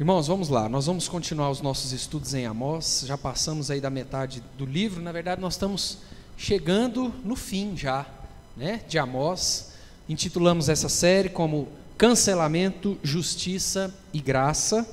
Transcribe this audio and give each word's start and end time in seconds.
Irmãos, 0.00 0.28
vamos 0.28 0.48
lá. 0.48 0.66
Nós 0.66 0.86
vamos 0.86 1.08
continuar 1.08 1.50
os 1.50 1.60
nossos 1.60 1.92
estudos 1.92 2.32
em 2.32 2.46
Amós. 2.46 3.04
Já 3.06 3.18
passamos 3.18 3.70
aí 3.70 3.82
da 3.82 3.90
metade 3.90 4.42
do 4.56 4.64
livro. 4.64 5.02
Na 5.02 5.12
verdade, 5.12 5.42
nós 5.42 5.52
estamos 5.52 5.98
chegando 6.38 7.12
no 7.22 7.36
fim 7.36 7.76
já, 7.76 8.06
né, 8.56 8.80
de 8.88 8.98
Amós. 8.98 9.72
Intitulamos 10.08 10.70
essa 10.70 10.88
série 10.88 11.28
como 11.28 11.68
Cancelamento, 11.98 12.96
Justiça 13.02 13.94
e 14.10 14.20
Graça. 14.22 14.88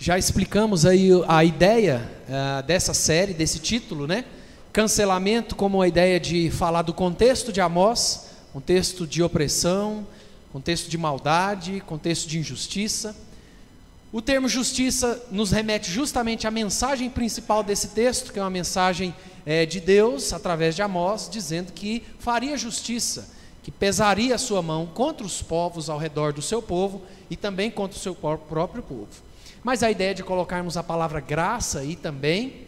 Já 0.00 0.18
explicamos 0.18 0.84
aí 0.84 1.10
a 1.28 1.44
ideia 1.44 2.10
uh, 2.28 2.66
dessa 2.66 2.92
série, 2.92 3.32
desse 3.32 3.60
título, 3.60 4.08
né? 4.08 4.24
Cancelamento 4.72 5.54
como 5.54 5.80
a 5.80 5.86
ideia 5.86 6.18
de 6.18 6.50
falar 6.50 6.82
do 6.82 6.92
contexto 6.92 7.52
de 7.52 7.60
Amós, 7.60 8.25
contexto 8.56 9.06
de 9.06 9.22
opressão, 9.22 10.06
contexto 10.50 10.88
de 10.88 10.96
maldade, 10.96 11.82
contexto 11.86 12.26
de 12.26 12.38
injustiça. 12.38 13.14
O 14.10 14.22
termo 14.22 14.48
justiça 14.48 15.22
nos 15.30 15.50
remete 15.50 15.90
justamente 15.90 16.46
à 16.46 16.50
mensagem 16.50 17.10
principal 17.10 17.62
desse 17.62 17.88
texto, 17.88 18.32
que 18.32 18.38
é 18.38 18.42
uma 18.42 18.48
mensagem 18.48 19.14
é, 19.44 19.66
de 19.66 19.78
Deus, 19.78 20.32
através 20.32 20.74
de 20.74 20.80
Amós, 20.80 21.28
dizendo 21.30 21.70
que 21.70 22.02
faria 22.18 22.56
justiça, 22.56 23.28
que 23.62 23.70
pesaria 23.70 24.34
a 24.34 24.38
sua 24.38 24.62
mão 24.62 24.86
contra 24.86 25.26
os 25.26 25.42
povos 25.42 25.90
ao 25.90 25.98
redor 25.98 26.32
do 26.32 26.40
seu 26.40 26.62
povo 26.62 27.02
e 27.28 27.36
também 27.36 27.70
contra 27.70 27.98
o 27.98 28.00
seu 28.00 28.14
próprio 28.14 28.82
povo. 28.82 29.08
Mas 29.62 29.82
a 29.82 29.90
ideia 29.90 30.14
de 30.14 30.22
colocarmos 30.22 30.78
a 30.78 30.82
palavra 30.82 31.20
graça 31.20 31.80
aí 31.80 31.94
também 31.94 32.62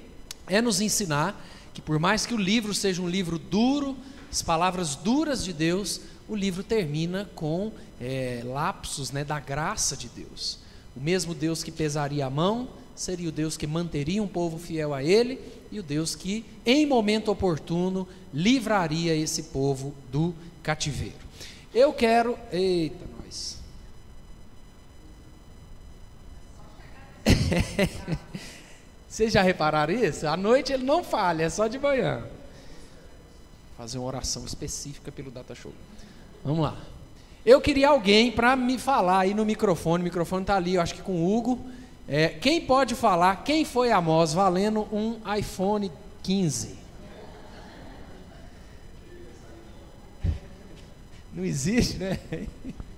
é 0.49 0.61
nos 0.61 0.83
ensinar 0.83 1.43
que, 1.73 1.81
por 1.81 1.99
mais 1.99 2.27
que 2.27 2.35
o 2.35 2.39
livro 2.39 2.75
seja 2.75 3.01
um 3.01 3.09
livro 3.09 3.39
duro, 3.39 3.97
as 4.31 4.43
palavras 4.43 4.95
duras 4.95 5.45
de 5.45 5.53
Deus, 5.53 6.01
o 6.29 6.37
livro 6.37 6.63
termina 6.63 7.29
com 7.35 7.73
é, 8.01 8.43
lapsos 8.45 9.11
né, 9.11 9.25
da 9.25 9.41
graça 9.41 9.97
de 9.97 10.09
Deus. 10.09 10.59
O 10.97 11.01
mesmo 11.01 11.35
Deus 11.35 11.63
que 11.63 11.71
pesaria 11.71 12.27
a 12.27 12.31
mão 12.31 12.69
seria 12.95 13.29
o 13.29 13.33
Deus 13.33 13.57
que 13.57 13.67
manteria 13.67 14.23
um 14.23 14.29
povo 14.29 14.59
fiel 14.59 14.93
a 14.93 15.03
Ele 15.03 15.41
e 15.71 15.79
o 15.79 15.83
Deus 15.83 16.15
que, 16.15 16.45
em 16.67 16.85
momento 16.85 17.31
oportuno, 17.31 18.09
livraria 18.35 19.15
esse 19.15 19.45
povo 19.45 19.95
do 20.11 20.35
cativeiro. 20.63 21.29
Eu 21.73 21.93
quero. 21.93 22.37
Eita, 22.51 23.05
nós. 23.23 23.59
Vocês 29.09 29.33
já 29.33 29.43
repararam 29.43 29.95
isso? 29.95 30.27
À 30.27 30.37
noite 30.37 30.73
ele 30.73 30.85
não 30.85 31.05
falha, 31.05 31.45
é 31.45 31.51
só 31.51 31.69
de 31.69 31.79
manhã. 31.79 32.25
Fazer 33.79 33.97
uma 33.97 34.09
oração 34.09 34.45
específica 34.45 35.13
pelo 35.13 35.31
Data 35.31 35.55
Show. 35.55 35.73
Vamos 36.45 36.65
lá. 36.65 36.77
Eu 37.47 37.61
queria 37.61 37.89
alguém 37.89 38.33
para 38.33 38.57
me 38.57 38.77
falar 38.77 39.21
aí 39.21 39.33
no 39.33 39.45
microfone. 39.45 40.03
O 40.03 40.05
microfone 40.05 40.43
está 40.43 40.57
ali, 40.57 40.75
eu 40.75 40.83
acho 40.83 40.95
que 40.95 41.01
com 41.01 41.13
o 41.13 41.37
Hugo. 41.37 41.65
É, 42.09 42.29
quem 42.29 42.61
pode 42.61 42.95
falar 42.95 43.45
quem 43.45 43.65
foi 43.65 43.93
Amós 43.93 44.35
valendo 44.35 44.81
um 44.93 45.21
iPhone 45.39 45.93
15? 46.25 46.77
Não 51.33 51.45
existe, 51.45 51.99
né? 51.99 52.19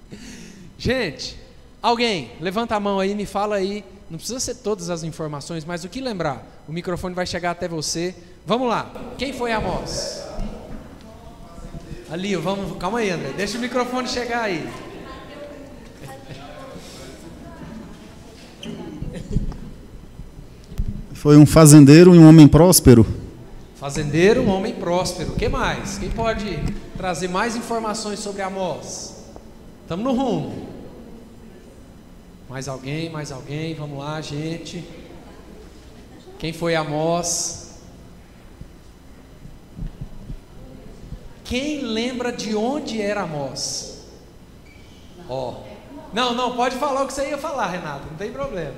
Gente, 0.78 1.36
alguém, 1.82 2.32
levanta 2.40 2.74
a 2.74 2.80
mão 2.80 2.98
aí, 2.98 3.14
me 3.14 3.26
fala 3.26 3.56
aí 3.56 3.84
não 4.10 4.18
precisa 4.18 4.40
ser 4.40 4.56
todas 4.56 4.90
as 4.90 5.04
informações, 5.04 5.64
mas 5.64 5.84
o 5.84 5.88
que 5.88 6.00
lembrar? 6.00 6.44
O 6.66 6.72
microfone 6.72 7.14
vai 7.14 7.24
chegar 7.24 7.52
até 7.52 7.68
você. 7.68 8.12
Vamos 8.44 8.68
lá. 8.68 8.90
Quem 9.16 9.32
foi 9.32 9.52
Amós? 9.52 10.29
Ali, 12.10 12.34
vamos. 12.34 12.76
Calma 12.76 12.98
aí, 12.98 13.10
André. 13.10 13.32
Deixa 13.36 13.56
o 13.56 13.60
microfone 13.60 14.08
chegar 14.08 14.42
aí. 14.42 14.68
Foi 21.12 21.36
um 21.36 21.46
fazendeiro 21.46 22.12
e 22.12 22.18
um 22.18 22.28
homem 22.28 22.48
próspero. 22.48 23.06
Fazendeiro, 23.76 24.42
um 24.42 24.48
homem 24.48 24.74
próspero. 24.74 25.30
O 25.30 25.36
que 25.36 25.48
mais? 25.48 25.98
Quem 25.98 26.10
pode 26.10 26.58
trazer 26.96 27.28
mais 27.28 27.54
informações 27.54 28.18
sobre 28.18 28.42
Amós? 28.42 29.26
Estamos 29.82 30.04
no 30.04 30.12
rumo. 30.12 30.66
Mais 32.48 32.66
alguém, 32.66 33.08
mais 33.08 33.30
alguém, 33.30 33.74
vamos 33.74 33.98
lá, 33.98 34.20
gente. 34.20 34.84
Quem 36.40 36.52
foi 36.52 36.74
Amós? 36.74 37.69
Quem 41.50 41.80
lembra 41.80 42.30
de 42.30 42.54
onde 42.54 43.02
era 43.02 43.22
Amós? 43.22 44.04
Ó. 45.28 45.50
Oh. 45.50 45.54
Não, 46.12 46.32
não, 46.32 46.54
pode 46.54 46.76
falar 46.76 47.02
o 47.02 47.08
que 47.08 47.12
você 47.12 47.28
ia 47.28 47.38
falar, 47.38 47.66
Renato, 47.66 48.06
não 48.08 48.16
tem 48.16 48.30
problema. 48.30 48.76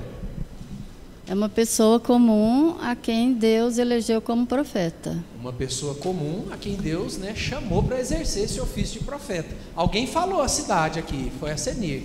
É 1.27 1.35
uma 1.35 1.51
pessoa 1.51 2.01
comum 2.01 2.79
a 2.81 2.97
quem 2.97 3.35
Deus 3.35 3.77
elegeu 3.77 4.23
como 4.23 4.47
profeta. 4.47 5.23
Uma 5.39 5.53
pessoa 5.53 5.95
comum 5.97 6.47
a 6.51 6.57
quem 6.57 6.75
Deus 6.75 7.19
né, 7.19 7.35
chamou 7.35 7.83
para 7.83 8.01
exercer 8.01 8.45
esse 8.45 8.59
ofício 8.59 9.01
de 9.01 9.05
profeta. 9.05 9.55
Alguém 9.77 10.07
falou 10.07 10.41
a 10.41 10.49
cidade 10.49 10.99
aqui, 10.99 11.31
foi 11.39 11.51
a 11.51 11.59
Senir. 11.59 12.05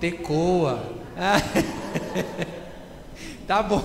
Tecoa. 0.00 0.82
tá 3.46 3.62
bom. 3.62 3.82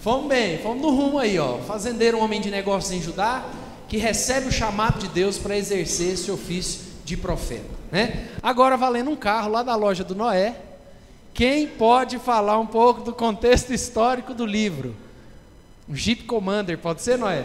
Fomos 0.00 0.28
bem, 0.28 0.58
fomos 0.58 0.80
no 0.80 0.90
rumo 0.90 1.18
aí, 1.18 1.36
ó. 1.36 1.58
Fazendeiro, 1.58 2.18
um 2.18 2.22
homem 2.22 2.40
de 2.40 2.48
negócios 2.48 2.92
em 2.92 3.02
Judá, 3.02 3.44
que 3.88 3.96
recebe 3.96 4.48
o 4.48 4.52
chamado 4.52 4.98
de 4.98 5.08
Deus 5.08 5.38
para 5.38 5.56
exercer 5.56 6.14
esse 6.14 6.30
ofício 6.30 6.80
de 7.04 7.16
profeta, 7.16 7.64
né? 7.92 8.28
Agora 8.42 8.76
valendo 8.76 9.10
um 9.10 9.16
carro 9.16 9.50
lá 9.50 9.62
da 9.62 9.76
loja 9.76 10.02
do 10.02 10.14
Noé. 10.14 10.56
Quem 11.32 11.66
pode 11.68 12.18
falar 12.18 12.58
um 12.58 12.66
pouco 12.66 13.02
do 13.02 13.12
contexto 13.12 13.72
histórico 13.72 14.34
do 14.34 14.44
livro? 14.44 14.96
Um 15.88 15.94
Jeep 15.94 16.24
Commander, 16.24 16.78
pode 16.78 17.02
ser, 17.02 17.16
Noé? 17.16 17.44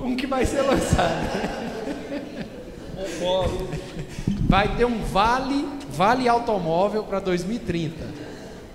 Um 0.00 0.16
que 0.16 0.26
vai 0.26 0.44
ser 0.44 0.62
lançado. 0.62 1.60
Vai 4.48 4.76
ter 4.76 4.84
um 4.84 5.00
vale, 5.02 5.66
vale 5.90 6.28
automóvel 6.28 7.04
para 7.04 7.20
2030. 7.20 7.96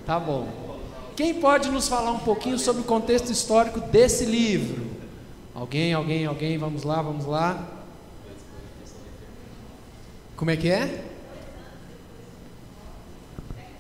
Tá 0.05 0.19
bom. 0.19 0.47
Quem 1.15 1.33
pode 1.33 1.69
nos 1.69 1.87
falar 1.87 2.11
um 2.11 2.19
pouquinho 2.19 2.57
sobre 2.57 2.81
o 2.81 2.85
contexto 2.85 3.31
histórico 3.31 3.79
desse 3.79 4.25
livro? 4.25 4.94
Alguém, 5.55 5.93
alguém, 5.93 6.25
alguém? 6.25 6.57
Vamos 6.57 6.83
lá, 6.83 7.01
vamos 7.01 7.25
lá. 7.25 7.65
Como 10.35 10.51
é 10.51 10.57
que 10.57 10.69
é? 10.69 11.05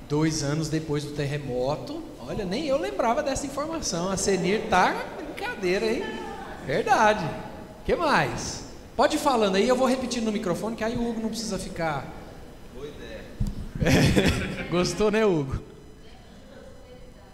Dois 0.07 0.41
anos 0.41 0.69
depois 0.69 1.03
do 1.03 1.11
terremoto. 1.11 2.01
Olha, 2.21 2.45
nem 2.45 2.65
eu 2.65 2.77
lembrava 2.77 3.21
dessa 3.21 3.45
informação. 3.45 4.09
A 4.09 4.15
Senir 4.15 4.69
tá 4.69 4.95
brincadeira, 5.17 5.85
hein? 5.85 6.01
Verdade. 6.65 7.25
O 7.81 7.85
que 7.85 7.93
mais? 7.93 8.63
Pode 8.95 9.17
ir 9.17 9.19
falando 9.19 9.57
aí, 9.57 9.67
eu 9.67 9.75
vou 9.75 9.85
repetir 9.85 10.21
no 10.21 10.31
microfone, 10.31 10.77
que 10.77 10.83
aí 10.83 10.95
o 10.95 11.09
Hugo 11.09 11.19
não 11.19 11.29
precisa 11.29 11.59
ficar. 11.59 12.07
Boa 12.73 12.87
ideia. 12.87 14.67
Gostou, 14.71 15.11
né, 15.11 15.25
Hugo? 15.25 15.61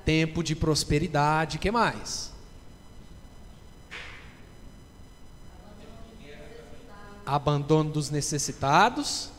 Tempo 0.03 0.43
de 0.43 0.55
prosperidade, 0.55 1.59
que 1.59 1.69
mais? 1.69 2.30
Abandono 7.25 7.91
dos 7.91 8.09
necessitados. 8.09 9.29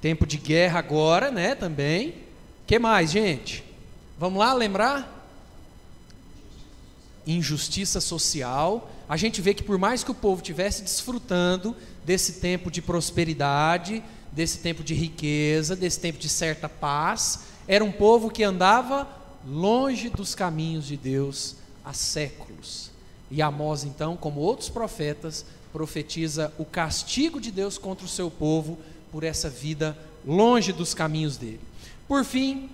Tempo 0.00 0.26
de 0.26 0.36
guerra 0.36 0.78
agora, 0.78 1.30
né, 1.30 1.54
também. 1.54 2.14
Que 2.66 2.78
mais, 2.78 3.10
gente? 3.10 3.64
Vamos 4.18 4.38
lá 4.38 4.52
lembrar? 4.52 5.12
Injustiça 7.26 8.00
social 8.00 8.90
a 9.08 9.16
gente 9.16 9.40
vê 9.40 9.54
que 9.54 9.62
por 9.62 9.78
mais 9.78 10.02
que 10.02 10.10
o 10.10 10.14
povo 10.14 10.42
tivesse 10.42 10.82
desfrutando 10.82 11.76
desse 12.04 12.34
tempo 12.34 12.70
de 12.70 12.82
prosperidade, 12.82 14.02
desse 14.32 14.58
tempo 14.58 14.82
de 14.82 14.94
riqueza, 14.94 15.76
desse 15.76 16.00
tempo 16.00 16.18
de 16.18 16.28
certa 16.28 16.68
paz, 16.68 17.40
era 17.68 17.84
um 17.84 17.92
povo 17.92 18.30
que 18.30 18.42
andava 18.42 19.08
longe 19.46 20.10
dos 20.10 20.34
caminhos 20.34 20.86
de 20.86 20.96
Deus 20.96 21.56
há 21.84 21.92
séculos. 21.92 22.45
E 23.30 23.42
Amós, 23.42 23.84
então, 23.84 24.16
como 24.16 24.40
outros 24.40 24.68
profetas, 24.68 25.44
profetiza 25.72 26.52
o 26.58 26.64
castigo 26.64 27.40
de 27.40 27.50
Deus 27.50 27.78
contra 27.78 28.04
o 28.04 28.08
seu 28.08 28.30
povo 28.30 28.78
por 29.10 29.24
essa 29.24 29.50
vida 29.50 29.96
longe 30.26 30.72
dos 30.72 30.94
caminhos 30.94 31.36
dele. 31.36 31.60
Por 32.08 32.24
fim, 32.24 32.70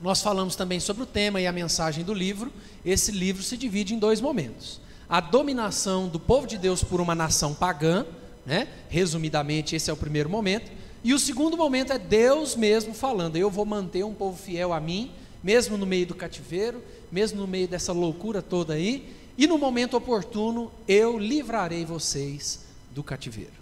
nós 0.00 0.22
falamos 0.22 0.56
também 0.56 0.80
sobre 0.80 1.02
o 1.02 1.06
tema 1.06 1.40
e 1.40 1.46
a 1.46 1.52
mensagem 1.52 2.04
do 2.04 2.14
livro. 2.14 2.52
Esse 2.84 3.12
livro 3.12 3.42
se 3.42 3.56
divide 3.56 3.94
em 3.94 3.98
dois 3.98 4.20
momentos 4.20 4.80
a 5.12 5.20
dominação 5.20 6.08
do 6.08 6.18
povo 6.18 6.46
de 6.46 6.56
Deus 6.56 6.82
por 6.82 6.98
uma 6.98 7.14
nação 7.14 7.52
pagã, 7.52 8.06
né? 8.46 8.66
resumidamente, 8.88 9.76
esse 9.76 9.90
é 9.90 9.92
o 9.92 9.96
primeiro 9.96 10.30
momento. 10.30 10.72
E 11.04 11.12
o 11.12 11.18
segundo 11.18 11.54
momento 11.54 11.92
é 11.92 11.98
Deus 11.98 12.56
mesmo 12.56 12.94
falando: 12.94 13.36
Eu 13.36 13.50
vou 13.50 13.66
manter 13.66 14.04
um 14.04 14.14
povo 14.14 14.38
fiel 14.38 14.72
a 14.72 14.80
mim, 14.80 15.10
mesmo 15.44 15.76
no 15.76 15.84
meio 15.84 16.06
do 16.06 16.14
cativeiro, 16.14 16.82
mesmo 17.10 17.38
no 17.38 17.46
meio 17.46 17.68
dessa 17.68 17.92
loucura 17.92 18.40
toda 18.40 18.72
aí, 18.72 19.06
e 19.36 19.46
no 19.46 19.58
momento 19.58 19.96
oportuno 19.96 20.70
eu 20.86 21.18
livrarei 21.18 21.84
vocês 21.84 22.66
do 22.90 23.02
cativeiro. 23.02 23.52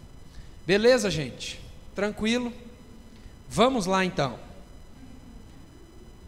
Beleza, 0.67 1.11
gente? 1.11 1.61
Tranquilo? 1.95 2.53
Vamos 3.49 3.87
lá 3.87 4.05
então. 4.05 4.39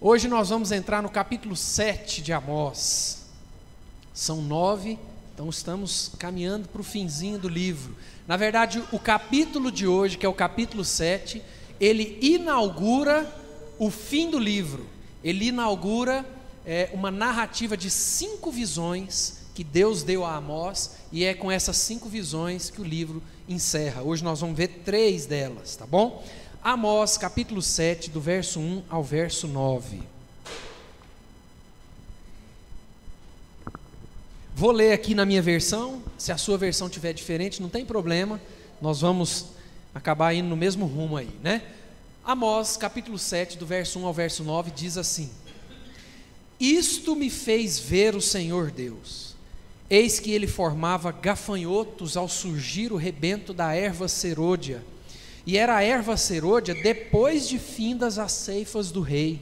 Hoje 0.01 0.27
nós 0.27 0.49
vamos 0.49 0.73
entrar 0.73 1.03
no 1.03 1.09
capítulo 1.09 1.55
7 1.55 2.23
de 2.23 2.33
Amós. 2.33 3.27
São 4.13 4.43
nove, 4.43 4.99
então 5.33 5.49
estamos 5.49 6.11
caminhando 6.19 6.69
para 6.69 6.81
o 6.81 6.85
finzinho 6.85 7.39
do 7.39 7.49
livro. 7.49 7.97
Na 8.27 8.37
verdade, 8.37 8.83
o 8.93 8.99
capítulo 8.99 9.71
de 9.71 9.87
hoje, 9.87 10.19
que 10.19 10.27
é 10.27 10.29
o 10.29 10.35
capítulo 10.35 10.85
7, 10.85 11.43
ele 11.81 12.19
inaugura 12.21 13.33
o 13.79 13.91
fim 13.91 14.31
do 14.31 14.39
livro. 14.39 14.87
Ele 15.23 15.47
inaugura 15.47 16.25
é, 16.67 16.91
uma 16.93 17.11
narrativa 17.11 17.77
de 17.77 17.91
cinco 17.91 18.51
visões 18.51 19.43
que 19.55 19.63
Deus 19.63 20.03
deu 20.03 20.25
a 20.25 20.37
Amós, 20.37 20.93
e 21.11 21.25
é 21.25 21.35
com 21.35 21.51
essas 21.51 21.77
cinco 21.77 22.09
visões 22.09 22.71
que 22.71 22.81
o 22.81 22.85
livro 22.85 23.23
encerra. 23.49 24.03
Hoje 24.03 24.25
nós 24.25 24.41
vamos 24.41 24.57
ver 24.57 24.83
três 24.85 25.27
delas, 25.27 25.77
tá 25.77 25.87
bom? 25.87 26.25
Amós, 26.63 27.19
capítulo 27.19 27.61
7, 27.61 28.11
do 28.11 28.21
verso 28.21 28.59
1 28.61 28.85
ao 28.89 29.03
verso 29.03 29.47
9. 29.47 30.01
Vou 34.55 34.71
ler 34.71 34.93
aqui 34.93 35.15
na 35.15 35.27
minha 35.27 35.43
versão, 35.43 36.03
se 36.17 36.31
a 36.31 36.39
sua 36.39 36.57
versão 36.57 36.89
tiver 36.89 37.13
diferente, 37.13 37.61
não 37.61 37.69
tem 37.69 37.85
problema, 37.85 38.41
nós 38.81 39.01
vamos 39.01 39.47
acabar 39.95 40.33
indo 40.33 40.49
no 40.49 40.57
mesmo 40.57 40.87
rumo 40.87 41.17
aí, 41.17 41.31
né? 41.43 41.63
Amós, 42.25 42.77
capítulo 42.77 43.19
7, 43.19 43.59
do 43.59 43.67
verso 43.67 43.99
1 43.99 44.07
ao 44.07 44.15
verso 44.15 44.45
9, 44.45 44.71
diz 44.71 44.97
assim: 44.97 45.31
Isto 46.63 47.17
me 47.17 47.29
fez 47.29 47.79
ver 47.79 48.15
o 48.15 48.21
Senhor 48.21 48.71
Deus 48.71 49.33
Eis 49.93 50.19
que 50.19 50.31
ele 50.31 50.47
formava 50.47 51.13
gafanhotos 51.13 52.17
ao 52.17 52.27
surgir 52.27 52.95
o 52.95 52.97
rebento 52.97 53.53
da 53.53 53.75
erva 53.75 54.09
serôdia. 54.09 54.83
E 55.45 55.59
era 55.59 55.77
a 55.77 55.83
erva 55.83 56.17
serôdia 56.17 56.75
depois 56.75 57.47
de 57.47 57.59
findas 57.59 58.19
as 58.19 58.33
ceifas 58.33 58.91
do 58.91 59.03
rei. 59.03 59.39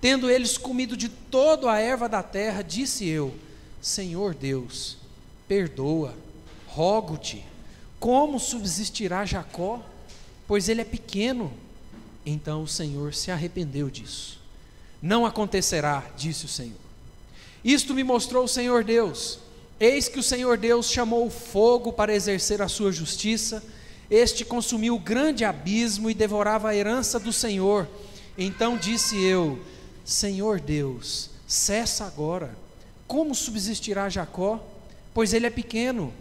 Tendo 0.00 0.28
eles 0.28 0.58
comido 0.58 0.96
de 0.96 1.08
toda 1.08 1.70
a 1.70 1.78
erva 1.78 2.08
da 2.08 2.24
terra, 2.24 2.62
disse 2.62 3.06
eu: 3.06 3.32
Senhor 3.80 4.34
Deus, 4.34 4.96
perdoa, 5.46 6.12
rogo-te, 6.66 7.44
como 8.00 8.40
subsistirá 8.40 9.24
Jacó? 9.24 9.80
Pois 10.48 10.68
ele 10.68 10.80
é 10.80 10.84
pequeno. 10.84 11.52
Então 12.26 12.64
o 12.64 12.68
Senhor 12.68 13.14
se 13.14 13.30
arrependeu 13.30 13.88
disso. 13.88 14.41
Não 15.02 15.26
acontecerá, 15.26 16.04
disse 16.16 16.46
o 16.46 16.48
Senhor. 16.48 16.78
Isto 17.64 17.92
me 17.92 18.04
mostrou 18.04 18.44
o 18.44 18.48
Senhor 18.48 18.84
Deus 18.84 19.40
Eis 19.82 20.06
que 20.06 20.20
o 20.20 20.22
Senhor 20.22 20.56
Deus 20.56 20.88
chamou 20.88 21.26
o 21.26 21.30
fogo 21.30 21.92
para 21.92 22.14
exercer 22.14 22.62
a 22.62 22.68
sua 22.68 22.92
justiça, 22.92 23.60
este 24.08 24.44
consumiu 24.44 24.94
o 24.94 24.98
grande 25.00 25.44
abismo 25.44 26.08
e 26.08 26.14
devorava 26.14 26.68
a 26.68 26.76
herança 26.76 27.18
do 27.18 27.32
Senhor. 27.32 27.88
Então 28.38 28.76
disse 28.76 29.20
eu: 29.20 29.58
Senhor 30.04 30.60
Deus, 30.60 31.30
cessa 31.48 32.04
agora. 32.04 32.56
Como 33.08 33.34
subsistirá 33.34 34.08
Jacó? 34.08 34.64
Pois 35.12 35.32
ele 35.32 35.46
é 35.46 35.50
pequeno. 35.50 36.14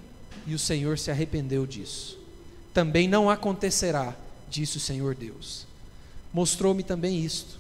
E 0.48 0.56
o 0.56 0.60
Senhor 0.60 0.98
se 0.98 1.12
arrependeu 1.12 1.68
disso. 1.68 2.18
Também 2.74 3.08
não 3.08 3.30
acontecerá, 3.30 4.16
disse 4.50 4.78
o 4.78 4.80
Senhor 4.80 5.14
Deus. 5.14 5.68
Mostrou-me 6.34 6.82
também 6.82 7.24
isto. 7.24 7.60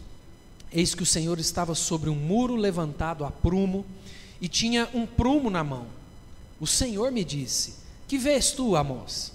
Eis 0.73 0.95
que 0.95 1.03
o 1.03 1.06
Senhor 1.06 1.39
estava 1.39 1.75
sobre 1.75 2.09
um 2.09 2.15
muro 2.15 2.56
levantado 2.56 3.25
a 3.25 3.31
prumo 3.31 3.85
e 4.39 4.47
tinha 4.47 4.88
um 4.94 5.06
prumo 5.06 5.50
na 5.50 5.63
mão. 5.63 5.85
O 6.59 6.68
Senhor 6.68 7.12
me 7.12 7.23
disse: 7.23 7.75
Que 8.07 8.18
vês 8.18 8.51
tu, 8.51 8.75
Amós? 8.75 9.33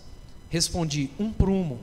Respondi: 0.48 1.10
Um 1.18 1.30
prumo. 1.30 1.80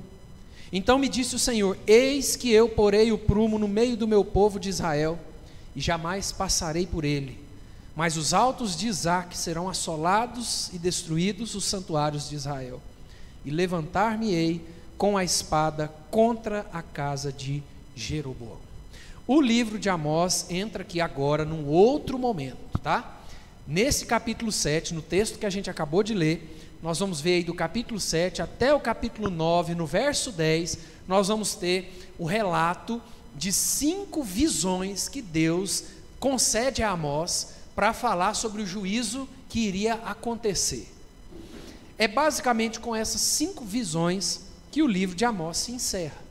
Então 0.71 0.97
me 0.97 1.07
disse 1.07 1.35
o 1.35 1.39
Senhor: 1.39 1.77
Eis 1.85 2.35
que 2.35 2.49
eu 2.49 2.67
porei 2.67 3.11
o 3.11 3.17
prumo 3.17 3.59
no 3.59 3.67
meio 3.67 3.95
do 3.95 4.07
meu 4.07 4.25
povo 4.25 4.59
de 4.59 4.69
Israel, 4.69 5.19
e 5.75 5.81
jamais 5.81 6.31
passarei 6.31 6.87
por 6.87 7.05
ele. 7.05 7.43
Mas 7.95 8.17
os 8.17 8.33
altos 8.33 8.75
de 8.75 8.87
Isaac 8.87 9.37
serão 9.37 9.69
assolados 9.69 10.71
e 10.73 10.79
destruídos 10.79 11.53
os 11.53 11.65
santuários 11.65 12.27
de 12.27 12.35
Israel. 12.35 12.81
E 13.45 13.51
levantar-me-ei 13.51 14.65
com 14.97 15.15
a 15.15 15.23
espada 15.23 15.93
contra 16.09 16.65
a 16.73 16.81
casa 16.81 17.31
de 17.31 17.61
Jeroboão. 17.95 18.62
O 19.25 19.39
livro 19.39 19.79
de 19.79 19.89
Amós 19.89 20.47
entra 20.49 20.81
aqui 20.81 20.99
agora 20.99 21.45
num 21.45 21.65
outro 21.65 22.19
momento, 22.19 22.77
tá? 22.79 23.21
Nesse 23.65 24.05
capítulo 24.05 24.51
7, 24.51 24.93
no 24.93 25.01
texto 25.01 25.39
que 25.39 25.45
a 25.45 25.49
gente 25.49 25.69
acabou 25.69 26.03
de 26.03 26.13
ler, 26.13 26.77
nós 26.83 26.99
vamos 26.99 27.21
ver 27.21 27.35
aí 27.35 27.43
do 27.45 27.53
capítulo 27.53 28.01
7 28.01 28.41
até 28.41 28.73
o 28.73 28.81
capítulo 28.81 29.29
9, 29.29 29.75
no 29.75 29.85
verso 29.85 30.29
10, 30.29 30.77
nós 31.07 31.29
vamos 31.29 31.55
ter 31.55 32.11
o 32.19 32.25
relato 32.25 33.01
de 33.33 33.53
cinco 33.53 34.23
visões 34.23 35.07
que 35.07 35.21
Deus 35.21 35.85
concede 36.19 36.83
a 36.83 36.89
Amós 36.89 37.53
para 37.73 37.93
falar 37.93 38.33
sobre 38.33 38.61
o 38.61 38.65
juízo 38.67 39.27
que 39.47 39.61
iria 39.61 39.93
acontecer. 39.93 40.91
É 41.97 42.09
basicamente 42.09 42.77
com 42.77 42.93
essas 42.93 43.21
cinco 43.21 43.63
visões 43.63 44.41
que 44.69 44.83
o 44.83 44.87
livro 44.87 45.15
de 45.15 45.23
Amós 45.23 45.59
se 45.59 45.71
encerra. 45.71 46.21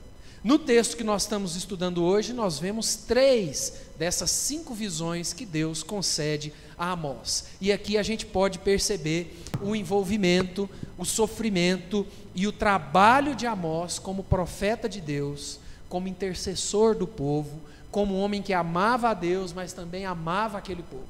No 0.43 0.59
texto 0.59 0.97
que 0.97 1.05
nós 1.05 1.21
estamos 1.21 1.55
estudando 1.55 2.03
hoje, 2.03 2.33
nós 2.33 2.59
vemos 2.59 2.95
três 2.97 3.75
dessas 3.97 4.29
cinco 4.29 4.73
visões 4.73 5.31
que 5.31 5.45
Deus 5.45 5.81
concede 5.81 6.51
a 6.77 6.91
Amós. 6.91 7.45
E 7.61 7.71
aqui 7.71 7.97
a 7.97 8.03
gente 8.03 8.25
pode 8.25 8.59
perceber 8.59 9.41
o 9.61 9.73
envolvimento, 9.73 10.69
o 10.97 11.05
sofrimento 11.05 12.05
e 12.35 12.45
o 12.45 12.51
trabalho 12.51 13.35
de 13.35 13.47
Amós 13.47 13.97
como 13.97 14.21
profeta 14.21 14.89
de 14.89 14.99
Deus, 14.99 15.59
como 15.87 16.09
intercessor 16.09 16.93
do 16.93 17.07
povo, 17.07 17.61
como 17.89 18.19
homem 18.19 18.41
que 18.41 18.51
amava 18.51 19.11
a 19.11 19.13
Deus, 19.13 19.53
mas 19.53 19.71
também 19.71 20.05
amava 20.05 20.57
aquele 20.57 20.83
povo. 20.83 21.07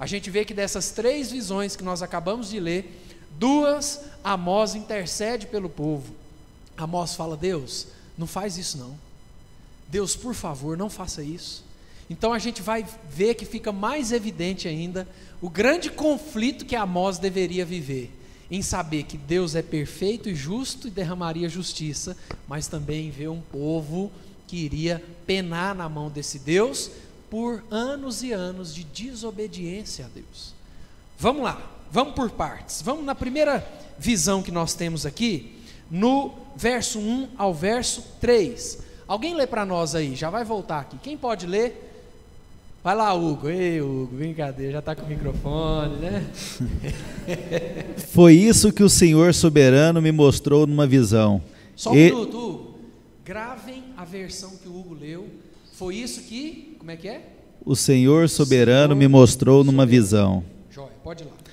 A 0.00 0.06
gente 0.06 0.30
vê 0.30 0.44
que 0.44 0.52
dessas 0.52 0.90
três 0.90 1.30
visões 1.30 1.76
que 1.76 1.84
nós 1.84 2.02
acabamos 2.02 2.50
de 2.50 2.58
ler, 2.58 3.06
duas 3.38 4.00
Amós 4.24 4.74
intercede 4.74 5.46
pelo 5.46 5.68
povo. 5.68 6.12
Amós 6.76 7.14
fala: 7.14 7.36
Deus, 7.36 7.86
não 8.16 8.26
faz 8.26 8.56
isso 8.58 8.78
não. 8.78 8.96
Deus, 9.88 10.16
por 10.16 10.34
favor, 10.34 10.76
não 10.76 10.90
faça 10.90 11.22
isso. 11.22 11.64
Então 12.08 12.32
a 12.32 12.38
gente 12.38 12.62
vai 12.62 12.86
ver 13.08 13.34
que 13.34 13.44
fica 13.44 13.72
mais 13.72 14.12
evidente 14.12 14.68
ainda 14.68 15.08
o 15.40 15.48
grande 15.48 15.90
conflito 15.90 16.64
que 16.64 16.76
Amós 16.76 17.18
deveria 17.18 17.64
viver, 17.64 18.10
em 18.50 18.62
saber 18.62 19.04
que 19.04 19.16
Deus 19.16 19.54
é 19.54 19.62
perfeito 19.62 20.28
e 20.28 20.34
justo 20.34 20.88
e 20.88 20.90
derramaria 20.90 21.48
justiça, 21.48 22.16
mas 22.46 22.66
também 22.66 23.10
ver 23.10 23.28
um 23.28 23.40
povo 23.40 24.12
que 24.46 24.56
iria 24.56 25.02
penar 25.26 25.74
na 25.74 25.88
mão 25.88 26.10
desse 26.10 26.38
Deus 26.38 26.90
por 27.30 27.64
anos 27.70 28.22
e 28.22 28.32
anos 28.32 28.74
de 28.74 28.84
desobediência 28.84 30.04
a 30.04 30.08
Deus. 30.08 30.54
Vamos 31.18 31.42
lá, 31.42 31.70
vamos 31.90 32.14
por 32.14 32.30
partes. 32.30 32.82
Vamos 32.82 33.04
na 33.04 33.14
primeira 33.14 33.66
visão 33.98 34.42
que 34.42 34.50
nós 34.50 34.74
temos 34.74 35.06
aqui, 35.06 35.52
no 35.94 36.32
verso 36.56 36.98
1 36.98 37.28
ao 37.38 37.54
verso 37.54 38.02
3. 38.20 38.80
Alguém 39.06 39.36
lê 39.36 39.46
para 39.46 39.64
nós 39.64 39.94
aí, 39.94 40.16
já 40.16 40.28
vai 40.28 40.44
voltar 40.44 40.80
aqui. 40.80 40.96
Quem 41.00 41.16
pode 41.16 41.46
ler? 41.46 41.92
Vai 42.82 42.96
lá, 42.96 43.14
Hugo. 43.14 43.48
Ei, 43.48 43.80
Hugo, 43.80 44.16
brincadeira, 44.16 44.72
já 44.72 44.78
está 44.80 44.96
com 44.96 45.04
o 45.04 45.08
microfone, 45.08 45.96
né? 45.98 46.26
Foi 48.10 48.34
isso 48.34 48.72
que 48.72 48.82
o 48.82 48.90
Senhor 48.90 49.32
soberano 49.32 50.02
me 50.02 50.10
mostrou 50.10 50.66
numa 50.66 50.84
visão. 50.84 51.40
Só 51.76 51.92
um 51.92 51.96
e... 51.96 52.06
minuto, 52.06 52.38
Hugo. 52.38 52.74
Gravem 53.24 53.84
a 53.96 54.04
versão 54.04 54.50
que 54.56 54.68
o 54.68 54.76
Hugo 54.76 54.94
leu. 54.94 55.28
Foi 55.74 55.94
isso 55.94 56.22
que, 56.22 56.74
como 56.76 56.90
é 56.90 56.96
que 56.96 57.08
é? 57.08 57.22
O 57.64 57.76
Senhor 57.76 58.28
soberano 58.28 58.94
Senhor 58.94 58.96
me 58.96 59.06
mostrou 59.06 59.58
soberano. 59.58 59.72
numa 59.72 59.86
visão. 59.86 60.44
Joia, 60.70 60.90
pode 61.04 61.22
ir 61.22 61.26
lá. 61.26 61.43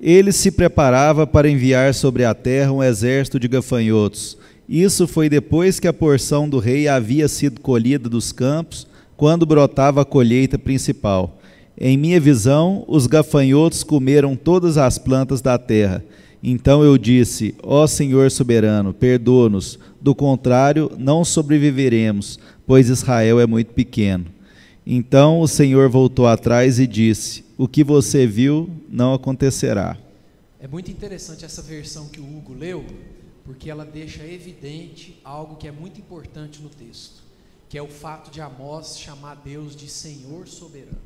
Ele 0.00 0.30
se 0.30 0.52
preparava 0.52 1.26
para 1.26 1.50
enviar 1.50 1.92
sobre 1.92 2.24
a 2.24 2.32
terra 2.32 2.72
um 2.72 2.82
exército 2.82 3.38
de 3.38 3.48
gafanhotos. 3.48 4.38
Isso 4.68 5.08
foi 5.08 5.28
depois 5.28 5.80
que 5.80 5.88
a 5.88 5.92
porção 5.92 6.48
do 6.48 6.58
rei 6.58 6.86
havia 6.86 7.26
sido 7.26 7.60
colhida 7.60 8.08
dos 8.08 8.30
campos 8.30 8.86
quando 9.16 9.46
brotava 9.46 10.02
a 10.02 10.04
colheita 10.04 10.58
principal. 10.58 11.38
Em 11.80 11.96
minha 11.96 12.20
visão, 12.20 12.84
os 12.86 13.06
gafanhotos 13.06 13.82
comeram 13.82 14.36
todas 14.36 14.76
as 14.78 14.98
plantas 14.98 15.40
da 15.40 15.58
terra. 15.58 16.04
Então 16.42 16.84
eu 16.84 16.96
disse: 16.96 17.54
Ó 17.62 17.86
Senhor 17.86 18.30
soberano, 18.30 18.94
perdoa-nos, 18.94 19.78
do 20.00 20.14
contrário, 20.14 20.92
não 20.96 21.24
sobreviveremos, 21.24 22.38
pois 22.66 22.88
Israel 22.88 23.40
é 23.40 23.46
muito 23.46 23.72
pequeno. 23.74 24.26
Então 24.90 25.40
o 25.40 25.46
Senhor 25.46 25.88
voltou 25.90 26.26
atrás 26.26 26.80
e 26.80 26.86
disse: 26.86 27.44
O 27.58 27.68
que 27.68 27.84
você 27.84 28.26
viu 28.26 28.70
não 28.88 29.12
acontecerá. 29.12 29.98
É 30.58 30.66
muito 30.66 30.90
interessante 30.90 31.44
essa 31.44 31.60
versão 31.60 32.08
que 32.08 32.18
o 32.18 32.24
Hugo 32.24 32.54
leu, 32.54 32.84
porque 33.44 33.70
ela 33.70 33.84
deixa 33.84 34.24
evidente 34.24 35.20
algo 35.22 35.56
que 35.56 35.68
é 35.68 35.70
muito 35.70 36.00
importante 36.00 36.62
no 36.62 36.70
texto 36.70 37.28
que 37.68 37.76
é 37.76 37.82
o 37.82 37.88
fato 37.88 38.30
de 38.30 38.40
Amós 38.40 38.98
chamar 38.98 39.34
Deus 39.36 39.76
de 39.76 39.88
Senhor 39.88 40.48
soberano. 40.48 40.98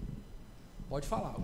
Pode 0.88 1.08
falar. 1.08 1.36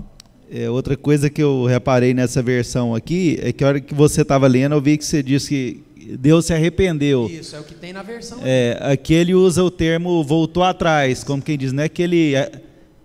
É, 0.51 0.71
outra 0.71 0.97
coisa 0.97 1.29
que 1.29 1.43
eu 1.43 1.67
reparei 1.67 2.15
nessa 2.15 2.43
versão 2.43 2.95
aqui 2.95 3.39
é 3.43 3.53
que 3.53 3.63
a 3.63 3.69
hora 3.69 3.81
que 3.81 3.95
você 3.95 4.23
estava 4.23 4.47
lendo, 4.47 4.75
eu 4.75 4.81
vi 4.81 4.97
que 4.97 5.05
você 5.05 5.23
disse 5.23 5.49
que 5.97 6.17
Deus 6.17 6.47
se 6.47 6.55
arrependeu. 6.55 7.29
Isso, 7.29 7.55
é 7.55 7.61
o 7.61 7.65
que 7.65 7.75
tem 7.75 7.93
na 7.93 8.03
versão. 8.03 8.39
É, 8.43 8.79
aqui 8.81 9.13
ele 9.13 9.35
usa 9.35 9.63
o 9.63 9.71
termo 9.71 10.25
voltou 10.25 10.63
atrás, 10.63 11.23
como 11.23 11.43
quem 11.43 11.59
diz, 11.59 11.71
não 11.71 11.83
é 11.83 11.89
que 11.89 12.03
ele 12.03 12.35
é, 12.35 12.51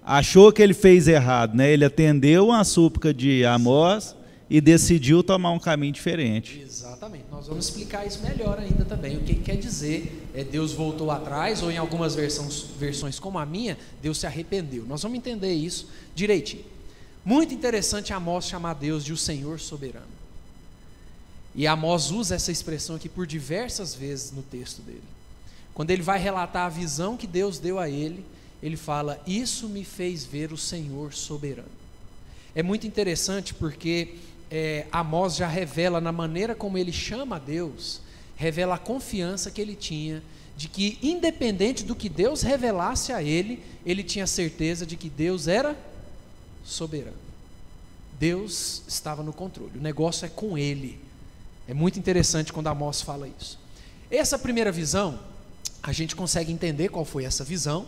achou 0.02 0.54
que 0.54 0.62
ele 0.62 0.74
fez 0.74 1.08
errado, 1.10 1.56
né? 1.56 1.70
Ele 1.72 1.84
atendeu 1.84 2.48
uma 2.48 2.64
súplica 2.64 3.14
de 3.14 3.44
Amós 3.44 4.16
e 4.50 4.62
decidiu 4.62 5.22
tomar 5.22 5.52
um 5.52 5.60
caminho 5.60 5.92
diferente. 5.92 6.64
Exatamente. 6.66 7.26
Nós 7.30 7.48
vamos 7.48 7.66
explicar 7.66 8.06
isso 8.08 8.22
melhor 8.24 8.58
ainda 8.58 8.86
também. 8.86 9.18
O 9.18 9.22
que 9.22 9.36
quer 9.36 9.58
dizer 9.58 10.30
é 10.34 10.46
Deus 10.46 10.72
voltou 10.72 11.12
atrás, 11.12 11.62
ou 11.62 11.70
em 11.70 11.78
algumas 11.78 12.16
versões, 12.16 12.68
versões 12.80 13.20
como 13.20 13.38
a 13.38 13.46
minha, 13.46 13.78
Deus 14.02 14.18
se 14.18 14.26
arrependeu. 14.26 14.86
Nós 14.88 15.02
vamos 15.02 15.18
entender 15.18 15.52
isso 15.52 15.90
direitinho. 16.16 16.64
Muito 17.26 17.54
interessante 17.54 18.12
Amós 18.12 18.46
chamar 18.46 18.74
Deus 18.74 19.04
de 19.04 19.14
o 19.14 19.18
Senhor 19.18 19.60
soberano. 19.60 20.06
E 21.56 21.66
Amós 21.68 22.12
usa 22.12 22.36
essa 22.36 22.52
expressão 22.52 22.96
aqui 22.96 23.08
por 23.08 23.26
diversas 23.26 23.96
vezes 23.96 24.32
no 24.32 24.42
texto 24.42 24.82
dele. 24.82 25.04
Quando 25.74 25.92
ele 25.92 26.02
vai 26.02 26.20
relatar 26.20 26.66
a 26.66 26.70
visão 26.70 27.16
que 27.16 27.26
Deus 27.26 27.60
deu 27.60 27.80
a 27.80 27.90
ele, 27.90 28.26
ele 28.62 28.76
fala: 28.76 29.22
Isso 29.26 29.70
me 29.70 29.86
fez 29.86 30.26
ver 30.26 30.52
o 30.52 30.58
Senhor 30.58 31.14
soberano. 31.14 31.68
É 32.56 32.62
muito 32.62 32.86
interessante 32.86 33.54
porque 33.54 34.16
é, 34.52 34.86
Amós 34.92 35.36
já 35.36 35.48
revela, 35.48 36.02
na 36.02 36.12
maneira 36.12 36.54
como 36.54 36.78
ele 36.78 36.92
chama 36.92 37.38
a 37.38 37.40
Deus, 37.40 38.02
revela 38.36 38.76
a 38.76 38.80
confiança 38.80 39.50
que 39.50 39.62
ele 39.62 39.76
tinha 39.76 40.22
de 40.56 40.68
que, 40.68 41.00
independente 41.02 41.84
do 41.84 41.96
que 41.96 42.08
Deus 42.08 42.42
revelasse 42.42 43.12
a 43.12 43.24
ele, 43.24 43.64
ele 43.86 44.04
tinha 44.04 44.28
certeza 44.28 44.86
de 44.86 44.96
que 44.96 45.10
Deus 45.10 45.48
era 45.48 45.76
soberano. 46.64 47.18
Deus 48.20 48.84
estava 48.88 49.24
no 49.24 49.34
controle. 49.34 49.78
O 49.78 49.82
negócio 49.82 50.26
é 50.26 50.30
com 50.30 50.58
ele. 50.58 51.00
É 51.68 51.74
muito 51.74 52.00
interessante 52.00 52.54
quando 52.54 52.68
Amós 52.68 53.02
fala 53.02 53.28
isso. 53.28 53.60
Essa 54.10 54.38
primeira 54.38 54.72
visão, 54.72 55.20
a 55.82 55.92
gente 55.92 56.16
consegue 56.16 56.52
entender 56.52 56.90
qual 56.90 57.04
foi 57.04 57.26
essa 57.26 57.44
visão. 57.44 57.86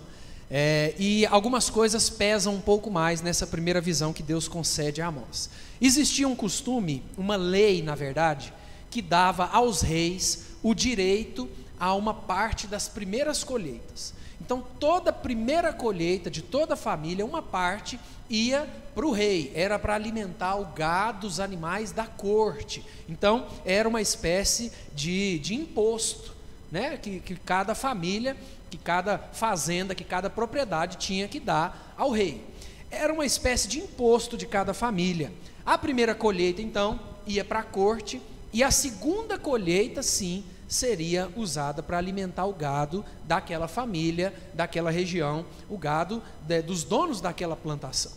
É, 0.49 0.93
e 0.99 1.25
algumas 1.27 1.69
coisas 1.69 2.09
pesam 2.09 2.55
um 2.55 2.61
pouco 2.61 2.91
mais 2.91 3.21
nessa 3.21 3.47
primeira 3.47 3.81
visão 3.81 4.13
que 4.13 4.23
Deus 4.23 4.47
concede 4.47 5.01
a 5.01 5.07
Amós. 5.07 5.49
Existia 5.81 6.27
um 6.27 6.35
costume, 6.35 7.03
uma 7.17 7.35
lei, 7.35 7.81
na 7.81 7.95
verdade, 7.95 8.53
que 8.91 9.01
dava 9.01 9.45
aos 9.45 9.81
reis 9.81 10.45
o 10.61 10.73
direito 10.73 11.49
a 11.79 11.93
uma 11.93 12.13
parte 12.13 12.67
das 12.67 12.87
primeiras 12.87 13.43
colheitas. 13.43 14.13
Então, 14.45 14.63
toda 14.79 15.11
primeira 15.11 15.73
colheita 15.73 16.29
de 16.29 16.43
toda 16.43 16.75
a 16.75 16.77
família, 16.77 17.25
uma 17.25 17.41
parte 17.41 17.99
ia 18.29 18.69
para 18.93 19.03
o 19.03 19.11
rei, 19.11 19.51
era 19.55 19.79
para 19.79 19.95
alimentar 19.95 20.55
o 20.57 20.65
gado, 20.65 21.25
os 21.25 21.39
animais 21.39 21.91
da 21.91 22.05
corte. 22.05 22.85
Então, 23.09 23.47
era 23.65 23.89
uma 23.89 24.03
espécie 24.03 24.71
de, 24.93 25.39
de 25.39 25.55
imposto, 25.55 26.35
né? 26.71 26.95
que, 26.95 27.21
que 27.21 27.35
cada 27.37 27.73
família, 27.73 28.37
que 28.69 28.77
cada 28.77 29.17
fazenda, 29.17 29.95
que 29.95 30.03
cada 30.03 30.29
propriedade 30.29 30.97
tinha 30.97 31.27
que 31.27 31.39
dar 31.39 31.95
ao 31.97 32.11
rei. 32.11 32.45
Era 32.91 33.11
uma 33.11 33.25
espécie 33.25 33.67
de 33.67 33.79
imposto 33.79 34.37
de 34.37 34.45
cada 34.45 34.75
família. 34.75 35.33
A 35.65 35.75
primeira 35.75 36.13
colheita, 36.13 36.61
então, 36.61 36.99
ia 37.25 37.43
para 37.43 37.61
a 37.61 37.63
corte, 37.63 38.21
e 38.53 38.61
a 38.61 38.69
segunda 38.69 39.39
colheita, 39.39 40.03
sim, 40.03 40.45
seria 40.67 41.29
usada 41.35 41.83
para 41.83 41.97
alimentar 41.97 42.45
o 42.45 42.53
gado 42.53 43.05
daquela 43.23 43.67
família, 43.67 44.33
daquela 44.53 44.91
região, 44.91 45.45
o 45.69 45.77
gado 45.77 46.21
de, 46.41 46.61
dos 46.61 46.83
donos 46.83 47.21
daquela 47.21 47.55
plantação. 47.55 48.11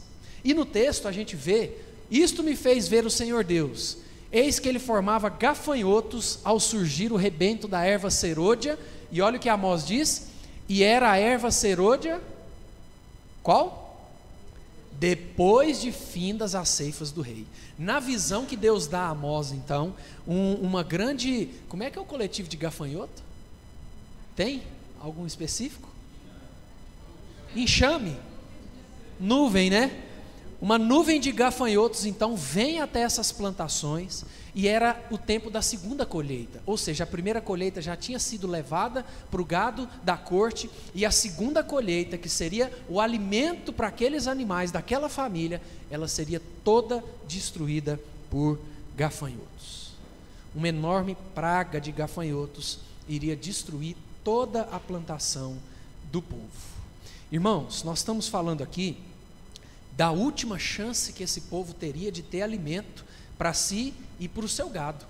E 0.45 0.55
no 0.55 0.65
texto 0.65 1.09
a 1.09 1.13
gente 1.13 1.37
vê: 1.37 1.73
Isto 2.11 2.43
me 2.43 2.57
fez 2.57 2.89
ver 2.89 3.05
o 3.05 3.11
Senhor 3.11 3.45
Deus. 3.45 3.99
Eis 4.31 4.59
que 4.59 4.69
ele 4.69 4.79
formava 4.79 5.29
gafanhotos 5.29 6.39
ao 6.45 6.61
surgir 6.61 7.13
o 7.13 7.17
rebento 7.17 7.67
da 7.67 7.83
erva 7.83 8.11
serôdia, 8.11 8.79
e 9.11 9.23
olha 9.23 9.37
o 9.37 9.41
que 9.41 9.49
Amós 9.49 9.87
diz: 9.87 10.29
e 10.69 10.83
era 10.83 11.11
a 11.11 11.17
erva 11.17 11.51
serôdia, 11.51 12.21
qual? 13.43 13.88
Depois 14.99 15.81
de 15.81 15.93
findas 15.93 16.55
as 16.55 16.69
ceifas 16.69 17.13
do 17.13 17.21
rei. 17.21 17.47
Na 17.79 18.01
visão 18.01 18.45
que 18.45 18.57
Deus 18.57 18.87
dá 18.87 19.03
a 19.03 19.11
Amós, 19.11 19.53
então, 19.53 19.95
um, 20.27 20.55
uma 20.55 20.83
grande. 20.83 21.51
Como 21.69 21.83
é 21.83 21.91
que 21.91 21.99
é 21.99 22.03
o 22.03 22.05
coletivo 22.05 22.49
de 22.49 22.57
gafanhoto? 22.57 23.23
Tem? 24.35 24.63
Algum 25.01 25.25
específico? 25.25 25.89
Enxame. 27.55 28.17
Nuvem, 29.21 29.71
né? 29.71 30.05
Uma 30.61 30.77
nuvem 30.77 31.21
de 31.21 31.31
gafanhotos 31.31 32.05
então 32.05 32.37
vem 32.37 32.81
até 32.81 33.03
essas 33.03 33.31
plantações 33.31 34.25
e 34.59 34.67
era 34.67 35.01
o 35.09 35.17
tempo 35.17 35.51
da 35.51 35.63
segunda 35.63 36.05
colheita, 36.05 36.61
ou 36.67 36.77
seja, 36.77 37.05
a 37.05 37.07
primeira 37.07 37.41
colheita 37.41 37.81
já 37.81 37.97
tinha 37.97 38.19
sido 38.19 38.49
levada 38.49 39.07
para 39.31 39.41
o 39.41 39.45
gado 39.45 39.89
da 40.03 40.17
corte 40.17 40.69
e 40.93 41.07
a 41.07 41.13
segunda 41.13 41.63
colheita, 41.63 42.19
que 42.19 42.29
seria 42.29 42.69
o 42.89 43.01
alimento 43.01 43.73
para 43.73 43.87
aqueles 43.87 44.27
animais 44.27 44.73
daquela 44.73 45.09
família, 45.09 45.63
ela 45.89 46.09
seria 46.09 46.43
toda 46.65 47.05
destruída 47.29 48.01
por 48.29 48.59
gafanhotos. 48.97 49.93
Uma 50.53 50.67
enorme 50.67 51.17
praga 51.37 51.81
de 51.81 51.93
gafanhotos 51.93 52.81
iria 53.09 53.37
destruir 53.37 53.97
toda 54.25 54.63
a 54.63 54.81
plantação 54.81 55.57
do 56.11 56.21
povo. 56.21 56.43
Irmãos, 57.31 57.85
nós 57.85 58.01
estamos 58.01 58.27
falando 58.27 58.65
aqui 58.65 58.99
da 59.97 60.11
última 60.11 60.59
chance 60.59 61.13
que 61.13 61.23
esse 61.23 61.43
povo 61.43 61.73
teria 61.73 62.11
de 62.11 62.25
ter 62.25 62.43
alimento 62.43 63.07
para 63.39 63.55
si 63.55 63.95
e 64.21 64.29
para 64.29 64.45
o 64.45 64.49
seu 64.49 64.69
gado. 64.69 65.07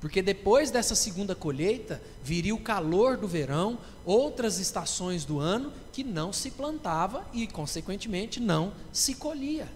Porque 0.00 0.22
depois 0.22 0.70
dessa 0.70 0.94
segunda 0.94 1.34
colheita, 1.34 2.00
viria 2.22 2.54
o 2.54 2.60
calor 2.60 3.16
do 3.16 3.26
verão, 3.26 3.78
outras 4.04 4.58
estações 4.58 5.24
do 5.24 5.40
ano 5.40 5.72
que 5.92 6.04
não 6.04 6.32
se 6.32 6.50
plantava 6.50 7.26
e, 7.32 7.46
consequentemente, 7.46 8.38
não 8.38 8.72
se 8.92 9.14
colhia. 9.14 9.68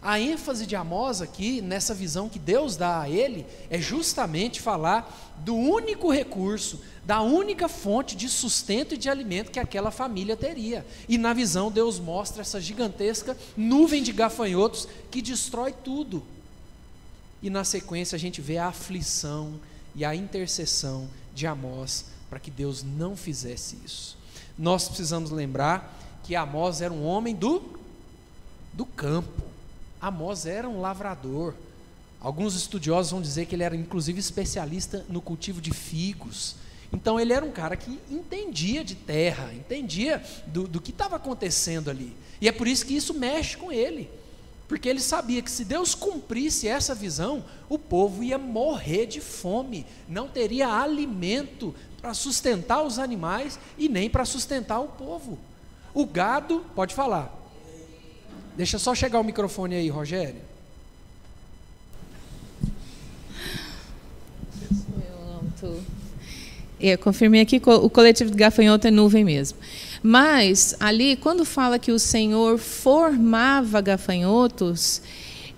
A 0.00 0.20
ênfase 0.20 0.66
de 0.66 0.76
Amós 0.76 1.22
aqui, 1.22 1.62
nessa 1.62 1.94
visão 1.94 2.28
que 2.28 2.38
Deus 2.38 2.76
dá 2.76 3.00
a 3.00 3.08
ele, 3.08 3.46
é 3.70 3.78
justamente 3.80 4.60
falar 4.60 5.34
do 5.38 5.54
único 5.54 6.12
recurso, 6.12 6.78
da 7.06 7.22
única 7.22 7.68
fonte 7.68 8.14
de 8.14 8.28
sustento 8.28 8.92
e 8.92 8.98
de 8.98 9.08
alimento 9.08 9.50
que 9.50 9.58
aquela 9.58 9.90
família 9.90 10.36
teria. 10.36 10.86
E 11.08 11.16
na 11.16 11.32
visão, 11.32 11.70
Deus 11.70 11.98
mostra 11.98 12.42
essa 12.42 12.60
gigantesca 12.60 13.34
nuvem 13.56 14.02
de 14.02 14.12
gafanhotos 14.12 14.86
que 15.10 15.22
destrói 15.22 15.72
tudo. 15.72 16.22
E 17.44 17.50
na 17.50 17.62
sequência, 17.62 18.16
a 18.16 18.18
gente 18.18 18.40
vê 18.40 18.56
a 18.56 18.68
aflição 18.68 19.60
e 19.94 20.02
a 20.02 20.16
intercessão 20.16 21.06
de 21.34 21.46
Amós 21.46 22.06
para 22.30 22.40
que 22.40 22.50
Deus 22.50 22.82
não 22.82 23.14
fizesse 23.14 23.76
isso. 23.84 24.16
Nós 24.58 24.88
precisamos 24.88 25.30
lembrar 25.30 25.94
que 26.22 26.34
Amós 26.34 26.80
era 26.80 26.90
um 26.90 27.04
homem 27.04 27.34
do, 27.34 27.62
do 28.72 28.86
campo. 28.86 29.42
Amós 30.00 30.46
era 30.46 30.66
um 30.66 30.80
lavrador. 30.80 31.52
Alguns 32.18 32.54
estudiosos 32.56 33.12
vão 33.12 33.20
dizer 33.20 33.44
que 33.44 33.54
ele 33.54 33.62
era 33.62 33.76
inclusive 33.76 34.18
especialista 34.18 35.04
no 35.06 35.20
cultivo 35.20 35.60
de 35.60 35.70
figos. 35.70 36.56
Então 36.90 37.20
ele 37.20 37.34
era 37.34 37.44
um 37.44 37.52
cara 37.52 37.76
que 37.76 38.00
entendia 38.10 38.82
de 38.82 38.94
terra, 38.94 39.52
entendia 39.52 40.24
do, 40.46 40.66
do 40.66 40.80
que 40.80 40.92
estava 40.92 41.16
acontecendo 41.16 41.90
ali. 41.90 42.16
E 42.40 42.48
é 42.48 42.52
por 42.52 42.66
isso 42.66 42.86
que 42.86 42.96
isso 42.96 43.12
mexe 43.12 43.54
com 43.54 43.70
ele. 43.70 44.08
Porque 44.66 44.88
ele 44.88 45.00
sabia 45.00 45.42
que 45.42 45.50
se 45.50 45.64
Deus 45.64 45.94
cumprisse 45.94 46.66
essa 46.66 46.94
visão, 46.94 47.44
o 47.68 47.78
povo 47.78 48.22
ia 48.22 48.38
morrer 48.38 49.06
de 49.06 49.20
fome, 49.20 49.86
não 50.08 50.26
teria 50.28 50.68
alimento 50.68 51.74
para 52.00 52.14
sustentar 52.14 52.82
os 52.82 52.98
animais 52.98 53.58
e 53.78 53.88
nem 53.88 54.08
para 54.08 54.24
sustentar 54.24 54.80
o 54.80 54.88
povo. 54.88 55.38
O 55.92 56.06
gado, 56.06 56.64
pode 56.74 56.94
falar. 56.94 57.32
Deixa 58.56 58.78
só 58.78 58.94
chegar 58.94 59.20
o 59.20 59.24
microfone 59.24 59.74
aí, 59.74 59.88
Rogério. 59.88 60.40
Eu 66.80 66.98
confirmei 66.98 67.40
aqui 67.40 67.60
o 67.64 67.88
coletivo 67.88 68.30
de 68.30 68.36
gafanhoto 68.36 68.86
é 68.86 68.90
nuvem 68.90 69.24
mesmo. 69.24 69.58
Mas 70.06 70.76
ali, 70.78 71.16
quando 71.16 71.46
fala 71.46 71.78
que 71.78 71.90
o 71.90 71.98
Senhor 71.98 72.58
formava 72.58 73.80
gafanhotos, 73.80 75.00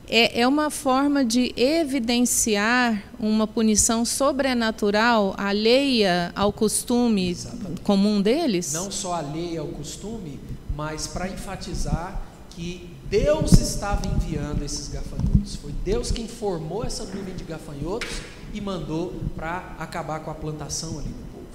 é, 0.08 0.42
é 0.42 0.46
uma 0.46 0.70
forma 0.70 1.24
de 1.24 1.52
evidenciar 1.56 3.02
uma 3.18 3.44
punição 3.44 4.04
sobrenatural 4.04 5.34
alheia 5.36 6.30
ao 6.36 6.52
costume 6.52 7.30
Exatamente. 7.30 7.80
comum 7.80 8.22
deles? 8.22 8.72
Não 8.72 8.88
só 8.88 9.14
alheia 9.14 9.62
ao 9.62 9.66
costume, 9.66 10.38
mas 10.76 11.08
para 11.08 11.28
enfatizar 11.28 12.22
que 12.50 12.88
Deus 13.10 13.50
estava 13.54 14.06
enviando 14.06 14.62
esses 14.62 14.86
gafanhotos. 14.86 15.56
Foi 15.56 15.72
Deus 15.84 16.12
quem 16.12 16.28
formou 16.28 16.84
essa 16.84 17.02
nuvem 17.02 17.34
de 17.34 17.42
gafanhotos 17.42 18.20
e 18.54 18.60
mandou 18.60 19.12
para 19.34 19.74
acabar 19.80 20.20
com 20.20 20.30
a 20.30 20.34
plantação 20.34 21.00
ali 21.00 21.08
do 21.08 21.32
povo. 21.32 21.46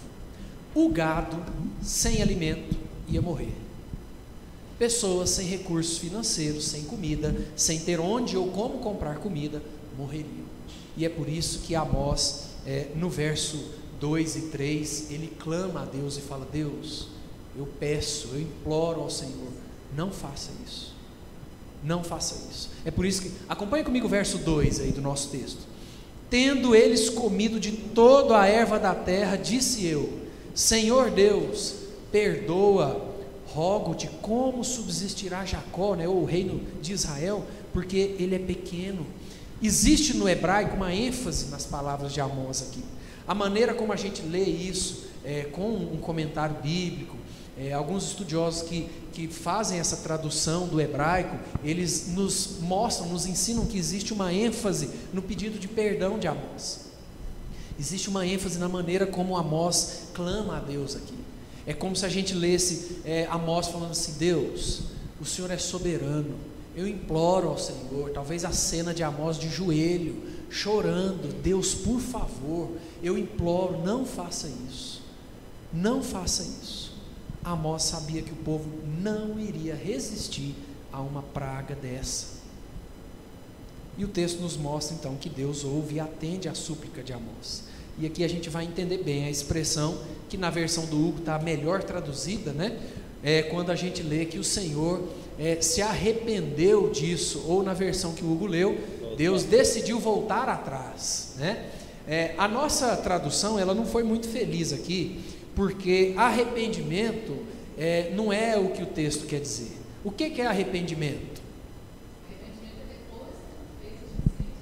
O 0.76 0.90
gado, 0.90 1.38
sem 1.82 2.22
alimento, 2.22 2.81
ia 3.12 3.22
morrer. 3.22 3.54
pessoas 4.80 5.30
sem 5.30 5.46
recursos 5.46 6.00
financeiros, 6.00 6.66
sem 6.66 6.86
comida, 6.86 7.36
sem 7.56 7.80
ter 7.80 8.00
onde 8.00 8.36
ou 8.36 8.48
como 8.48 8.80
comprar 8.80 9.18
comida, 9.18 9.62
morreriam. 9.96 10.50
E 10.98 11.06
é 11.06 11.10
por 11.10 11.30
isso 11.30 11.60
que 11.60 11.76
Amós, 11.76 12.46
é, 12.66 12.88
no 12.96 13.10
verso 13.10 13.64
2 14.00 14.36
e 14.36 14.42
3, 14.48 15.12
ele 15.12 15.32
clama 15.40 15.84
a 15.84 15.86
Deus 15.86 16.18
e 16.18 16.22
fala: 16.22 16.48
Deus, 16.52 17.10
eu 17.56 17.68
peço, 17.80 18.30
eu 18.34 18.42
imploro 18.42 19.02
ao 19.02 19.10
Senhor, 19.10 19.50
não 19.96 20.12
faça 20.12 20.50
isso. 20.66 20.92
Não 21.84 22.04
faça 22.04 22.36
isso. 22.50 22.70
É 22.86 22.92
por 22.92 23.06
isso 23.06 23.24
que, 23.24 23.32
acompanhe 23.50 23.84
comigo 23.84 24.06
o 24.06 24.10
verso 24.10 24.38
2 24.40 24.80
aí 24.82 24.92
do 24.92 25.02
nosso 25.02 25.30
texto. 25.30 25.60
Tendo 26.30 26.76
eles 26.76 27.10
comido 27.10 27.60
de 27.60 27.72
toda 27.72 28.40
a 28.40 28.48
erva 28.48 28.80
da 28.80 28.96
terra, 28.96 29.36
disse 29.36 29.86
eu: 29.86 30.22
Senhor 30.54 31.12
Deus, 31.12 31.76
perdoa, 32.12 33.10
rogo-te 33.48 34.08
como 34.22 34.64
subsistirá 34.64 35.46
Jacó, 35.46 35.96
né, 35.96 36.08
ou 36.08 36.22
o 36.22 36.26
reino 36.26 36.62
de 36.82 36.94
Israel, 36.94 37.46
porque 37.74 38.16
ele 38.20 38.36
é 38.36 38.40
pequeno. 38.40 39.06
Existe 39.62 40.16
no 40.16 40.28
hebraico 40.28 40.76
uma 40.76 40.94
ênfase 40.94 41.50
nas 41.50 41.66
palavras 41.66 42.14
de 42.14 42.20
Amós 42.20 42.62
aqui. 42.64 42.84
A 43.28 43.36
maneira 43.36 43.74
como 43.74 43.94
a 43.94 43.96
gente 43.96 44.22
lê 44.24 44.44
isso, 44.44 45.06
é, 45.24 45.44
com 45.44 45.70
um 45.70 45.98
comentário 45.98 46.56
bíblico, 46.62 47.16
é, 47.58 47.74
alguns 47.74 48.06
estudiosos 48.06 48.64
que, 48.64 48.90
que 49.14 49.28
fazem 49.28 49.80
essa 49.80 49.98
tradução 49.98 50.68
do 50.68 50.82
hebraico, 50.82 51.38
eles 51.64 52.08
nos 52.08 52.58
mostram, 52.62 53.10
nos 53.10 53.28
ensinam 53.28 53.66
que 53.66 53.78
existe 53.78 54.14
uma 54.14 54.34
ênfase 54.34 54.90
no 55.14 55.22
pedido 55.22 55.60
de 55.60 55.68
perdão 55.68 56.18
de 56.18 56.28
Amós. 56.28 56.92
Existe 57.80 58.10
uma 58.10 58.26
ênfase 58.26 58.58
na 58.58 58.68
maneira 58.68 59.06
como 59.06 59.38
Amós 59.38 60.08
clama 60.14 60.58
a 60.58 60.60
Deus 60.60 60.96
aqui. 60.96 61.21
É 61.66 61.74
como 61.74 61.96
se 61.96 62.06
a 62.06 62.10
gente 62.10 62.34
lesse 62.34 63.02
é, 63.06 63.28
Amós 63.30 63.68
falando 63.68 63.92
assim: 63.92 64.14
Deus, 64.18 64.82
o 65.20 65.26
Senhor 65.26 65.52
é 65.52 65.58
soberano. 65.58 66.36
Eu 66.76 66.88
imploro 66.88 67.50
ao 67.50 67.58
Senhor, 67.58 68.12
talvez 68.12 68.46
a 68.46 68.52
cena 68.52 68.94
de 68.94 69.04
Amós 69.04 69.38
de 69.38 69.50
joelho, 69.50 70.16
chorando: 70.50 71.42
Deus, 71.42 71.74
por 71.74 72.00
favor, 72.00 72.72
eu 73.04 73.18
imploro, 73.18 73.84
não 73.84 74.06
faça 74.06 74.50
isso. 74.70 75.02
Não 75.74 76.02
faça 76.02 76.44
isso. 76.44 76.94
Amós 77.44 77.84
sabia 77.84 78.22
que 78.22 78.32
o 78.32 78.38
povo 78.38 78.70
não 79.02 79.40
iria 79.40 79.76
resistir 79.76 80.56
a 80.92 81.02
uma 81.02 81.22
praga 81.22 81.76
dessa. 81.76 82.42
E 83.98 84.06
o 84.06 84.08
texto 84.08 84.40
nos 84.40 84.56
mostra 84.58 84.96
então 84.96 85.16
que 85.16 85.30
Deus 85.30 85.64
ouve 85.64 85.96
e 85.96 86.00
atende 86.00 86.48
à 86.48 86.54
súplica 86.54 87.04
de 87.04 87.14
Amós. 87.14 87.64
E 88.02 88.08
aqui 88.08 88.24
a 88.24 88.28
gente 88.28 88.50
vai 88.50 88.64
entender 88.64 88.98
bem 88.98 89.26
a 89.26 89.30
expressão 89.30 89.96
que 90.28 90.36
na 90.36 90.50
versão 90.50 90.88
do 90.88 90.98
Hugo 90.98 91.20
está 91.20 91.38
melhor 91.38 91.84
traduzida, 91.84 92.52
né? 92.52 92.76
É 93.24 93.44
quando 93.44 93.70
a 93.70 93.76
gente 93.76 94.02
lê 94.02 94.26
que 94.26 94.40
o 94.40 94.44
Senhor 94.44 95.08
é, 95.38 95.62
se 95.62 95.84
arrependeu 95.84 96.90
disso, 96.90 97.46
ou 97.48 97.62
na 97.62 97.76
versão 97.76 98.14
que 98.14 98.24
o 98.24 98.32
Hugo 98.32 98.48
leu, 98.48 98.76
Deus 99.16 99.44
decidiu 99.44 100.00
voltar 100.00 100.50
atrás, 100.50 101.36
né? 101.38 101.70
É, 102.08 102.34
a 102.40 102.48
nossa 102.48 102.98
tradução 102.98 103.60
ela 103.60 103.76
não 103.76 103.86
foi 103.86 104.02
muito 104.02 104.28
feliz 104.28 104.74
aqui, 104.74 105.20
porque 105.56 106.16
arrependimento 106.18 107.38
é, 107.78 108.12
não 108.16 108.34
é 108.34 108.58
o 108.58 108.70
que 108.70 108.82
o 108.82 108.88
texto 108.88 109.28
quer 109.28 109.42
dizer. 109.42 109.78
O 110.04 110.10
que, 110.10 110.32
que 110.32 110.42
é 110.42 110.48
arrependimento? 110.48 111.40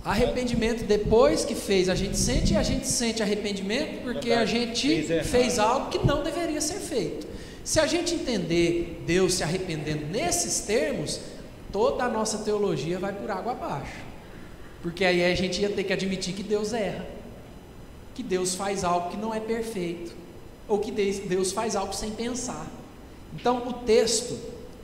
Arrependimento 0.04 0.86
depois 0.86 1.44
que 1.44 1.54
fez, 1.54 1.90
a 1.90 1.96
gente 1.96 2.18
sente 2.18 2.54
e 2.54 2.58
a 2.58 2.64
gente 2.64 2.88
sente 2.88 3.22
arrependimento 3.22 4.02
porque 4.02 4.32
a 4.32 4.46
gente 4.46 5.04
fez 5.24 5.60
algo 5.60 5.90
que 5.90 6.06
não 6.06 6.24
deveria 6.24 6.62
ser 6.62 6.80
feito. 6.80 7.28
Se 7.66 7.80
a 7.80 7.86
gente 7.86 8.16
entender 8.16 9.04
Deus 9.06 9.36
se 9.36 9.44
arrependendo 9.44 10.06
nesses 10.06 10.62
termos, 10.62 11.20
toda 11.72 12.06
a 12.06 12.10
nossa 12.10 12.40
teologia 12.40 12.98
vai 12.98 13.14
por 13.14 13.30
água 13.30 13.52
abaixo. 13.52 13.98
Porque 14.82 15.04
aí 15.04 15.24
a 15.24 15.36
gente 15.36 15.62
ia 15.62 15.70
ter 15.70 15.84
que 15.84 15.92
admitir 15.92 16.34
que 16.34 16.44
Deus 16.44 16.72
erra, 16.72 17.06
que 18.16 18.24
Deus 18.24 18.56
faz 18.56 18.86
algo 18.86 19.10
que 19.10 19.18
não 19.18 19.34
é 19.34 19.40
perfeito 19.40 20.16
ou 20.68 20.80
que 20.80 20.92
Deus 20.92 21.52
faz 21.52 21.76
algo 21.76 21.94
sem 21.94 22.12
pensar. 22.12 22.66
Então 23.34 23.68
o 23.68 23.74
texto 23.74 24.40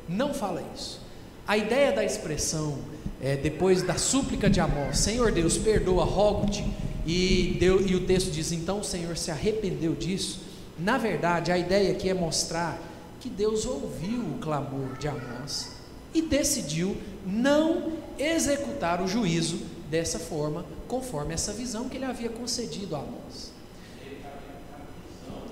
não 0.10 0.34
fala 0.34 0.62
isso. 0.76 1.00
A 1.48 1.58
ideia 1.58 1.92
da 1.92 2.04
expressão, 2.04 2.78
é, 3.22 3.36
depois 3.36 3.82
da 3.82 3.98
súplica 3.98 4.50
de 4.50 4.60
Amós, 4.60 5.00
Senhor 5.00 5.32
Deus, 5.32 5.58
perdoa, 5.58 6.04
rogo-te, 6.04 6.66
e, 7.06 7.60
e 7.60 7.96
o 7.96 8.06
texto 8.06 8.32
diz, 8.32 8.52
então 8.52 8.80
o 8.80 8.84
Senhor 8.84 9.16
se 9.16 9.30
arrependeu 9.30 9.94
disso. 9.94 10.42
Na 10.78 10.98
verdade, 10.98 11.52
a 11.52 11.58
ideia 11.58 11.92
aqui 11.92 12.10
é 12.10 12.14
mostrar 12.14 12.82
que 13.20 13.30
Deus 13.30 13.66
ouviu 13.66 14.22
o 14.22 14.38
clamor 14.40 14.98
de 14.98 15.08
Amós 15.08 15.72
e 16.14 16.22
decidiu 16.22 16.98
não 17.26 17.94
executar 18.18 19.02
o 19.02 19.08
juízo 19.08 19.60
dessa 19.90 20.20
forma, 20.20 20.66
conforme 20.88 21.34
essa 21.34 21.54
visão 21.54 21.88
que 21.88 21.98
ele 21.98 22.06
havia 22.06 22.30
concedido 22.30 22.96
a 22.96 23.00
Amós. 23.00 23.52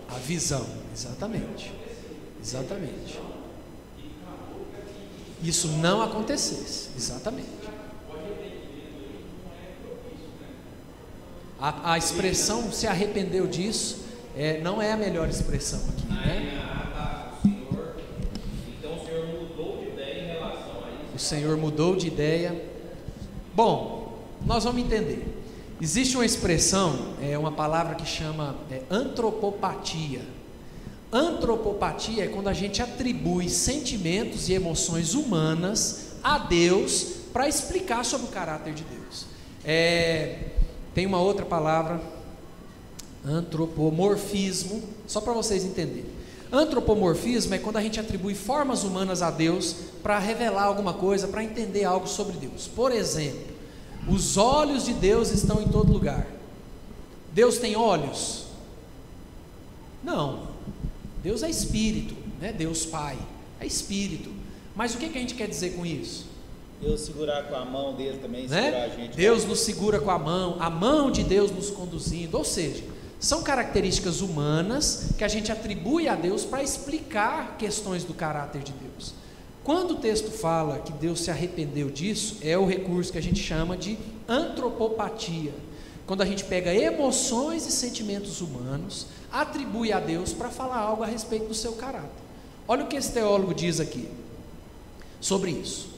A 0.09 0.17
visão, 0.19 0.65
exatamente. 0.93 1.73
Exatamente. 2.41 3.19
Isso 5.43 5.67
não 5.67 6.01
acontecesse, 6.01 6.89
exatamente. 6.95 7.49
A, 11.59 11.93
a 11.93 11.97
expressão 11.97 12.71
se 12.71 12.87
arrependeu 12.87 13.45
disso 13.45 14.03
é, 14.35 14.59
não 14.61 14.81
é 14.81 14.91
a 14.91 14.97
melhor 14.97 15.29
expressão 15.29 15.79
aqui, 15.89 16.07
né? 16.07 16.59
O 21.13 21.19
Senhor 21.19 21.55
mudou 21.57 21.95
de 21.95 22.07
ideia. 22.07 22.69
Bom, 23.53 24.17
nós 24.45 24.63
vamos 24.63 24.81
entender. 24.81 25.43
Existe 25.79 26.15
uma 26.15 26.25
expressão, 26.25 27.13
é 27.21 27.37
uma 27.37 27.51
palavra 27.51 27.95
que 27.95 28.05
chama 28.05 28.55
é, 28.71 28.81
antropopatia. 28.89 30.21
Antropopatia 31.13 32.25
é 32.25 32.27
quando 32.27 32.47
a 32.47 32.53
gente 32.53 32.81
atribui 32.81 33.47
sentimentos 33.47 34.49
e 34.49 34.53
emoções 34.53 35.13
humanas 35.13 36.13
a 36.23 36.39
Deus 36.39 37.05
para 37.31 37.47
explicar 37.47 38.03
sobre 38.03 38.25
o 38.25 38.29
caráter 38.29 38.73
de 38.73 38.83
Deus. 38.83 39.27
É, 39.63 40.39
tem 40.95 41.05
uma 41.05 41.19
outra 41.19 41.45
palavra, 41.45 42.01
antropomorfismo, 43.23 44.81
só 45.05 45.21
para 45.21 45.33
vocês 45.33 45.63
entenderem. 45.63 46.05
Antropomorfismo 46.51 47.53
é 47.53 47.59
quando 47.59 47.77
a 47.77 47.81
gente 47.81 47.99
atribui 47.99 48.33
formas 48.33 48.83
humanas 48.83 49.21
a 49.21 49.29
Deus 49.29 49.75
para 50.01 50.17
revelar 50.17 50.63
alguma 50.63 50.93
coisa, 50.93 51.27
para 51.27 51.43
entender 51.43 51.83
algo 51.83 52.07
sobre 52.07 52.37
Deus. 52.37 52.67
Por 52.67 52.91
exemplo, 52.91 53.53
os 54.07 54.35
olhos 54.35 54.85
de 54.85 54.93
Deus 54.93 55.29
estão 55.29 55.61
em 55.61 55.67
todo 55.67 55.93
lugar. 55.93 56.25
Deus 57.31 57.59
tem 57.59 57.75
olhos? 57.75 58.45
Não. 60.03 60.52
Deus 61.23 61.41
é 61.41 61.49
espírito, 61.49 62.15
né? 62.39 62.51
Deus 62.51 62.85
Pai 62.85 63.17
é 63.59 63.65
espírito. 63.65 64.29
Mas 64.75 64.93
o 64.93 64.97
que, 64.97 65.09
que 65.09 65.17
a 65.17 65.21
gente 65.21 65.35
quer 65.35 65.47
dizer 65.47 65.75
com 65.75 65.85
isso? 65.85 66.25
Deus 66.81 67.01
segurar 67.01 67.43
com 67.43 67.55
a 67.55 67.63
mão 67.63 67.95
dele 67.95 68.17
também, 68.21 68.47
né? 68.47 68.63
segurar 68.63 68.83
a 68.83 68.89
gente. 68.89 69.15
Deus 69.15 69.45
nos 69.45 69.59
segura 69.59 69.99
com 69.99 70.11
a 70.11 70.19
mão, 70.19 70.57
a 70.59 70.69
mão 70.69 71.09
de 71.09 71.23
Deus 71.23 71.49
nos 71.49 71.69
conduzindo. 71.69 72.37
Ou 72.37 72.43
seja, 72.43 72.83
são 73.19 73.41
características 73.41 74.19
humanas 74.19 75.11
que 75.17 75.23
a 75.23 75.29
gente 75.29 75.49
atribui 75.49 76.09
a 76.09 76.15
Deus 76.15 76.43
para 76.43 76.61
explicar 76.61 77.55
questões 77.57 78.03
do 78.03 78.13
caráter 78.13 78.63
de 78.63 78.73
Deus. 78.73 79.13
Quando 79.63 79.91
o 79.91 79.95
texto 79.95 80.29
fala 80.29 80.79
que 80.79 80.91
Deus 80.91 81.21
se 81.21 81.31
arrependeu 81.31 81.89
disso, 81.89 82.37
é 82.41 82.57
o 82.57 82.65
recurso 82.65 83.13
que 83.13 83.17
a 83.17 83.21
gente 83.21 83.41
chama 83.41 83.77
de 83.77 83.97
antropopatia. 84.27 85.53
Quando 86.05 86.21
a 86.21 86.25
gente 86.25 86.43
pega 86.43 86.75
emoções 86.75 87.65
e 87.65 87.71
sentimentos 87.71 88.41
humanos, 88.41 89.07
atribui 89.33 89.91
a 89.91 89.99
Deus 89.99 90.31
para 90.31 90.49
falar 90.49 90.77
algo 90.77 91.01
a 91.01 91.07
respeito 91.07 91.47
do 91.47 91.55
seu 91.55 91.73
caráter. 91.73 92.23
Olha 92.67 92.83
o 92.83 92.87
que 92.87 92.95
esse 92.95 93.11
teólogo 93.11 93.53
diz 93.53 93.79
aqui 93.79 94.07
sobre 95.19 95.51
isso. 95.51 95.89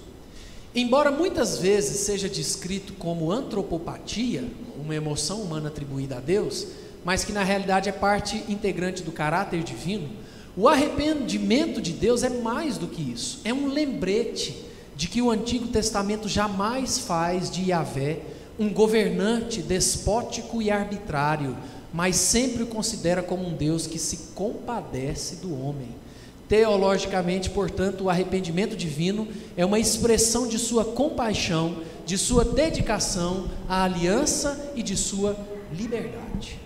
Embora 0.74 1.12
muitas 1.12 1.58
vezes 1.58 2.02
seja 2.02 2.28
descrito 2.30 2.94
como 2.94 3.32
antropopatia, 3.32 4.44
uma 4.78 4.96
emoção 4.96 5.42
humana 5.42 5.68
atribuída 5.68 6.18
a 6.18 6.20
Deus, 6.20 6.68
mas 7.04 7.24
que 7.24 7.32
na 7.32 7.44
realidade 7.44 7.90
é 7.90 7.92
parte 7.92 8.44
integrante 8.50 9.04
do 9.04 9.12
caráter 9.12 9.64
divino, 9.64 10.10
o 10.58 10.68
arrependimento 10.68 11.82
de 11.82 11.92
Deus 11.92 12.24
é 12.24 12.30
mais 12.30 12.78
do 12.78 12.88
que 12.88 13.02
isso, 13.02 13.42
é 13.44 13.54
um 13.54 13.68
lembrete 13.68 14.66
de 14.96 15.08
que 15.08 15.22
o 15.22 15.30
Antigo 15.30 15.68
Testamento 15.68 16.30
jamais 16.30 17.00
faz 17.00 17.52
de 17.52 17.70
Yahvé 17.70 18.22
um 18.58 18.70
governante 18.70 19.62
despótico 19.62 20.62
e 20.62 20.72
arbitrário, 20.72 21.58
mas 21.96 22.18
sempre 22.18 22.64
o 22.64 22.68
considera 22.68 23.24
como 23.24 23.48
um 23.48 23.54
Deus 23.54 23.88
que 23.88 23.98
se 23.98 24.34
compadece 24.36 25.38
do 25.38 25.58
homem. 25.58 25.88
Teologicamente, 26.46 27.50
portanto, 27.50 28.04
o 28.04 28.10
arrependimento 28.10 28.76
divino 28.76 29.26
é 29.56 29.66
uma 29.66 29.80
expressão 29.80 30.46
de 30.46 30.60
sua 30.60 30.84
compaixão, 30.84 31.78
de 32.06 32.18
sua 32.18 32.44
dedicação 32.44 33.46
à 33.70 33.86
aliança 33.86 34.74
e 34.76 34.84
de 34.84 34.98
sua 34.98 35.38
liberdade. 35.74 36.60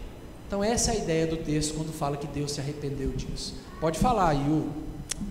Então, 0.47 0.63
essa 0.63 0.93
é 0.93 0.95
a 0.95 0.97
ideia 0.97 1.27
do 1.27 1.37
texto 1.37 1.75
quando 1.75 1.93
fala 1.93 2.17
que 2.17 2.25
Deus 2.25 2.53
se 2.53 2.59
arrependeu 2.59 3.11
disso. 3.11 3.53
Pode 3.79 3.99
falar, 3.99 4.33
Yu. 4.33 4.67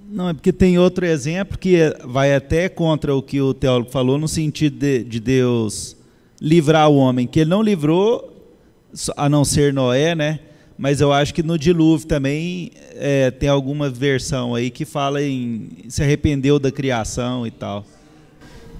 Não, 0.08 0.28
é 0.28 0.32
porque 0.32 0.52
tem 0.52 0.78
outro 0.78 1.04
exemplo 1.04 1.58
que 1.58 1.76
vai 2.04 2.32
até 2.32 2.68
contra 2.68 3.16
o 3.16 3.20
que 3.20 3.40
o 3.40 3.52
teólogo 3.52 3.90
falou, 3.90 4.16
no 4.16 4.28
sentido 4.28 4.78
de, 4.78 5.02
de 5.02 5.18
Deus 5.18 5.96
livrar 6.40 6.88
o 6.88 6.94
homem, 6.94 7.26
que 7.26 7.40
ele 7.40 7.50
não 7.50 7.60
livrou, 7.60 8.37
a 9.16 9.28
não 9.28 9.44
ser 9.44 9.72
Noé, 9.72 10.14
né? 10.14 10.40
Mas 10.76 11.00
eu 11.00 11.12
acho 11.12 11.34
que 11.34 11.42
no 11.42 11.58
dilúvio 11.58 12.06
também 12.06 12.70
é, 12.94 13.32
tem 13.32 13.48
alguma 13.48 13.90
versão 13.90 14.54
aí 14.54 14.70
que 14.70 14.84
fala 14.84 15.20
em 15.20 15.70
se 15.88 16.02
arrependeu 16.02 16.58
da 16.58 16.70
criação 16.70 17.44
e 17.44 17.50
tal. 17.50 17.84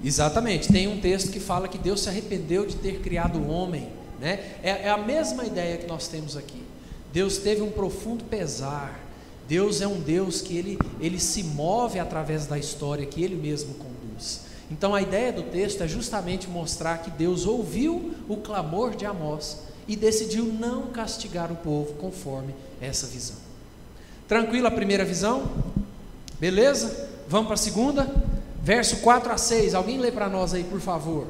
Exatamente. 0.03 0.71
Tem 0.71 0.87
um 0.87 0.99
texto 1.01 1.29
que 1.29 1.41
fala 1.41 1.67
que 1.67 1.77
Deus 1.77 2.01
se 2.01 2.07
arrependeu 2.07 2.65
de 2.65 2.77
ter 2.77 2.99
criado 2.99 3.37
o 3.37 3.49
homem. 3.49 3.89
Né? 4.19 4.39
É, 4.63 4.83
é 4.83 4.89
a 4.89 4.97
mesma 4.97 5.45
ideia 5.45 5.77
que 5.77 5.87
nós 5.87 6.07
temos 6.07 6.37
aqui. 6.37 6.63
Deus 7.11 7.37
teve 7.37 7.61
um 7.61 7.71
profundo 7.71 8.23
pesar. 8.23 9.05
Deus 9.45 9.81
é 9.81 9.87
um 9.87 9.99
Deus 9.99 10.41
que 10.41 10.57
ele, 10.57 10.79
ele 11.01 11.19
se 11.19 11.43
move 11.43 11.99
através 11.99 12.45
da 12.45 12.57
história 12.57 13.05
que 13.05 13.21
ele 13.21 13.35
mesmo 13.35 13.73
conduz. 13.73 14.41
Então 14.71 14.95
a 14.95 15.01
ideia 15.01 15.33
do 15.33 15.43
texto 15.43 15.81
é 15.81 15.87
justamente 15.87 16.47
mostrar 16.47 16.99
que 16.99 17.11
Deus 17.11 17.45
ouviu 17.45 18.13
o 18.29 18.37
clamor 18.37 18.95
de 18.95 19.05
Amós 19.05 19.68
e 19.89 19.95
decidiu 19.95 20.45
não 20.45 20.83
castigar 20.91 21.51
o 21.51 21.55
povo 21.55 21.95
conforme 21.95 22.53
essa 22.79 23.07
visão. 23.07 23.35
Tranquilo 24.27 24.67
a 24.67 24.71
primeira 24.71 25.03
visão? 25.03 25.51
Beleza? 26.39 27.09
Vamos 27.27 27.47
para 27.47 27.55
a 27.55 27.57
segunda? 27.57 28.07
Verso 28.61 28.97
4 28.97 29.31
a 29.31 29.37
6. 29.37 29.73
Alguém 29.73 29.97
lê 29.97 30.11
para 30.11 30.29
nós 30.29 30.53
aí, 30.53 30.63
por 30.63 30.79
favor. 30.79 31.27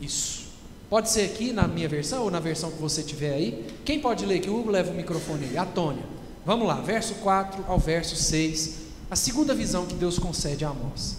Isso. 0.00 0.42
Pode 0.88 1.10
ser 1.10 1.22
aqui 1.22 1.52
na 1.52 1.66
minha 1.66 1.88
versão 1.88 2.22
ou 2.22 2.30
na 2.30 2.38
versão 2.38 2.70
que 2.70 2.80
você 2.80 3.02
tiver 3.02 3.34
aí. 3.34 3.66
Quem 3.84 3.98
pode 3.98 4.24
ler? 4.24 4.38
Que 4.38 4.48
o 4.48 4.56
Hugo 4.56 4.70
leva 4.70 4.92
o 4.92 4.94
microfone 4.94 5.46
aí. 5.46 5.58
A 5.58 5.66
Tônia. 5.66 6.04
Vamos 6.46 6.68
lá, 6.68 6.80
verso 6.80 7.14
4 7.16 7.64
ao 7.66 7.78
verso 7.78 8.14
6. 8.14 8.82
A 9.10 9.16
segunda 9.16 9.52
visão 9.52 9.84
que 9.84 9.94
Deus 9.94 10.16
concede 10.16 10.64
a 10.64 10.68
Amós. 10.68 11.16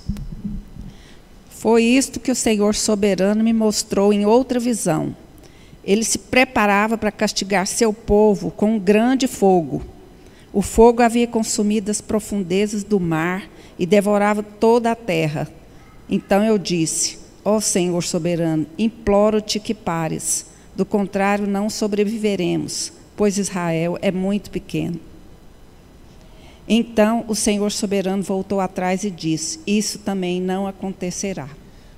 Foi 1.64 1.82
isto 1.82 2.20
que 2.20 2.30
o 2.30 2.36
Senhor 2.36 2.76
soberano 2.76 3.42
me 3.42 3.54
mostrou 3.54 4.12
em 4.12 4.26
outra 4.26 4.60
visão. 4.60 5.16
Ele 5.82 6.04
se 6.04 6.18
preparava 6.18 6.98
para 6.98 7.10
castigar 7.10 7.66
seu 7.68 7.94
povo 7.94 8.52
com 8.52 8.76
um 8.76 8.78
grande 8.78 9.28
fogo. 9.28 9.82
O 10.52 10.62
fogo 10.62 11.02
havia 11.02 11.26
consumido 11.26 11.90
as 11.90 12.02
profundezas 12.02 12.84
do 12.84 13.00
mar 13.00 13.50
e 13.80 13.86
devorava 13.86 14.44
toda 14.44 14.92
a 14.92 14.96
terra. 14.96 15.50
Então 16.10 16.44
eu 16.44 16.58
disse: 16.58 17.20
Ó 17.46 17.56
oh, 17.56 17.62
Senhor 17.62 18.04
soberano, 18.04 18.66
imploro-te 18.78 19.58
que 19.58 19.74
pares, 19.74 20.48
do 20.76 20.84
contrário 20.84 21.48
não 21.48 21.70
sobreviveremos, 21.70 22.92
pois 23.16 23.38
Israel 23.38 23.98
é 24.02 24.12
muito 24.12 24.52
pequeno. 24.52 25.00
Então 26.68 27.26
o 27.28 27.36
Senhor 27.36 27.72
soberano 27.72 28.24
voltou 28.24 28.60
atrás 28.60 29.04
e 29.04 29.12
disse: 29.12 29.60
Isso 29.68 30.00
também 30.00 30.42
não 30.42 30.66
acontecerá. 30.66 31.50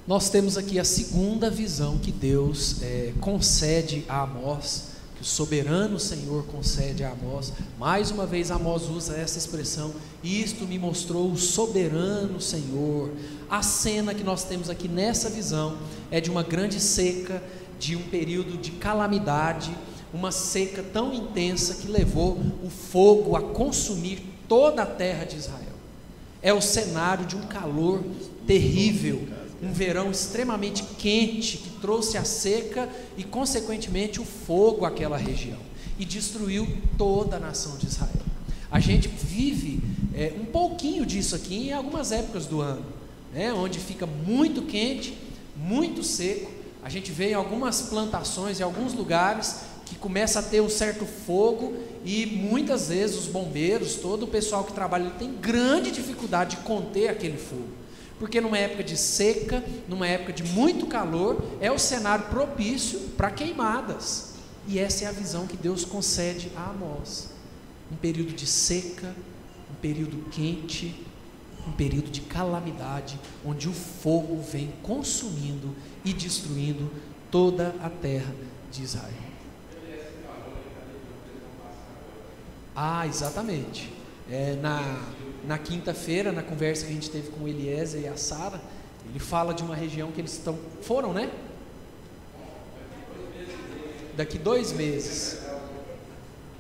Nós 0.08 0.30
temos 0.30 0.58
aqui 0.58 0.80
a 0.80 0.84
segunda 0.84 1.50
visão 1.50 1.98
que 1.98 2.12
Deus 2.12 2.82
é, 2.82 3.14
concede 3.20 4.04
a 4.08 4.22
Amós, 4.22 4.90
que 5.16 5.24
o 5.24 5.26
soberano 5.26 6.00
Senhor 6.00 6.46
concede 6.46 7.04
a 7.04 7.12
Amós. 7.12 7.52
Mais 7.80 8.12
uma 8.12 8.26
vez, 8.26 8.52
Amós 8.52 8.90
usa 8.90 9.16
essa 9.16 9.38
expressão: 9.38 9.94
Isto 10.24 10.66
me 10.66 10.80
mostrou 10.80 11.32
o 11.32 11.38
soberano 11.38 12.42
Senhor. 12.42 13.12
A 13.50 13.62
cena 13.62 14.14
que 14.16 14.24
nós 14.24 14.44
temos 14.44 14.70
aqui 14.70 14.88
nessa 14.88 15.30
visão 15.30 15.78
é 16.10 16.20
de 16.20 16.32
uma 16.32 16.42
grande 16.42 16.80
seca, 16.80 17.42
de 17.80 17.96
um 17.96 18.02
período 18.02 18.58
de 18.58 18.72
calamidade, 18.72 19.76
uma 20.12 20.32
seca 20.32 20.82
tão 20.82 21.14
intensa 21.14 21.76
que 21.76 21.88
levou 21.88 22.40
o 22.64 22.70
fogo 22.70 23.36
a 23.36 23.42
consumir 23.42 24.35
toda 24.48 24.84
a 24.84 24.86
terra 24.86 25.26
de 25.26 25.38
Israel. 25.38 25.76
É 26.42 26.54
o 26.54 26.62
cenário 26.62 27.26
de 27.26 27.36
um 27.36 27.42
calor 27.48 28.04
terrível, 28.46 29.28
um 29.62 29.72
verão 29.72 30.12
extremamente 30.12 30.84
quente 30.98 31.58
que 31.58 31.70
trouxe 31.82 32.18
a 32.18 32.24
seca 32.24 32.90
e, 33.18 33.24
consequentemente, 33.24 34.20
o 34.20 34.26
fogo 34.26 34.86
àquela 34.86 35.18
região 35.18 35.58
e 35.98 36.06
destruiu 36.06 36.68
toda 36.98 37.38
a 37.38 37.40
nação 37.40 37.78
de 37.78 37.88
Israel. 37.88 38.12
A 38.70 38.80
gente 38.80 39.08
vive 39.08 39.82
é, 40.14 40.34
um 40.40 40.46
pouquinho 40.46 41.06
disso 41.06 41.36
aqui 41.36 41.70
em 41.70 41.74
algumas 41.74 42.12
épocas 42.12 42.46
do 42.46 42.62
ano, 42.62 42.86
né, 43.34 43.54
onde 43.54 43.80
fica 43.80 44.06
muito 44.06 44.64
quente, 44.64 45.18
muito 45.56 46.04
seco. 46.04 46.52
A 46.84 46.90
gente 46.90 47.12
vê 47.12 47.32
em 47.32 47.34
algumas 47.34 47.84
plantações, 47.84 48.60
em 48.60 48.64
alguns 48.64 48.94
lugares, 48.94 49.62
que 49.86 49.96
começa 49.96 50.40
a 50.40 50.44
ter 50.44 50.62
um 50.62 50.70
certo 50.70 51.06
fogo 51.06 51.74
e 52.04 52.26
muitas 52.26 52.90
vezes 52.90 53.18
os 53.18 53.28
bombeiros, 53.28 53.96
todo 53.96 54.24
o 54.24 54.28
pessoal 54.28 54.64
que 54.64 54.74
trabalha 54.74 55.12
tem 55.12 55.34
grande 55.34 55.92
dificuldade 55.92 56.58
de 56.58 56.64
conter 56.64 57.10
aquele 57.10 57.38
fogo. 57.38 57.70
Porque 58.20 58.42
numa 58.42 58.58
época 58.58 58.84
de 58.84 58.98
seca, 58.98 59.64
numa 59.88 60.08
época 60.08 60.34
de 60.34 60.44
muito 60.44 60.88
calor, 60.88 61.44
é 61.60 61.72
o 61.72 61.78
cenário 61.78 62.26
propício 62.26 63.00
para 63.18 63.30
queimadas. 63.30 64.34
E 64.68 64.80
essa 64.80 65.06
é 65.06 65.08
a 65.08 65.12
visão 65.12 65.46
que 65.46 65.58
Deus 65.58 65.86
concede 65.86 66.52
a 66.56 66.70
Amós. 66.70 67.30
Um 67.92 67.96
período 67.96 68.34
de 68.34 68.48
seca, 68.48 69.14
um 69.72 69.76
período 69.76 70.30
quente, 70.30 71.06
um 71.68 71.72
período 71.72 72.10
de 72.10 72.22
calamidade, 72.22 73.20
onde 73.46 73.68
o 73.68 73.74
fogo 73.74 74.42
vem 74.42 74.72
consumindo 74.82 75.76
e 76.04 76.14
destruindo 76.14 76.92
toda 77.30 77.76
a 77.82 77.90
terra 77.90 78.34
de 78.72 78.84
Israel. 78.84 79.35
Ah, 82.76 83.08
exatamente. 83.08 83.92
É, 84.30 84.56
na 84.62 85.00
na 85.48 85.58
quinta-feira, 85.58 86.32
na 86.32 86.42
conversa 86.42 86.86
que 86.86 86.92
a 86.92 86.94
gente 86.94 87.10
teve 87.10 87.30
com 87.30 87.44
o 87.44 87.48
Eliezer 87.48 88.02
e 88.02 88.08
a 88.08 88.18
Sara, 88.18 88.60
ele 89.08 89.20
fala 89.20 89.54
de 89.54 89.64
uma 89.64 89.76
região 89.76 90.12
que 90.12 90.20
eles 90.20 90.34
estão. 90.34 90.58
Foram, 90.82 91.14
né? 91.14 91.30
Daqui 94.16 94.38
dois 94.38 94.72
meses. 94.72 95.40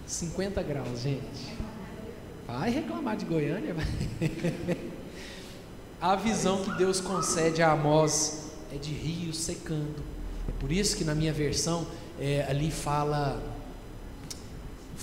50 0.06 0.62
graus, 0.62 1.02
gente. 1.02 1.56
Vai 2.46 2.70
reclamar 2.70 3.18
de 3.18 3.26
Goiânia? 3.26 3.76
a 6.00 6.16
visão 6.16 6.64
que 6.64 6.72
Deus 6.78 7.02
concede 7.02 7.64
a 7.64 7.72
Amós 7.72 8.52
é 8.72 8.78
de 8.78 8.92
rios 8.92 9.38
secando. 9.38 10.04
É 10.48 10.52
por 10.60 10.72
isso 10.72 10.96
que 10.96 11.04
na 11.04 11.16
minha 11.16 11.34
versão 11.34 11.88
é, 12.20 12.46
ali 12.48 12.70
fala 12.70 13.42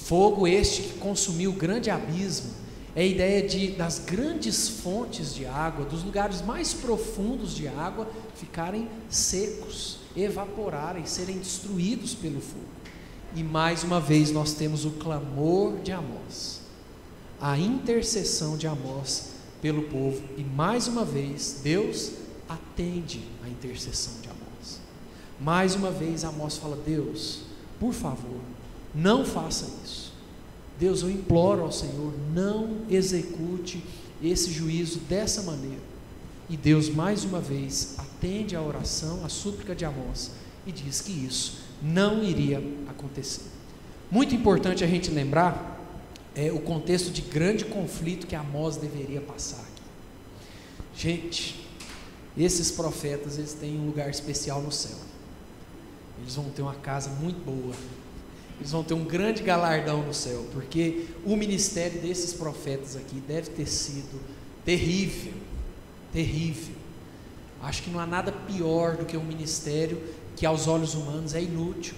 Fogo 0.05 0.49
este 0.49 0.83
que 0.83 0.99
consumiu 0.99 1.53
o 1.53 1.55
grande 1.55 1.89
abismo, 1.89 2.51
é 2.95 3.03
a 3.03 3.07
ideia 3.07 3.49
de 3.49 3.69
das 3.69 4.01
grandes 4.01 4.69
fontes 4.69 5.33
de 5.33 5.47
água, 5.47 5.85
dos 5.85 6.03
lugares 6.03 6.43
mais 6.43 6.75
profundos 6.75 7.55
de 7.55 7.69
água 7.69 8.11
ficarem 8.35 8.89
secos, 9.09 9.99
evaporarem, 10.17 11.07
serem 11.07 11.39
destruídos 11.39 12.15
pelo 12.15 12.41
fogo. 12.41 12.67
E 13.35 13.45
mais 13.45 13.85
uma 13.85 14.01
vez 14.01 14.33
nós 14.33 14.53
temos 14.55 14.85
o 14.85 14.91
clamor 14.91 15.79
de 15.79 15.93
Amós, 15.93 16.61
a 17.41 17.57
intercessão 17.57 18.57
de 18.57 18.67
Amós 18.67 19.31
pelo 19.63 19.85
povo, 19.85 20.21
e 20.37 20.43
mais 20.43 20.89
uma 20.89 21.05
vez 21.05 21.61
Deus 21.63 22.11
atende 22.49 23.23
a 23.45 23.49
intercessão 23.49 24.21
de 24.21 24.29
Amós. 24.29 24.81
Mais 25.41 25.77
uma 25.77 25.93
vez 25.93 26.25
Amós 26.25 26.57
fala: 26.59 26.77
Deus, 26.85 27.43
por 27.81 27.95
favor, 27.95 28.41
não 28.95 29.25
faça 29.25 29.67
isso. 29.85 30.13
Deus, 30.79 31.03
eu 31.03 31.11
imploro 31.11 31.63
ao 31.63 31.73
Senhor, 31.73 32.13
não 32.35 32.79
execute 32.91 33.83
esse 34.23 34.51
juízo 34.51 34.99
dessa 35.01 35.43
maneira. 35.43 35.83
E 36.49 36.57
Deus, 36.57 36.89
mais 36.89 37.25
uma 37.25 37.41
vez, 37.41 37.95
atende 37.99 38.55
a 38.57 38.63
oração, 38.63 39.25
a 39.25 39.29
súplica 39.29 39.75
de 39.75 39.85
Amós 39.85 40.33
e 40.67 40.73
diz 40.73 41.01
que 41.01 41.13
isso 41.13 41.63
não 41.83 42.23
iria 42.23 42.63
acontecer. 42.89 43.45
Muito 44.11 44.35
importante 44.35 44.85
a 44.85 44.87
gente 44.87 45.11
lembrar 45.11 45.81
é, 46.35 46.53
o 46.53 46.61
contexto 46.61 47.11
de 47.11 47.23
grande 47.23 47.65
conflito 47.65 48.27
que 48.27 48.35
Amós 48.35 48.77
deveria 48.77 49.21
passar 49.21 49.61
aqui. 49.61 49.83
Gente, 50.95 51.67
esses 52.37 52.71
profetas 52.71 53.39
eles 53.39 53.55
têm 53.55 53.79
um 53.79 53.87
lugar 53.87 54.11
especial 54.11 54.61
no 54.63 54.73
céu. 54.73 54.99
Eles 56.21 56.35
vão 56.35 56.51
ter 56.51 56.63
uma 56.63 56.75
casa 56.75 57.11
muito 57.11 57.43
boa, 57.45 57.75
eles 58.59 58.71
vão 58.71 58.85
ter 58.85 58.95
um 58.95 59.05
grande 59.05 59.43
galardão 59.43 60.03
no 60.03 60.15
céu, 60.15 60.47
porque 60.53 61.07
o 61.25 61.37
ministério 61.37 62.01
desses 62.01 62.33
profetas 62.33 62.97
aqui 62.97 63.17
deve 63.27 63.51
ter 63.51 63.67
sido 63.67 64.21
terrível, 64.65 65.33
terrível. 66.13 66.75
Acho 67.63 67.83
que 67.83 67.91
não 67.91 68.01
há 68.01 68.07
nada 68.07 68.33
pior 68.33 68.97
do 68.97 69.05
que 69.05 69.17
um 69.17 69.25
ministério 69.25 70.03
que 70.37 70.45
aos 70.45 70.67
olhos 70.67 70.95
humanos 70.95 71.35
é 71.35 71.43
inútil. 71.43 71.95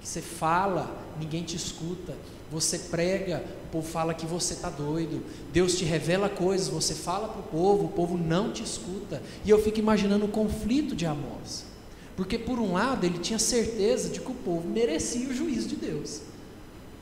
Que 0.00 0.08
você 0.08 0.20
fala, 0.20 0.94
ninguém 1.18 1.42
te 1.42 1.56
escuta. 1.56 2.14
Você 2.50 2.78
prega, 2.78 3.44
o 3.66 3.70
povo 3.70 3.88
fala 3.88 4.12
que 4.12 4.26
você 4.26 4.54
está 4.54 4.68
doido. 4.68 5.22
Deus 5.52 5.76
te 5.76 5.84
revela 5.84 6.28
coisas, 6.28 6.68
você 6.68 6.94
fala 6.94 7.28
para 7.28 7.40
o 7.40 7.44
povo, 7.44 7.84
o 7.84 7.88
povo 7.88 8.18
não 8.18 8.52
te 8.52 8.62
escuta. 8.62 9.22
E 9.44 9.50
eu 9.50 9.62
fico 9.62 9.78
imaginando 9.78 10.24
o 10.24 10.28
conflito 10.28 10.96
de 10.96 11.06
Amós. 11.06 11.69
Porque, 12.20 12.36
por 12.36 12.58
um 12.58 12.74
lado, 12.74 13.06
ele 13.06 13.18
tinha 13.18 13.38
certeza 13.38 14.10
de 14.10 14.20
que 14.20 14.30
o 14.30 14.34
povo 14.34 14.68
merecia 14.68 15.26
o 15.26 15.32
juízo 15.32 15.68
de 15.68 15.76
Deus. 15.76 16.20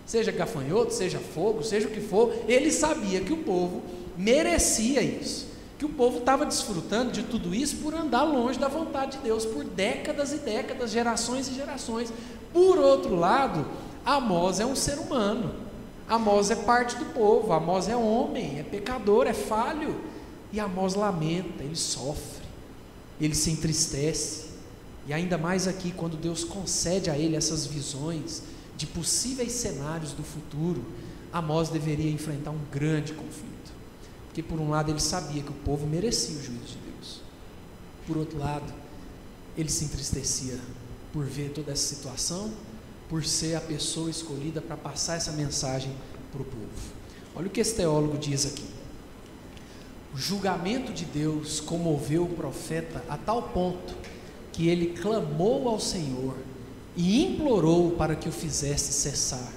seja 0.07 0.31
gafanhoto, 0.31 0.95
seja 0.95 1.19
fogo, 1.19 1.65
seja 1.65 1.89
o 1.89 1.91
que 1.91 2.01
for, 2.01 2.33
ele 2.47 2.71
sabia 2.71 3.21
que 3.21 3.33
o 3.33 3.39
povo 3.39 3.83
merecia 4.17 5.03
isso. 5.03 5.49
Que 5.77 5.85
o 5.85 5.89
povo 5.89 6.19
estava 6.19 6.47
desfrutando 6.47 7.11
de 7.11 7.25
tudo 7.25 7.53
isso 7.53 7.79
por 7.79 7.95
andar 7.95 8.23
longe 8.23 8.61
da 8.61 8.69
vontade 8.69 9.17
de 9.17 9.25
Deus 9.25 9.45
por 9.45 9.65
décadas 9.65 10.33
e 10.33 10.37
décadas, 10.37 10.93
gerações 10.93 11.49
e 11.49 11.55
gerações. 11.55 12.13
Por 12.53 12.79
outro 12.79 13.17
lado, 13.17 13.67
Amós 14.05 14.61
é 14.61 14.67
um 14.67 14.77
ser 14.77 15.01
humano. 15.01 15.53
Amós 16.09 16.49
é 16.49 16.55
parte 16.55 16.95
do 16.95 17.07
povo, 17.07 17.53
Amós 17.53 17.89
é 17.89 17.97
homem, 17.97 18.61
é 18.61 18.63
pecador, 18.63 19.27
é 19.27 19.35
falho. 19.35 20.01
E 20.53 20.61
Amós 20.61 20.95
lamenta, 20.95 21.65
ele 21.65 21.75
sofre, 21.75 22.45
ele 23.21 23.35
se 23.35 23.51
entristece. 23.51 24.48
E 25.09 25.13
ainda 25.15 25.39
mais 25.39 25.67
aqui, 25.67 25.91
quando 25.91 26.19
Deus 26.19 26.45
concede 26.45 27.09
a 27.09 27.17
ele 27.17 27.35
essas 27.35 27.65
visões 27.65 28.43
de 28.77 28.87
possíveis 28.87 29.53
cenários 29.53 30.13
do 30.13 30.23
futuro, 30.23 30.85
Amós 31.33 31.71
deveria 31.71 32.11
enfrentar 32.11 32.51
um 32.51 32.61
grande 32.71 33.15
conflito. 33.15 33.73
Porque, 34.27 34.43
por 34.43 34.61
um 34.61 34.69
lado, 34.69 34.91
ele 34.91 35.01
sabia 35.01 35.43
que 35.43 35.51
o 35.51 35.55
povo 35.65 35.87
merecia 35.87 36.37
o 36.37 36.43
juízo 36.43 36.67
de 36.67 36.93
Deus, 36.93 37.21
por 38.07 38.19
outro 38.19 38.39
lado, 38.39 38.71
ele 39.57 39.71
se 39.71 39.87
entristecia 39.87 40.59
por 41.11 41.25
ver 41.25 41.53
toda 41.53 41.73
essa 41.73 41.95
situação, 41.95 42.53
por 43.09 43.25
ser 43.25 43.55
a 43.55 43.61
pessoa 43.63 44.11
escolhida 44.11 44.61
para 44.61 44.77
passar 44.77 45.17
essa 45.17 45.33
mensagem 45.33 45.91
para 46.31 46.43
o 46.43 46.45
povo. 46.45 46.99
Olha 47.35 47.47
o 47.47 47.51
que 47.51 47.61
esse 47.61 47.75
teólogo 47.75 48.19
diz 48.19 48.45
aqui. 48.45 48.67
O 50.15 50.19
julgamento 50.19 50.93
de 50.93 51.07
Deus 51.07 51.61
comoveu 51.61 52.25
o 52.25 52.35
profeta 52.35 53.03
a 53.09 53.17
tal 53.17 53.43
ponto 53.43 53.95
que 54.59 54.67
ele 54.67 54.87
clamou 55.01 55.69
ao 55.69 55.79
Senhor 55.79 56.35
e 56.97 57.25
implorou 57.25 57.93
para 57.93 58.17
que 58.17 58.29
o 58.29 58.33
fizesse 58.33 58.93
cessar. 58.93 59.53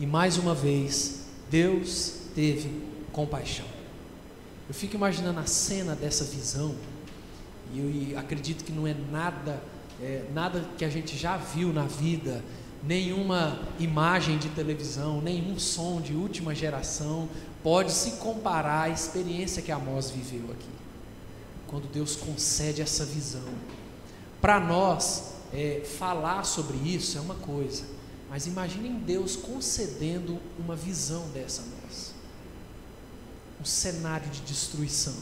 E 0.00 0.04
mais 0.04 0.36
uma 0.36 0.52
vez, 0.52 1.26
Deus 1.48 2.14
teve 2.34 2.68
compaixão. 3.12 3.64
Eu 4.68 4.74
fico 4.74 4.96
imaginando 4.96 5.38
a 5.38 5.46
cena 5.46 5.94
dessa 5.94 6.24
visão, 6.24 6.74
e 7.72 8.10
eu 8.10 8.18
acredito 8.18 8.64
que 8.64 8.72
não 8.72 8.84
é 8.84 8.96
nada, 9.12 9.62
é, 10.02 10.24
nada 10.34 10.68
que 10.76 10.84
a 10.84 10.90
gente 10.90 11.16
já 11.16 11.36
viu 11.36 11.72
na 11.72 11.84
vida, 11.84 12.42
nenhuma 12.82 13.60
imagem 13.78 14.38
de 14.38 14.48
televisão, 14.48 15.22
nenhum 15.22 15.56
som 15.56 16.00
de 16.00 16.14
última 16.14 16.52
geração 16.52 17.28
pode 17.62 17.92
se 17.92 18.16
comparar 18.16 18.86
à 18.86 18.88
experiência 18.88 19.62
que 19.62 19.70
Amós 19.70 20.10
viveu 20.10 20.50
aqui. 20.50 20.70
Quando 21.68 21.86
Deus 21.92 22.16
concede 22.16 22.82
essa 22.82 23.04
visão. 23.04 23.46
Para 24.42 24.60
nós, 24.60 25.32
é, 25.54 25.82
falar 25.98 26.44
sobre 26.44 26.76
isso 26.76 27.16
é 27.16 27.20
uma 27.22 27.36
coisa, 27.36 27.84
mas 28.28 28.46
imaginem 28.46 28.98
Deus 28.98 29.36
concedendo 29.36 30.38
uma 30.58 30.76
visão 30.76 31.26
dessa 31.28 31.62
a 31.62 31.64
nós. 31.64 32.12
Um 33.58 33.64
cenário 33.64 34.28
de 34.28 34.40
destruição. 34.42 35.16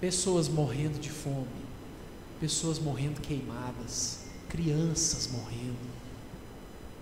Pessoas 0.00 0.48
morrendo 0.48 0.98
de 0.98 1.10
fome, 1.10 1.46
pessoas 2.40 2.78
morrendo 2.78 3.20
queimadas, 3.20 4.20
crianças 4.48 5.28
morrendo 5.30 5.94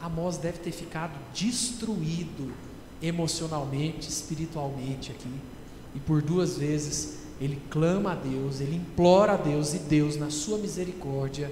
Amós 0.03 0.37
deve 0.37 0.59
ter 0.59 0.73
ficado 0.73 1.17
destruído 1.33 2.53
emocionalmente, 3.01 4.09
espiritualmente 4.09 5.13
aqui. 5.13 5.33
E 5.95 6.01
por 6.01 6.21
duas 6.21 6.59
vezes 6.59 7.19
ele 7.45 7.61
clama 7.69 8.13
a 8.13 8.15
Deus, 8.15 8.61
ele 8.61 8.77
implora 8.77 9.33
a 9.33 9.37
Deus, 9.37 9.75
e 9.75 9.79
Deus, 9.79 10.17
na 10.17 10.31
sua 10.31 10.59
misericórdia, 10.59 11.51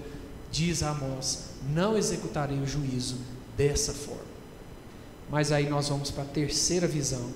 diz 0.51 0.83
a 0.83 0.91
Amós: 0.91 1.51
Não 1.75 1.97
executarei 1.97 2.59
o 2.59 2.67
juízo 2.67 3.17
dessa 3.57 3.93
forma. 3.93 4.31
Mas 5.31 5.53
aí 5.53 5.69
nós 5.69 5.89
vamos 5.89 6.11
para 6.11 6.23
a 6.23 6.27
terceira 6.27 6.87
visão. 6.87 7.31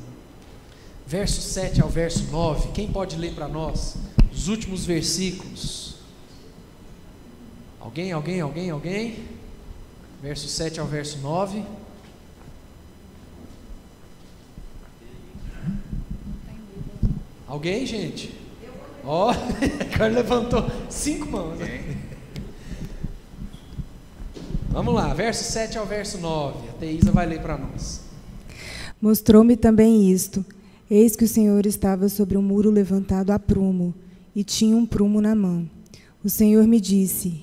Verso 1.07 1.41
7 1.41 1.81
ao 1.83 1.89
verso 1.89 2.25
9. 2.31 2.73
Quem 2.73 2.91
pode 2.91 3.17
ler 3.17 3.35
para 3.35 3.47
nós 3.47 3.97
os 4.33 4.49
últimos 4.49 4.85
versículos? 4.85 5.97
Alguém, 7.81 8.13
alguém, 8.13 8.41
alguém, 8.41 8.71
alguém? 8.71 9.35
verso 10.25 10.49
7 10.49 10.81
ao 10.81 10.87
verso 10.87 11.19
9. 11.19 11.63
Alguém, 17.47 17.85
gente? 17.85 18.44
Ó, 19.07 19.31
oh, 19.33 19.97
Carlos 19.97 20.17
levantou 20.17 20.67
cinco 20.89 21.27
mãos. 21.31 21.59
Vamos 24.71 24.95
lá, 24.95 25.13
verso 25.15 25.45
7 25.53 25.79
ao 25.79 25.87
verso 25.87 26.19
9. 26.19 26.69
A 26.69 26.73
Teísa 26.73 27.13
vai 27.13 27.27
ler 27.27 27.41
para 27.41 27.57
nós. 27.59 28.01
Mostrou-me 29.01 29.57
também 29.57 30.11
isto. 30.11 30.45
Eis 30.91 31.15
que 31.15 31.25
o 31.25 31.29
Senhor 31.29 31.67
estava 31.67 32.09
sobre 32.09 32.37
um 32.37 32.43
muro 32.43 32.71
levantado 32.71 33.31
a 33.31 33.39
prumo, 33.39 33.95
e 34.35 34.43
tinha 34.43 34.77
um 34.77 34.85
prumo 34.87 35.21
na 35.21 35.35
mão. 35.35 35.69
O 36.25 36.29
Senhor 36.29 36.67
me 36.67 36.81
disse: 36.81 37.43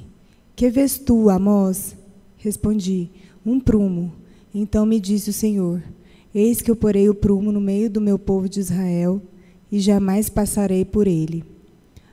Que 0.55 0.69
vês 0.69 0.97
tu, 0.97 1.29
Amós? 1.29 1.95
Respondi: 2.37 3.09
Um 3.45 3.59
prumo. 3.59 4.11
Então 4.53 4.85
me 4.85 4.99
disse 4.99 5.29
o 5.29 5.33
Senhor: 5.33 5.81
Eis 6.33 6.61
que 6.61 6.69
eu 6.69 6.75
porei 6.75 7.07
o 7.07 7.15
prumo 7.15 7.51
no 7.51 7.61
meio 7.61 7.89
do 7.89 8.01
meu 8.01 8.17
povo 8.17 8.49
de 8.49 8.59
Israel, 8.59 9.21
e 9.71 9.79
jamais 9.79 10.29
passarei 10.29 10.83
por 10.83 11.07
ele. 11.07 11.50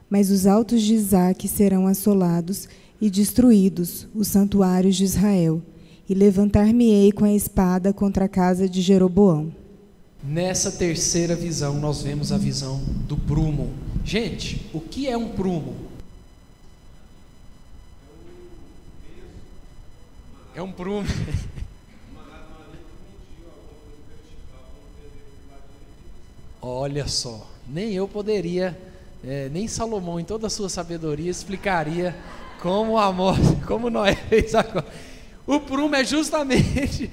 Mas 0.09 0.31
os 0.31 0.47
altos 0.47 0.83
de 0.83 0.95
Isaque 0.95 1.47
serão 1.47 1.87
assolados 1.87 2.69
e 3.01 3.11
destruídos, 3.11 4.07
os 4.15 4.29
santuários 4.29 4.97
de 4.97 5.05
Israel, 5.05 5.63
e 6.09 6.15
levantar-me-ei 6.15 7.13
com 7.13 7.25
a 7.25 7.33
espada 7.33 7.93
contra 7.93 8.25
a 8.25 8.29
casa 8.29 8.69
de 8.69 8.81
Jeroboão. 8.81 9.53
Nessa 10.23 10.73
terceira 10.73 11.37
visão, 11.37 11.79
nós 11.79 12.03
vemos 12.03 12.33
a 12.33 12.39
visão 12.39 12.81
do 13.07 13.17
prumo. 13.17 13.73
Gente, 14.05 14.69
o 14.73 14.81
que 14.81 15.07
é 15.07 15.17
um 15.17 15.29
prumo? 15.29 15.77
É 20.55 20.63
um 20.63 20.73
prumo. 20.73 21.07
Olha 26.61 27.07
só, 27.07 27.49
nem 27.69 27.93
eu 27.93 28.09
poderia, 28.09 28.77
é, 29.25 29.49
nem 29.49 29.67
Salomão, 29.67 30.21
em 30.21 30.25
toda 30.25 30.47
a 30.47 30.51
sua 30.51 30.69
sabedoria, 30.69 31.31
explicaria 31.31 32.17
como 32.61 32.93
o 32.93 32.99
amor, 32.99 33.37
como 33.67 33.91
Noé 33.91 34.15
fez 34.15 34.55
agora. 34.55 34.87
O 35.47 35.61
prumo 35.61 35.95
é 35.95 36.05
justamente. 36.05 37.11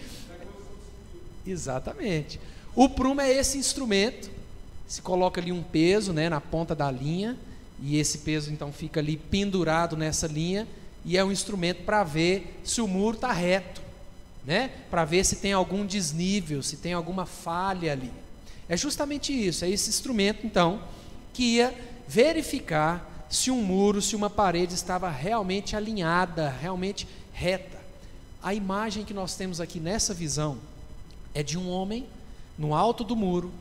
Exatamente. 1.46 2.40
O 2.76 2.90
prumo 2.90 3.22
é 3.22 3.32
esse 3.32 3.58
instrumento. 3.58 4.30
Se 4.88 5.02
coloca 5.02 5.42
ali 5.42 5.52
um 5.52 5.64
peso 5.64 6.14
né, 6.14 6.30
na 6.30 6.40
ponta 6.40 6.76
da 6.76 6.92
linha, 6.92 7.38
e 7.82 7.98
esse 7.98 8.20
peso 8.20 8.52
então 8.52 8.72
fica 8.72 9.00
ali 9.00 9.18
pendurado 9.18 9.98
nessa 9.98 10.28
linha 10.28 10.68
e 11.04 11.18
é 11.18 11.24
um 11.24 11.32
instrumento 11.32 11.84
para 11.84 12.04
ver 12.04 12.60
se 12.64 12.82
o 12.82 12.88
muro 12.88 13.16
está 13.16 13.32
reto, 13.32 13.82
né? 14.46 14.72
para 14.90 15.06
ver 15.06 15.24
se 15.24 15.36
tem 15.38 15.54
algum 15.54 15.86
desnível, 15.86 16.64
se 16.64 16.78
tem 16.78 16.94
alguma 16.94 17.26
falha 17.26 17.92
ali. 17.92 18.12
É 18.68 18.76
justamente 18.76 19.32
isso, 19.32 19.64
é 19.64 19.70
esse 19.70 19.90
instrumento 19.90 20.46
então 20.46 20.82
que 21.32 21.58
ia 21.58 21.74
verificar 22.08 23.28
se 23.30 23.50
um 23.52 23.62
muro, 23.62 24.02
se 24.02 24.16
uma 24.16 24.30
parede 24.30 24.74
estava 24.74 25.10
realmente 25.10 25.76
alinhada, 25.76 26.50
realmente 26.50 27.08
reta. 27.34 27.80
A 28.42 28.54
imagem 28.54 29.04
que 29.04 29.14
nós 29.14 29.36
temos 29.36 29.60
aqui 29.60 29.80
nessa 29.80 30.14
visão 30.14 30.58
é 31.34 31.42
de 31.42 31.58
um 31.58 31.70
homem 31.70 32.06
no 32.58 32.74
alto 32.74 33.04
do 33.04 33.16
muro, 33.16 33.52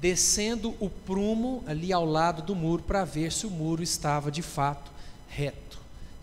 descendo 0.00 0.74
o 0.78 0.90
prumo 0.90 1.64
ali 1.66 1.92
ao 1.92 2.04
lado 2.04 2.42
do 2.42 2.54
muro 2.54 2.82
para 2.82 3.04
ver 3.04 3.32
se 3.32 3.46
o 3.46 3.50
muro 3.50 3.82
estava 3.82 4.30
de 4.30 4.42
fato 4.42 4.90
reto 5.28 5.66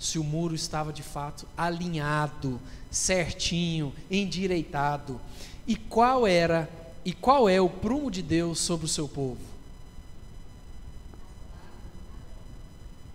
se 0.04 0.20
o 0.20 0.24
muro 0.24 0.54
estava 0.54 0.92
de 0.92 1.02
fato 1.02 1.48
alinhado, 1.58 2.60
certinho, 2.92 3.94
endireitado. 4.12 5.20
E 5.66 5.78
qual 5.78 6.28
era 6.28 6.70
e 7.06 7.14
qual 7.14 7.48
é 7.48 7.60
o 7.60 7.70
prumo 7.70 8.12
de 8.12 8.22
Deus 8.22 8.60
sobre 8.60 8.86
o 8.86 8.90
seu 8.90 9.08
povo? 9.08 9.53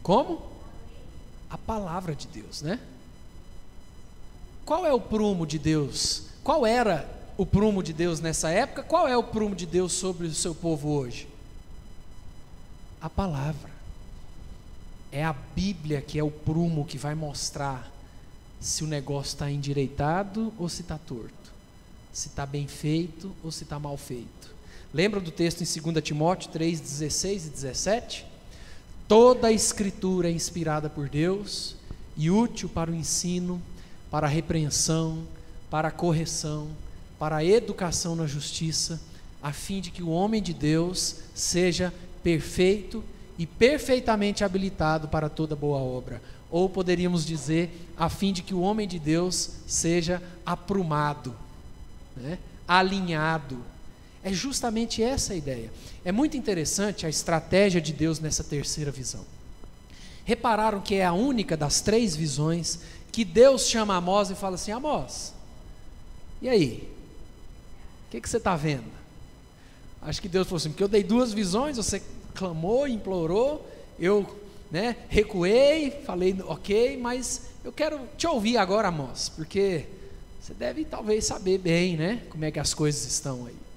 Como? 0.09 0.41
A 1.51 1.59
palavra 1.59 2.15
de 2.15 2.27
Deus, 2.29 2.63
né? 2.63 2.81
Qual 4.65 4.87
é 4.87 4.93
o 4.95 4.99
prumo 4.99 5.47
de 5.47 5.59
Deus? 5.59 6.23
Qual 6.43 6.65
era 6.65 7.07
o 7.37 7.45
prumo 7.45 7.83
de 7.83 7.93
Deus 7.93 8.19
nessa 8.19 8.49
época? 8.49 8.83
Qual 8.83 9.07
é 9.07 9.15
o 9.19 9.23
prumo 9.23 9.55
de 9.55 9.67
Deus 9.67 9.93
sobre 9.93 10.27
o 10.27 10.33
seu 10.33 10.55
povo 10.55 10.89
hoje? 10.89 11.29
A 13.03 13.11
palavra. 13.11 13.71
É 15.13 15.23
a 15.23 15.35
Bíblia 15.35 16.01
que 16.01 16.19
é 16.19 16.25
o 16.25 16.31
prumo 16.31 16.87
que 16.87 16.97
vai 16.97 17.15
mostrar 17.15 17.93
se 18.59 18.83
o 18.85 18.87
negócio 18.87 19.35
está 19.35 19.51
endireitado 19.51 20.55
ou 20.59 20.71
se 20.71 20.81
está 20.81 20.97
torto, 20.97 21.53
se 22.15 22.29
está 22.29 22.47
bem 22.47 22.67
feito 22.67 23.31
ou 23.45 23.53
se 23.53 23.65
está 23.65 23.79
mal 23.79 23.99
feito. 23.99 24.55
Lembra 24.91 25.21
do 25.21 25.31
texto 25.31 25.61
em 25.61 25.93
2 25.93 26.03
Timóteo 26.03 26.51
3, 26.51 26.81
16 26.81 27.47
e 27.47 27.51
17? 27.51 28.38
Toda 29.09 29.49
a 29.49 29.53
escritura 29.53 30.29
é 30.29 30.31
inspirada 30.31 30.91
por 30.91 31.09
Deus 31.09 31.75
e 32.15 32.31
útil 32.31 32.69
para 32.69 32.91
o 32.91 32.95
ensino, 32.95 33.61
para 34.11 34.27
a 34.27 34.31
repreensão, 34.31 35.23
para 35.71 35.89
a 35.89 35.91
correção, 35.91 36.69
para 37.19 37.37
a 37.37 37.45
educação 37.45 38.15
na 38.15 38.27
justiça, 38.27 39.01
a 39.43 39.51
fim 39.51 39.81
de 39.81 39.91
que 39.91 40.03
o 40.03 40.11
homem 40.11 40.43
de 40.43 40.53
Deus 40.53 41.21
seja 41.35 41.93
perfeito 42.23 43.03
e 43.39 43.47
perfeitamente 43.47 44.45
habilitado 44.45 45.09
para 45.09 45.31
toda 45.31 45.57
boa 45.57 45.79
obra. 45.79 46.21
Ou 46.51 46.69
poderíamos 46.69 47.25
dizer, 47.25 47.89
a 47.97 48.11
fim 48.11 48.31
de 48.31 48.43
que 48.43 48.53
o 48.53 48.61
homem 48.61 48.87
de 48.87 48.99
Deus 48.99 49.53
seja 49.67 50.23
aprumado, 50.45 51.35
né? 52.15 52.39
alinhado. 52.67 53.57
É 54.29 54.33
justamente 54.33 55.03
essa 55.03 55.33
a 55.33 55.37
ideia. 55.37 55.73
É 56.05 56.13
muito 56.13 56.37
interessante 56.37 57.07
a 57.07 57.09
estratégia 57.09 57.81
de 57.81 57.95
Deus 57.95 58.21
nessa 58.21 58.45
terceira 58.45 58.91
visão. 58.91 59.25
Repararam 60.23 60.83
que 60.83 60.97
é 60.97 61.07
a 61.07 61.15
única 61.15 61.57
das 61.57 61.81
três 61.81 62.15
visões 62.15 62.81
que 63.11 63.25
Deus 63.25 63.67
chama 63.67 63.97
Amós 63.97 64.29
e 64.31 64.35
fala 64.35 64.57
assim: 64.57 64.71
Amós, 64.71 65.33
e 66.43 66.49
aí? 66.49 66.87
O 68.07 68.11
que, 68.11 68.21
que 68.21 68.29
você 68.29 68.37
está 68.37 68.55
vendo? 68.55 68.85
Acho 70.03 70.21
que 70.21 70.29
Deus 70.29 70.47
falou 70.47 70.59
assim: 70.59 70.69
porque 70.69 70.85
eu 70.85 70.89
dei 70.89 71.03
duas 71.03 71.33
visões, 71.33 71.79
você 71.79 72.03
clamou, 72.35 72.87
implorou, 72.87 73.67
eu 73.99 74.27
né, 74.71 74.95
recuei, 75.09 76.03
falei 76.05 76.37
ok, 76.47 76.99
mas 76.99 77.47
eu 77.65 77.73
quero 77.73 77.99
te 78.19 78.27
ouvir 78.27 78.59
agora, 78.59 78.89
Amós, 78.89 79.31
porque 79.31 79.87
você 80.39 80.53
deve 80.53 80.85
talvez 80.85 81.25
saber 81.25 81.57
bem 81.57 81.97
né, 81.97 82.23
como 82.29 82.45
é 82.45 82.51
que 82.51 82.59
as 82.59 82.75
coisas 82.75 83.07
estão 83.07 83.47
aí. 83.47 83.68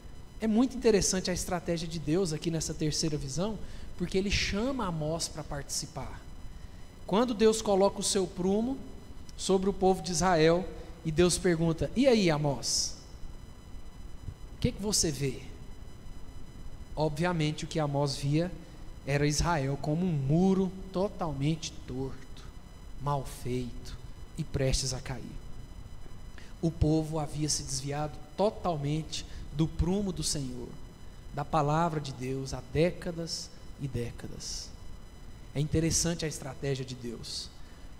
É 0.41 0.47
muito 0.47 0.75
interessante 0.75 1.29
a 1.29 1.33
estratégia 1.33 1.87
de 1.87 1.99
Deus 1.99 2.33
aqui 2.33 2.49
nessa 2.49 2.73
terceira 2.73 3.15
visão, 3.15 3.59
porque 3.95 4.17
ele 4.17 4.31
chama 4.31 4.87
Amós 4.87 5.27
para 5.27 5.43
participar. 5.43 6.19
Quando 7.05 7.35
Deus 7.35 7.61
coloca 7.61 7.99
o 7.99 8.03
seu 8.03 8.25
prumo 8.25 8.75
sobre 9.37 9.69
o 9.69 9.73
povo 9.73 10.01
de 10.01 10.11
Israel, 10.11 10.67
e 11.05 11.11
Deus 11.11 11.37
pergunta: 11.37 11.91
E 11.95 12.07
aí, 12.07 12.31
Amós? 12.31 12.95
O 14.57 14.61
que, 14.61 14.71
que 14.71 14.81
você 14.81 15.11
vê? 15.11 15.41
Obviamente, 16.95 17.65
o 17.65 17.67
que 17.67 17.79
Amós 17.79 18.15
via 18.15 18.51
era 19.05 19.27
Israel 19.27 19.77
como 19.79 20.05
um 20.05 20.11
muro 20.11 20.71
totalmente 20.91 21.71
torto, 21.87 22.43
mal 22.99 23.23
feito 23.25 23.95
e 24.39 24.43
prestes 24.43 24.91
a 24.91 24.99
cair. 24.99 25.23
O 26.61 26.71
povo 26.71 27.19
havia 27.19 27.49
se 27.49 27.61
desviado 27.61 28.17
totalmente 28.35 29.23
do 29.53 29.67
prumo 29.67 30.11
do 30.11 30.23
Senhor, 30.23 30.67
da 31.33 31.45
palavra 31.45 31.99
de 31.99 32.13
Deus 32.13 32.53
há 32.53 32.61
décadas 32.73 33.49
e 33.81 33.87
décadas. 33.87 34.69
É 35.53 35.59
interessante 35.59 36.25
a 36.25 36.27
estratégia 36.27 36.85
de 36.85 36.95
Deus, 36.95 37.49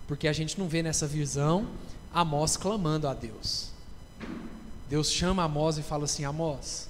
porque 0.08 0.28
a 0.28 0.34
gente 0.34 0.58
não 0.60 0.68
vê 0.68 0.82
nessa 0.82 1.08
visão 1.08 1.68
Amós 2.14 2.58
clamando 2.58 3.08
a 3.08 3.14
Deus. 3.14 3.70
Deus 4.90 5.10
chama 5.12 5.44
Amós 5.44 5.78
e 5.78 5.82
fala 5.82 6.04
assim: 6.04 6.26
Amós, 6.26 6.90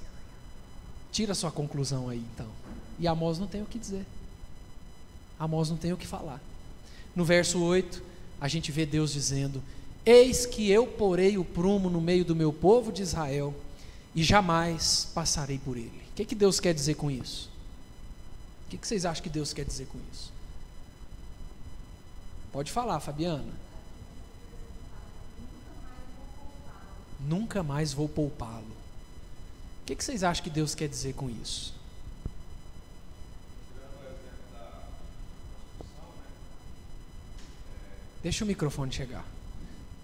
tira 1.12 1.36
sua 1.36 1.52
conclusão 1.52 2.10
aí 2.10 2.24
então. 2.34 2.48
E 2.98 3.08
Amós 3.08 3.38
não 3.38 3.48
tem 3.48 3.62
o 3.62 3.66
que 3.66 3.78
dizer. 3.78 4.06
Amós 5.40 5.70
não 5.70 5.78
tem 5.78 5.94
o 5.94 5.98
que 5.98 6.08
falar. 6.08 6.42
No 7.16 7.26
verso 7.26 7.62
8, 7.62 8.02
a 8.40 8.48
gente 8.48 8.72
vê 8.72 8.86
Deus 8.86 9.14
dizendo: 9.14 9.62
Eis 10.06 10.46
que 10.46 10.70
eu 10.70 10.88
porei 10.88 11.38
o 11.38 11.46
prumo 11.46 11.90
no 11.90 12.02
meio 12.02 12.26
do 12.26 12.36
meu 12.36 12.52
povo 12.52 12.92
de 12.92 13.04
Israel 13.04 13.54
e 14.16 14.24
jamais 14.24 15.10
passarei 15.14 15.58
por 15.58 15.78
ele. 15.78 16.02
O 16.12 16.14
que, 16.16 16.26
que 16.26 16.36
Deus 16.36 16.60
quer 16.60 16.74
dizer 16.74 16.96
com 16.96 17.10
isso? 17.10 17.50
O 18.66 18.70
que, 18.72 18.78
que 18.78 18.88
vocês 18.88 19.06
acham 19.06 19.24
que 19.24 19.30
Deus 19.30 19.54
quer 19.54 19.66
dizer 19.66 19.88
com 19.88 20.00
isso? 20.12 20.32
Pode 22.52 22.72
falar, 22.72 23.00
Fabiana. 23.00 23.54
Nunca 27.20 27.64
mais 27.64 27.94
vou 27.94 28.10
poupá-lo. 28.10 28.66
O 29.82 29.86
que, 29.86 29.96
que 29.96 30.04
vocês 30.04 30.24
acham 30.24 30.44
que 30.44 30.50
Deus 30.50 30.76
quer 30.76 30.90
dizer 30.90 31.14
com 31.14 31.30
isso? 31.30 31.74
Deixa 38.22 38.44
o 38.44 38.48
microfone 38.48 38.92
chegar. 38.92 39.26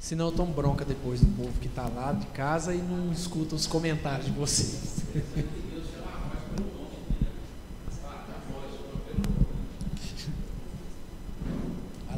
Senão 0.08 0.28
eu 0.28 0.32
tomo 0.32 0.54
bronca 0.54 0.86
depois 0.86 1.20
do 1.20 1.26
povo 1.36 1.52
que 1.60 1.68
está 1.68 1.86
lá 1.86 2.14
de 2.14 2.28
casa 2.28 2.74
e 2.74 2.78
não 2.78 3.12
escuta 3.12 3.56
os 3.56 3.68
comentários 3.68 4.28
de 4.28 4.32
vocês. 4.32 5.04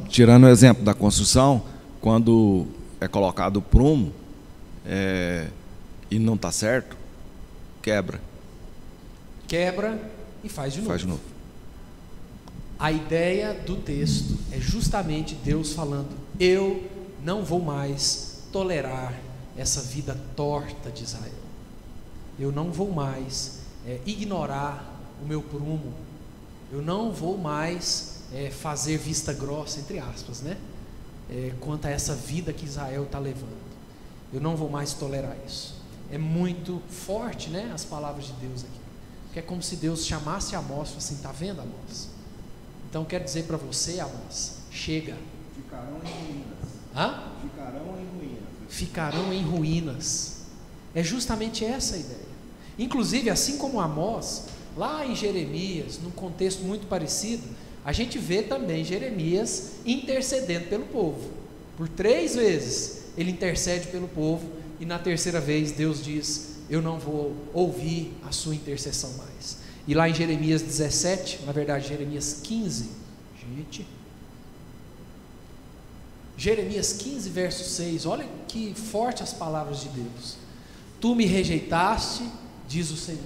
Tirando 0.08 0.44
o 0.44 0.50
exemplo 0.50 0.84
da 0.84 0.94
construção, 0.94 1.64
quando 2.00 2.68
é 3.02 3.08
colocado 3.08 3.58
o 3.58 3.62
prumo 3.64 4.14
é, 4.86 5.48
e 6.12 6.20
não 6.20 6.36
está 6.36 6.52
certo, 6.52 6.96
quebra. 7.82 8.22
Quebra 9.48 10.00
e 10.44 10.50
faz 10.50 10.74
de 10.74 10.82
novo. 10.82 10.92
Faz 10.92 11.02
de 11.02 11.08
novo. 11.08 11.22
A 12.78 12.92
ideia 12.92 13.52
do 13.52 13.78
texto 13.78 14.38
é 14.52 14.60
justamente 14.60 15.34
Deus 15.34 15.74
falando: 15.74 16.10
Eu 16.40 16.99
não 17.24 17.44
vou 17.44 17.60
mais 17.60 18.44
tolerar 18.52 19.14
essa 19.58 19.82
vida 19.82 20.18
torta 20.36 20.90
de 20.90 21.04
Israel. 21.04 21.34
Eu 22.40 22.52
não 22.52 22.72
vou 22.72 22.92
mais 22.92 23.60
é, 23.86 24.00
ignorar 24.06 24.98
o 25.22 25.26
meu 25.26 25.42
prumo. 25.42 25.94
Eu 26.72 26.82
não 26.82 27.12
vou 27.12 27.38
mais 27.38 28.24
é, 28.34 28.50
fazer 28.50 28.98
vista 28.98 29.34
grossa, 29.34 29.80
entre 29.80 30.00
aspas, 30.00 30.42
né? 30.42 30.58
É, 31.30 31.54
quanto 31.60 31.86
a 31.86 31.90
essa 31.90 32.16
vida 32.16 32.54
que 32.54 32.66
Israel 32.66 33.04
está 33.04 33.20
levando. 33.20 33.58
Eu 34.34 34.40
não 34.40 34.56
vou 34.56 34.70
mais 34.70 34.94
tolerar 34.94 35.36
isso. 35.46 35.76
É 36.12 36.18
muito 36.18 36.82
forte, 36.90 37.50
né? 37.50 37.72
As 37.74 37.84
palavras 37.84 38.26
de 38.28 38.34
Deus 38.34 38.64
aqui. 38.64 38.80
Porque 39.26 39.40
é 39.40 39.42
como 39.42 39.62
se 39.62 39.76
Deus 39.76 40.06
chamasse 40.06 40.56
Amós 40.56 40.92
e 40.94 40.98
assim: 40.98 41.16
Está 41.16 41.32
vendo, 41.32 41.62
Amós? 41.62 42.10
Então 42.90 43.06
quero 43.06 43.24
dizer 43.24 43.44
para 43.44 43.58
você, 43.58 44.00
Amós, 44.00 44.60
chega. 44.72 45.18
Ficarão 45.56 46.00
em 46.04 46.26
ruínas. 46.28 46.69
Hã? 47.00 47.32
Ficarão 47.42 47.98
em 47.98 48.18
ruínas. 48.18 48.44
Ficarão 48.68 49.34
em 49.34 49.42
ruínas. 49.42 50.38
É 50.94 51.02
justamente 51.02 51.64
essa 51.64 51.96
a 51.96 51.98
ideia. 51.98 52.30
Inclusive, 52.78 53.30
assim 53.30 53.58
como 53.58 53.80
Amós, 53.80 54.48
lá 54.76 55.06
em 55.06 55.16
Jeremias, 55.16 55.98
num 56.04 56.12
contexto 56.12 56.62
muito 56.64 56.88
parecido, 56.88 57.44
a 57.86 57.94
gente 57.94 58.18
vê 58.18 58.42
também 58.42 58.84
Jeremias 58.84 59.76
intercedendo 59.86 60.68
pelo 60.68 60.86
povo. 60.88 61.30
Por 61.78 61.88
três 61.88 62.36
vezes 62.36 63.04
ele 63.18 63.32
intercede 63.32 63.88
pelo 63.88 64.10
povo, 64.10 64.50
e 64.80 64.86
na 64.86 65.00
terceira 65.00 65.40
vez 65.40 65.72
Deus 65.72 66.04
diz: 66.04 66.58
Eu 66.70 66.82
não 66.82 67.00
vou 67.00 67.34
ouvir 67.54 68.14
a 68.28 68.32
sua 68.32 68.56
intercessão 68.56 69.12
mais. 69.14 69.58
E 69.88 69.94
lá 69.94 70.10
em 70.10 70.14
Jeremias 70.14 70.62
17, 70.62 71.44
na 71.46 71.54
verdade, 71.54 71.88
Jeremias 71.88 72.42
15, 72.44 72.90
gente. 73.58 73.99
Jeremias 76.40 76.94
15, 76.94 77.30
verso 77.32 77.66
6, 77.66 78.06
olha 78.06 78.26
que 78.48 78.74
forte 78.74 79.22
as 79.22 79.34
palavras 79.34 79.82
de 79.82 79.90
Deus. 79.90 80.38
Tu 81.02 81.14
me 81.14 81.26
rejeitaste, 81.26 82.24
diz 82.66 82.90
o 82.92 82.96
Senhor, 82.96 83.20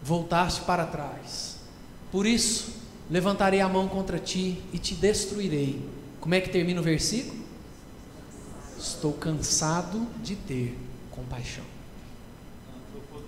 voltaste 0.00 0.60
para 0.60 0.86
trás. 0.86 1.56
Por 2.12 2.24
isso, 2.24 2.74
levantarei 3.10 3.60
a 3.60 3.68
mão 3.68 3.88
contra 3.88 4.20
ti 4.20 4.62
e 4.72 4.78
te 4.78 4.94
destruirei. 4.94 5.84
Como 6.20 6.32
é 6.32 6.40
que 6.40 6.50
termina 6.50 6.80
o 6.80 6.84
versículo? 6.84 7.42
Estou 8.78 9.12
cansado 9.14 10.06
de 10.22 10.36
ter 10.36 10.78
compaixão. 11.10 11.64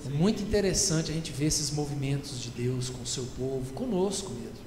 É 0.07 0.11
muito 0.11 0.45
interessante 0.45 1.11
a 1.11 1.15
gente 1.15 1.33
ver 1.33 1.47
esses 1.47 1.73
movimentos 1.73 2.41
de 2.41 2.51
Deus 2.51 2.89
com 2.89 3.03
o 3.03 3.07
seu 3.07 3.25
povo, 3.37 3.73
conosco 3.73 4.31
mesmo. 4.31 4.63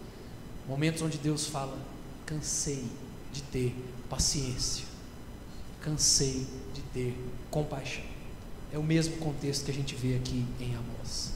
Momentos 0.67 1.01
onde 1.01 1.17
Deus 1.17 1.47
fala: 1.47 1.77
cansei 2.25 2.83
de 3.31 3.41
ter 3.43 3.73
paciência, 4.15 4.85
cansei 5.81 6.47
de 6.73 6.81
ter 6.93 7.17
compaixão. 7.51 8.03
É 8.71 8.77
o 8.77 8.83
mesmo 8.83 9.17
contexto 9.17 9.65
que 9.65 9.71
a 9.71 9.73
gente 9.73 9.93
vê 9.93 10.15
aqui 10.15 10.45
em 10.59 10.73
Amós. 10.73 11.33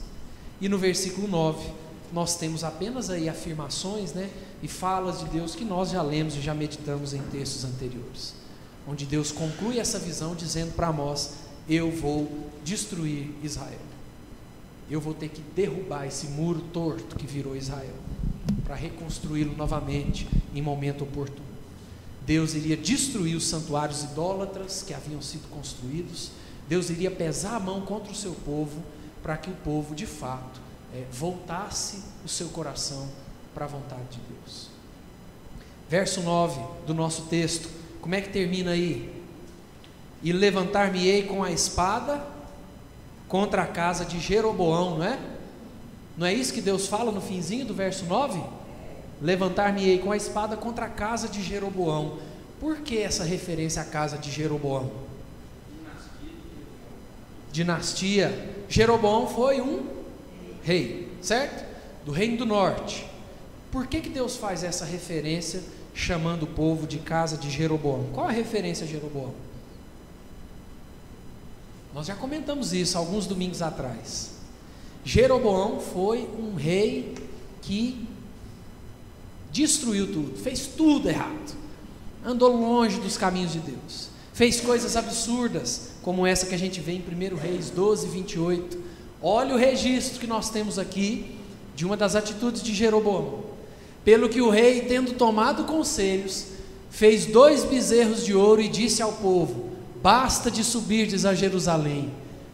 E 0.60 0.68
no 0.68 0.78
versículo 0.78 1.28
9, 1.28 1.70
nós 2.10 2.36
temos 2.36 2.64
apenas 2.64 3.10
aí 3.10 3.28
afirmações 3.28 4.14
né, 4.14 4.30
e 4.62 4.68
falas 4.68 5.20
de 5.20 5.26
Deus 5.26 5.54
que 5.54 5.64
nós 5.64 5.90
já 5.90 6.02
lemos 6.02 6.34
e 6.36 6.40
já 6.40 6.54
meditamos 6.54 7.12
em 7.12 7.22
textos 7.24 7.64
anteriores. 7.64 8.34
Onde 8.88 9.04
Deus 9.04 9.30
conclui 9.30 9.78
essa 9.78 9.98
visão 9.98 10.34
dizendo 10.34 10.74
para 10.74 10.88
Amós: 10.88 11.34
Eu 11.68 11.90
vou 11.90 12.48
destruir 12.64 13.30
Israel 13.42 13.90
eu 14.90 15.00
vou 15.00 15.14
ter 15.14 15.28
que 15.28 15.40
derrubar 15.54 16.06
esse 16.06 16.26
muro 16.26 16.60
torto 16.72 17.14
que 17.14 17.26
virou 17.26 17.54
Israel, 17.54 17.94
para 18.64 18.74
reconstruí-lo 18.74 19.56
novamente 19.56 20.26
em 20.52 20.60
momento 20.60 21.04
oportuno. 21.04 21.49
Deus 22.30 22.54
iria 22.54 22.76
destruir 22.76 23.34
os 23.34 23.48
santuários 23.48 24.04
idólatras 24.04 24.84
que 24.86 24.94
haviam 24.94 25.20
sido 25.20 25.50
construídos, 25.50 26.30
Deus 26.68 26.88
iria 26.88 27.10
pesar 27.10 27.56
a 27.56 27.58
mão 27.58 27.80
contra 27.80 28.12
o 28.12 28.14
seu 28.14 28.34
povo, 28.44 28.84
para 29.20 29.36
que 29.36 29.50
o 29.50 29.54
povo 29.64 29.96
de 29.96 30.06
fato 30.06 30.60
é, 30.94 31.02
voltasse 31.10 32.04
o 32.24 32.28
seu 32.28 32.46
coração 32.50 33.08
para 33.52 33.64
a 33.64 33.68
vontade 33.68 34.04
de 34.12 34.20
Deus. 34.32 34.68
Verso 35.88 36.20
9 36.20 36.60
do 36.86 36.94
nosso 36.94 37.22
texto, 37.22 37.68
como 38.00 38.14
é 38.14 38.20
que 38.20 38.28
termina 38.28 38.70
aí? 38.70 39.12
E 40.22 40.32
levantar-me-ei 40.32 41.24
com 41.24 41.42
a 41.42 41.50
espada 41.50 42.24
contra 43.26 43.62
a 43.62 43.66
casa 43.66 44.04
de 44.04 44.20
Jeroboão, 44.20 44.98
não 44.98 45.04
é? 45.04 45.18
Não 46.16 46.26
é 46.28 46.32
isso 46.32 46.52
que 46.52 46.60
Deus 46.60 46.86
fala 46.86 47.10
no 47.10 47.20
finzinho 47.20 47.66
do 47.66 47.74
verso 47.74 48.04
9? 48.04 48.40
Levantar-me-ei 49.20 49.98
com 49.98 50.12
a 50.12 50.16
espada 50.16 50.56
contra 50.56 50.86
a 50.86 50.88
casa 50.88 51.28
de 51.28 51.42
Jeroboão. 51.42 52.18
Por 52.58 52.78
que 52.78 52.98
essa 52.98 53.24
referência 53.24 53.82
à 53.82 53.84
casa 53.84 54.16
de 54.16 54.30
Jeroboão? 54.30 54.90
Dinastia. 57.52 58.48
Jeroboão 58.68 59.26
foi 59.26 59.60
um 59.60 59.86
rei, 60.62 61.12
certo? 61.20 61.64
Do 62.04 62.12
reino 62.12 62.38
do 62.38 62.46
norte. 62.46 63.06
Por 63.70 63.86
que, 63.86 64.00
que 64.00 64.08
Deus 64.08 64.36
faz 64.36 64.64
essa 64.64 64.84
referência 64.84 65.62
chamando 65.94 66.44
o 66.44 66.46
povo 66.46 66.86
de 66.86 66.98
casa 66.98 67.36
de 67.36 67.50
Jeroboão? 67.50 68.06
Qual 68.12 68.26
a 68.26 68.32
referência 68.32 68.84
a 68.84 68.88
Jeroboão? 68.88 69.34
Nós 71.92 72.06
já 72.06 72.14
comentamos 72.14 72.72
isso 72.72 72.96
alguns 72.96 73.26
domingos 73.26 73.62
atrás. 73.62 74.32
Jeroboão 75.04 75.80
foi 75.80 76.28
um 76.38 76.54
rei 76.54 77.14
que 77.62 78.08
destruiu 79.52 80.12
tudo, 80.12 80.38
fez 80.38 80.66
tudo 80.66 81.08
errado, 81.08 81.56
andou 82.24 82.56
longe 82.56 83.00
dos 83.00 83.16
caminhos 83.16 83.52
de 83.52 83.58
Deus, 83.58 84.08
fez 84.32 84.60
coisas 84.60 84.96
absurdas, 84.96 85.90
como 86.02 86.26
essa 86.26 86.46
que 86.46 86.54
a 86.54 86.58
gente 86.58 86.80
vê 86.80 86.92
em 86.92 87.00
1 87.00 87.36
Reis 87.36 87.70
12, 87.70 88.06
28. 88.08 88.78
Olha 89.22 89.54
o 89.54 89.58
registro 89.58 90.18
que 90.18 90.26
nós 90.26 90.50
temos 90.50 90.78
aqui 90.78 91.36
de 91.74 91.84
uma 91.84 91.96
das 91.96 92.14
atitudes 92.14 92.62
de 92.62 92.74
Jeroboão. 92.74 93.44
Pelo 94.04 94.28
que 94.28 94.40
o 94.40 94.48
rei, 94.48 94.82
tendo 94.82 95.12
tomado 95.12 95.64
conselhos, 95.64 96.46
fez 96.90 97.26
dois 97.26 97.64
bezerros 97.64 98.24
de 98.24 98.34
ouro 98.34 98.62
e 98.62 98.68
disse 98.68 99.02
ao 99.02 99.12
povo: 99.12 99.70
Basta 100.02 100.50
de 100.50 100.64
subirdes 100.64 101.26
a 101.26 101.34
Jerusalém. 101.34 102.10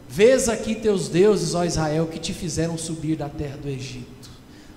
Vês 0.08 0.48
aqui 0.48 0.74
teus 0.74 1.08
deuses, 1.08 1.54
ó 1.54 1.64
Israel, 1.64 2.06
que 2.06 2.18
te 2.18 2.32
fizeram 2.32 2.76
subir 2.76 3.16
da 3.16 3.28
terra 3.28 3.56
do 3.56 3.68
Egito. 3.68 4.30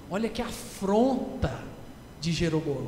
Olha 0.09 0.30
que 0.30 0.41
afronta 0.41 1.68
de 2.20 2.32
Jeroboão. 2.32 2.88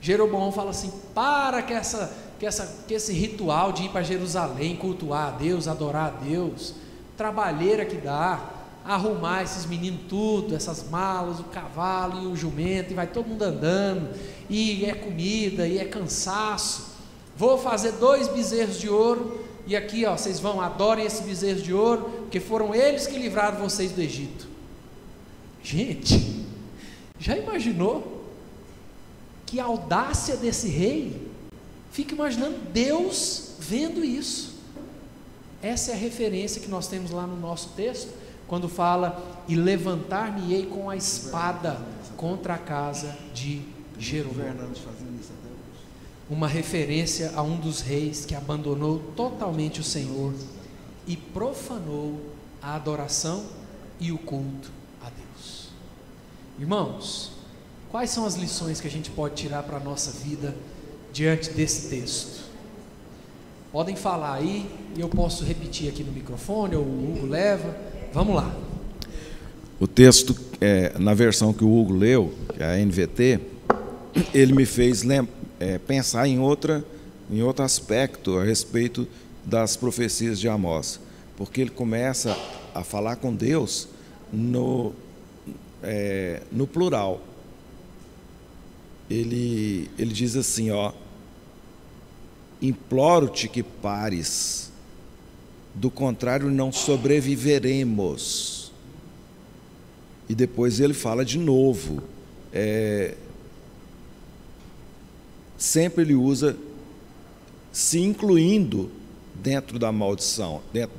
Jeroboão 0.00 0.50
fala 0.50 0.70
assim: 0.70 0.92
para 1.14 1.62
que, 1.62 1.72
essa, 1.72 2.12
que, 2.38 2.46
essa, 2.46 2.84
que 2.86 2.94
esse 2.94 3.12
ritual 3.12 3.72
de 3.72 3.84
ir 3.84 3.88
para 3.90 4.02
Jerusalém, 4.02 4.76
cultuar 4.76 5.28
a 5.28 5.30
Deus, 5.30 5.68
adorar 5.68 6.06
a 6.06 6.24
Deus, 6.24 6.74
trabalheira 7.16 7.84
que 7.84 7.96
dá, 7.96 8.40
arrumar 8.84 9.42
esses 9.42 9.66
meninos 9.66 10.00
tudo, 10.08 10.54
essas 10.54 10.88
malas, 10.88 11.38
o 11.38 11.44
cavalo 11.44 12.22
e 12.22 12.26
o 12.26 12.36
jumento, 12.36 12.92
e 12.92 12.94
vai 12.94 13.06
todo 13.06 13.28
mundo 13.28 13.42
andando, 13.42 14.14
e 14.48 14.84
é 14.84 14.94
comida, 14.94 15.66
e 15.66 15.78
é 15.78 15.84
cansaço. 15.84 16.90
Vou 17.36 17.58
fazer 17.58 17.92
dois 17.92 18.28
bezerros 18.28 18.78
de 18.78 18.88
ouro, 18.88 19.44
e 19.66 19.76
aqui, 19.76 20.04
ó, 20.06 20.16
vocês 20.16 20.40
vão, 20.40 20.60
adorem 20.60 21.04
esses 21.04 21.20
bezerros 21.20 21.62
de 21.62 21.72
ouro, 21.72 22.02
porque 22.20 22.40
foram 22.40 22.74
eles 22.74 23.06
que 23.06 23.18
livraram 23.18 23.58
vocês 23.58 23.92
do 23.92 24.00
Egito. 24.00 24.48
Gente, 25.62 26.39
já 27.20 27.36
imaginou 27.36 28.24
que 29.46 29.60
a 29.60 29.64
audácia 29.64 30.36
desse 30.36 30.68
rei? 30.68 31.30
Fica 31.92 32.14
imaginando 32.14 32.58
Deus 32.72 33.52
vendo 33.60 34.04
isso. 34.04 34.58
Essa 35.62 35.92
é 35.92 35.94
a 35.94 35.98
referência 35.98 36.60
que 36.60 36.68
nós 36.68 36.88
temos 36.88 37.10
lá 37.10 37.26
no 37.26 37.36
nosso 37.36 37.68
texto, 37.76 38.12
quando 38.48 38.68
fala: 38.68 39.42
E 39.46 39.54
levantar-me-ei 39.54 40.66
com 40.66 40.88
a 40.88 40.96
espada 40.96 41.80
contra 42.16 42.54
a 42.54 42.58
casa 42.58 43.16
de 43.34 43.62
Jeroboão 43.98 44.70
uma 46.30 46.46
referência 46.46 47.32
a 47.34 47.42
um 47.42 47.56
dos 47.56 47.80
reis 47.80 48.24
que 48.24 48.36
abandonou 48.36 49.00
totalmente 49.16 49.80
o 49.80 49.84
Senhor 49.84 50.32
e 51.04 51.16
profanou 51.16 52.20
a 52.62 52.76
adoração 52.76 53.44
e 53.98 54.12
o 54.12 54.18
culto. 54.18 54.70
Irmãos, 56.60 57.32
quais 57.90 58.10
são 58.10 58.26
as 58.26 58.34
lições 58.34 58.82
que 58.82 58.86
a 58.86 58.90
gente 58.90 59.10
pode 59.10 59.34
tirar 59.34 59.62
para 59.62 59.78
a 59.78 59.80
nossa 59.80 60.10
vida 60.10 60.54
diante 61.10 61.48
desse 61.52 61.88
texto? 61.88 62.42
Podem 63.72 63.96
falar 63.96 64.34
aí, 64.34 64.68
e 64.94 65.00
eu 65.00 65.08
posso 65.08 65.42
repetir 65.42 65.88
aqui 65.88 66.04
no 66.04 66.12
microfone, 66.12 66.76
ou 66.76 66.82
o 66.82 67.14
Hugo 67.16 67.26
leva. 67.26 67.74
Vamos 68.12 68.36
lá. 68.36 68.54
O 69.80 69.86
texto, 69.86 70.36
é, 70.60 70.92
na 70.98 71.14
versão 71.14 71.54
que 71.54 71.64
o 71.64 71.80
Hugo 71.80 71.94
leu, 71.94 72.34
que 72.54 72.62
é 72.62 72.74
a 72.74 72.84
NVT, 72.84 73.40
ele 74.34 74.52
me 74.52 74.66
fez 74.66 75.02
é, 75.58 75.78
pensar 75.78 76.28
em, 76.28 76.38
outra, 76.40 76.84
em 77.30 77.42
outro 77.42 77.64
aspecto 77.64 78.36
a 78.36 78.44
respeito 78.44 79.08
das 79.46 79.76
profecias 79.76 80.38
de 80.38 80.46
Amós, 80.46 81.00
porque 81.38 81.62
ele 81.62 81.70
começa 81.70 82.36
a 82.74 82.84
falar 82.84 83.16
com 83.16 83.34
Deus 83.34 83.88
no, 84.30 84.92
é, 85.82 86.42
no 86.50 86.66
plural. 86.66 87.20
Ele, 89.08 89.90
ele 89.98 90.12
diz 90.12 90.36
assim: 90.36 90.70
ó, 90.70 90.92
imploro-te 92.60 93.48
que 93.48 93.62
pares, 93.62 94.70
do 95.74 95.90
contrário 95.90 96.50
não 96.50 96.72
sobreviveremos. 96.72 98.72
E 100.28 100.34
depois 100.34 100.78
ele 100.78 100.94
fala 100.94 101.24
de 101.24 101.38
novo, 101.38 102.02
é, 102.52 103.16
sempre 105.58 106.04
ele 106.04 106.14
usa 106.14 106.56
se 107.72 108.00
incluindo 108.00 108.90
dentro 109.34 109.78
da 109.78 109.90
maldição, 109.90 110.62
dentro 110.72 110.96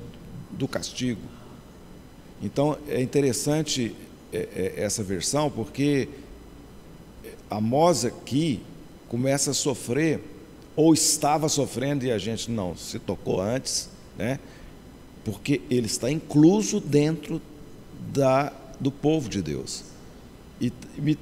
do 0.52 0.68
castigo. 0.68 1.22
Então 2.42 2.78
é 2.88 3.02
interessante 3.02 3.96
essa 4.32 5.04
versão 5.04 5.50
porque 5.50 6.08
Amós 7.50 8.06
aqui 8.06 8.62
começa 9.10 9.52
a 9.52 9.54
sofrer 9.54 10.22
ou 10.76 10.94
estava 10.94 11.50
sofrendo 11.50 12.06
e 12.06 12.12
a 12.12 12.18
gente 12.18 12.50
não 12.50 12.76
se 12.76 12.98
tocou 12.98 13.42
antes, 13.42 13.90
né? 14.18 14.40
Porque 15.26 15.62
ele 15.70 15.88
está 15.88 16.10
incluso 16.10 16.80
dentro 16.80 17.42
da, 18.14 18.54
do 18.80 18.90
povo 18.90 19.30
de 19.30 19.42
Deus. 19.42 19.84
E, 20.62 20.72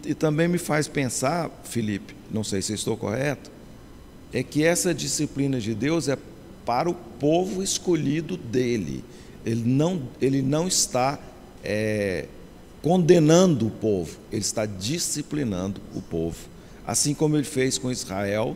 e, 0.06 0.14
também 0.14 0.48
me 0.48 0.58
faz 0.58 0.88
pensar, 0.88 1.50
Felipe, 1.64 2.14
não 2.30 2.44
sei 2.44 2.62
se 2.62 2.74
estou 2.74 2.96
correto, 2.96 3.50
é 4.32 4.44
que 4.44 4.64
essa 4.64 4.94
disciplina 4.94 5.60
de 5.60 5.74
Deus 5.74 6.08
é 6.08 6.18
para 6.66 6.90
o 6.90 6.94
povo 6.94 7.64
escolhido 7.64 8.38
dele. 8.38 9.04
Ele 9.46 9.64
não, 9.66 10.04
ele 10.22 10.42
não 10.42 10.68
está 10.68 11.18
é, 11.64 12.28
condenando 12.82 13.68
o 13.68 13.72
povo, 13.72 14.18
ele 14.32 14.42
está 14.42 14.66
disciplinando 14.66 15.82
o 15.96 16.02
povo. 16.02 16.38
Assim 16.86 17.14
como 17.14 17.36
ele 17.36 17.44
fez 17.44 17.78
com 17.78 17.92
Israel 17.92 18.56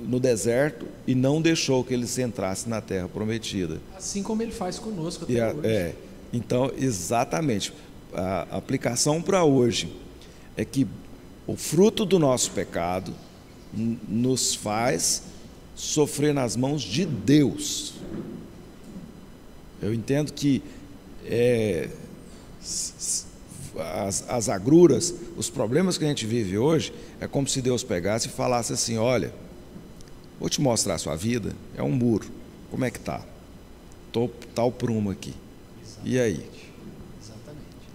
no 0.00 0.20
deserto 0.20 0.86
e 1.06 1.14
não 1.14 1.40
deixou 1.40 1.82
que 1.82 1.94
eles 1.94 2.18
entrassem 2.18 2.68
na 2.68 2.80
terra 2.80 3.08
prometida. 3.08 3.80
Assim 3.96 4.22
como 4.22 4.42
ele 4.42 4.52
faz 4.52 4.78
conosco 4.78 5.24
até 5.24 5.40
a, 5.40 5.52
hoje. 5.52 5.66
É, 5.66 5.94
então, 6.32 6.70
exatamente 6.76 7.72
a 8.12 8.56
aplicação 8.56 9.20
para 9.20 9.44
hoje 9.44 9.92
é 10.56 10.64
que 10.64 10.86
o 11.46 11.56
fruto 11.56 12.04
do 12.04 12.18
nosso 12.18 12.50
pecado 12.50 13.14
nos 13.72 14.54
faz 14.54 15.22
sofrer 15.74 16.34
nas 16.34 16.56
mãos 16.56 16.82
de 16.82 17.04
Deus. 17.06 17.94
Eu 19.80 19.94
entendo 19.94 20.32
que 20.32 20.62
é, 21.24 21.88
as, 22.60 24.24
as 24.28 24.48
agruras, 24.48 25.14
os 25.36 25.48
problemas 25.48 25.96
que 25.96 26.04
a 26.04 26.08
gente 26.08 26.26
vive 26.26 26.58
hoje, 26.58 26.92
é 27.20 27.26
como 27.26 27.48
se 27.48 27.62
Deus 27.62 27.82
pegasse 27.82 28.28
e 28.28 28.30
falasse 28.30 28.72
assim: 28.72 28.96
olha, 28.96 29.32
vou 30.38 30.48
te 30.48 30.60
mostrar 30.60 30.94
a 30.94 30.98
sua 30.98 31.16
vida, 31.16 31.52
é 31.76 31.82
um 31.82 31.92
muro, 31.92 32.28
como 32.70 32.84
é 32.84 32.90
que 32.90 33.00
tá? 33.00 33.22
Tô, 34.12 34.28
tá 34.54 34.64
o 34.64 34.72
prumo 34.72 35.10
aqui. 35.10 35.34
E 36.04 36.18
aí? 36.18 36.44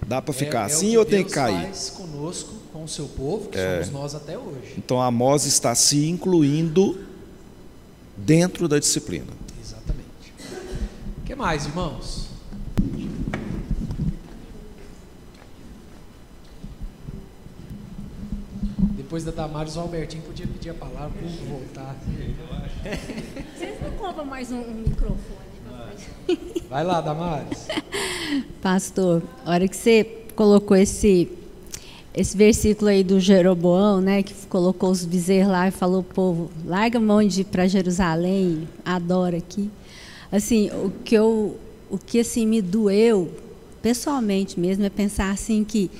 Dá 0.05 0.21
para 0.21 0.33
ficar 0.33 0.63
é, 0.63 0.65
assim 0.65 0.95
é 0.95 0.99
ou 0.99 1.05
tem 1.05 1.23
que 1.23 1.31
cair? 1.31 1.63
faz 1.63 1.89
conosco, 1.89 2.53
com 2.73 2.83
o 2.83 2.87
seu 2.87 3.07
povo, 3.07 3.49
que 3.49 3.57
é. 3.57 3.83
somos 3.83 4.01
nós 4.01 4.15
até 4.15 4.37
hoje. 4.37 4.73
Então 4.77 5.01
Amós 5.01 5.45
está 5.45 5.73
se 5.73 6.07
incluindo 6.07 6.99
dentro 8.17 8.67
da 8.67 8.79
disciplina. 8.79 9.31
Exatamente. 9.61 10.33
O 11.19 11.21
que 11.25 11.35
mais, 11.35 11.65
irmãos? 11.65 12.32
Depois 19.13 19.25
da 19.25 19.31
Damares, 19.31 19.75
o 19.75 19.79
Albertinho 19.81 20.23
podia 20.23 20.47
pedir 20.47 20.71
a 20.71 20.73
palavra 20.73 21.11
para 21.11 21.45
voltar. 21.45 21.95
Vocês 23.55 23.79
não 23.79 23.91
compram 23.91 24.25
mais 24.25 24.51
um, 24.51 24.57
um 24.57 24.73
microfone? 24.87 25.19
Vai 26.67 26.83
lá, 26.83 26.99
Damares. 26.99 27.67
Pastor, 28.59 29.21
a 29.45 29.51
hora 29.51 29.67
que 29.67 29.77
você 29.77 30.25
colocou 30.35 30.75
esse 30.75 31.29
esse 32.11 32.35
versículo 32.35 32.89
aí 32.89 33.03
do 33.03 33.19
Jeroboão, 33.19 34.01
né, 34.01 34.23
que 34.23 34.33
colocou 34.47 34.89
os 34.89 35.05
bezerros 35.05 35.51
lá 35.51 35.67
e 35.67 35.71
falou, 35.71 36.01
povo, 36.01 36.49
larga 36.65 36.97
a 36.97 37.01
mão 37.01 37.23
de 37.23 37.41
ir 37.41 37.45
para 37.45 37.67
Jerusalém, 37.67 38.67
adora 38.83 39.37
aqui. 39.37 39.69
Assim, 40.31 40.71
o 40.71 40.89
que 40.89 41.13
eu 41.13 41.59
o 41.87 41.99
que 41.99 42.19
assim 42.19 42.47
me 42.47 42.63
doeu, 42.63 43.31
pessoalmente 43.79 44.59
mesmo, 44.59 44.83
é 44.83 44.89
pensar 44.89 45.29
assim 45.29 45.63
que 45.63 45.91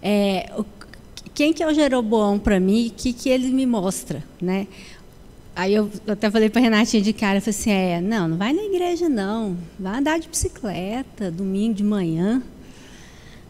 é, 0.00 0.48
o, 0.56 0.64
quem 1.34 1.52
que 1.52 1.62
é 1.62 1.66
o 1.66 1.74
Jeroboão 1.74 2.38
para 2.38 2.60
mim, 2.60 2.88
o 2.88 2.90
que, 2.90 3.12
que 3.12 3.28
ele 3.28 3.50
me 3.50 3.66
mostra, 3.66 4.22
né? 4.40 4.66
Aí 5.54 5.74
eu 5.74 5.90
até 6.08 6.30
falei 6.30 6.48
para 6.48 6.62
Renatinha 6.62 7.02
de 7.02 7.12
cara, 7.12 7.38
eu 7.38 7.42
falei 7.42 7.58
assim, 7.58 7.70
é, 7.70 8.00
não, 8.00 8.28
não 8.28 8.36
vai 8.38 8.52
na 8.52 8.62
igreja 8.62 9.08
não, 9.08 9.56
vai 9.78 9.98
andar 9.98 10.18
de 10.18 10.28
bicicleta, 10.28 11.30
domingo 11.30 11.74
de 11.74 11.84
manhã, 11.84 12.42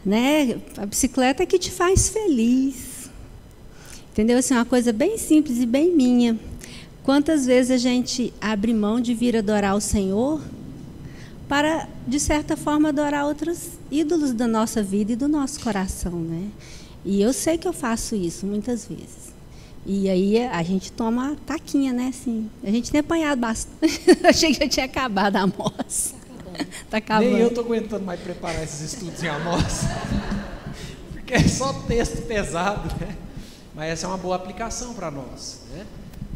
né? 0.04 0.58
A 0.76 0.86
bicicleta 0.86 1.44
é 1.44 1.46
que 1.46 1.58
te 1.58 1.70
faz 1.70 2.08
feliz, 2.08 3.08
entendeu? 4.10 4.38
Assim, 4.38 4.54
uma 4.54 4.64
coisa 4.64 4.92
bem 4.92 5.16
simples 5.16 5.58
e 5.58 5.66
bem 5.66 5.94
minha. 5.94 6.38
Quantas 7.04 7.46
vezes 7.46 7.70
a 7.70 7.76
gente 7.76 8.32
abre 8.40 8.74
mão 8.74 9.00
de 9.00 9.14
vir 9.14 9.36
adorar 9.36 9.76
o 9.76 9.80
Senhor 9.80 10.40
para, 11.48 11.88
de 12.06 12.18
certa 12.18 12.56
forma, 12.56 12.88
adorar 12.88 13.26
outros 13.26 13.70
ídolos 13.90 14.32
da 14.32 14.46
nossa 14.46 14.82
vida 14.82 15.12
e 15.12 15.16
do 15.16 15.28
nosso 15.28 15.60
coração, 15.60 16.12
né? 16.12 16.48
E 17.04 17.20
eu 17.20 17.32
sei 17.32 17.58
que 17.58 17.66
eu 17.66 17.72
faço 17.72 18.14
isso 18.14 18.46
muitas 18.46 18.86
vezes. 18.86 19.32
E 19.84 20.08
aí 20.08 20.38
a 20.46 20.62
gente 20.62 20.92
toma 20.92 21.36
taquinha, 21.44 21.92
né? 21.92 22.08
Assim, 22.08 22.48
a 22.62 22.70
gente 22.70 22.90
tem 22.90 23.00
apanhado 23.00 23.40
bastante. 23.40 24.00
Achei 24.24 24.54
que 24.54 24.60
já 24.60 24.68
tinha 24.68 24.86
acabado 24.86 25.36
a 25.36 25.40
Amós. 25.40 26.14
Tá 26.88 26.98
acabando. 26.98 27.32
Nem 27.32 27.40
eu 27.40 27.48
estou 27.48 27.64
aguentando 27.64 28.04
mais 28.04 28.20
preparar 28.20 28.62
esses 28.62 28.92
estudos 28.92 29.22
em 29.22 29.28
Amós. 29.28 29.80
Porque 31.12 31.34
é 31.34 31.48
só 31.48 31.72
texto 31.72 32.22
pesado, 32.26 32.88
né? 33.00 33.16
Mas 33.74 33.90
essa 33.90 34.06
é 34.06 34.08
uma 34.08 34.18
boa 34.18 34.36
aplicação 34.36 34.94
para 34.94 35.10
nós, 35.10 35.62
né? 35.72 35.84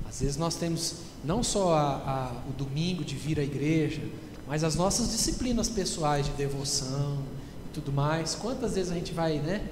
Às 0.08 0.20
vezes 0.20 0.36
nós 0.36 0.56
temos 0.56 0.94
não 1.22 1.42
só 1.42 1.74
a, 1.74 1.82
a, 1.94 2.32
o 2.48 2.52
domingo 2.52 3.04
de 3.04 3.14
vir 3.14 3.38
à 3.38 3.42
igreja, 3.42 4.00
mas 4.46 4.64
as 4.64 4.74
nossas 4.74 5.10
disciplinas 5.10 5.68
pessoais 5.68 6.26
de 6.26 6.32
devoção 6.32 7.18
e 7.66 7.74
tudo 7.74 7.92
mais. 7.92 8.34
Quantas 8.34 8.74
vezes 8.74 8.90
a 8.90 8.94
gente 8.94 9.12
vai, 9.12 9.38
né, 9.38 9.62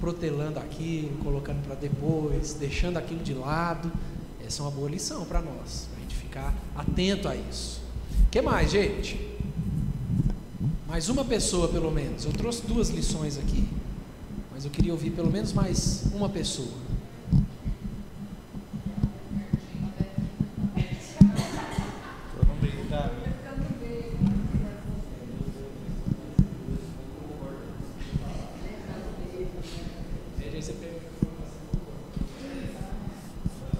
protelando 0.00 0.58
aquilo, 0.58 1.16
colocando 1.18 1.62
para 1.64 1.74
depois, 1.74 2.54
deixando 2.54 2.96
aquilo 2.96 3.22
de 3.22 3.34
lado? 3.34 3.90
Essa 4.44 4.62
é 4.62 4.64
uma 4.64 4.70
boa 4.70 4.88
lição 4.88 5.24
para 5.24 5.42
nós, 5.42 5.88
para 5.90 5.98
a 5.98 6.00
gente 6.02 6.14
ficar 6.16 6.54
atento 6.74 7.28
a 7.28 7.36
isso. 7.36 7.80
O 8.26 8.30
que 8.30 8.40
mais, 8.40 8.70
gente? 8.70 9.36
Mais 10.86 11.08
uma 11.08 11.24
pessoa, 11.24 11.68
pelo 11.68 11.90
menos. 11.90 12.24
Eu 12.24 12.32
trouxe 12.32 12.66
duas 12.66 12.88
lições 12.88 13.36
aqui, 13.36 13.68
mas 14.50 14.64
eu 14.64 14.70
queria 14.70 14.92
ouvir 14.92 15.10
pelo 15.10 15.30
menos 15.30 15.52
mais 15.52 16.04
uma 16.14 16.28
pessoa. 16.28 16.87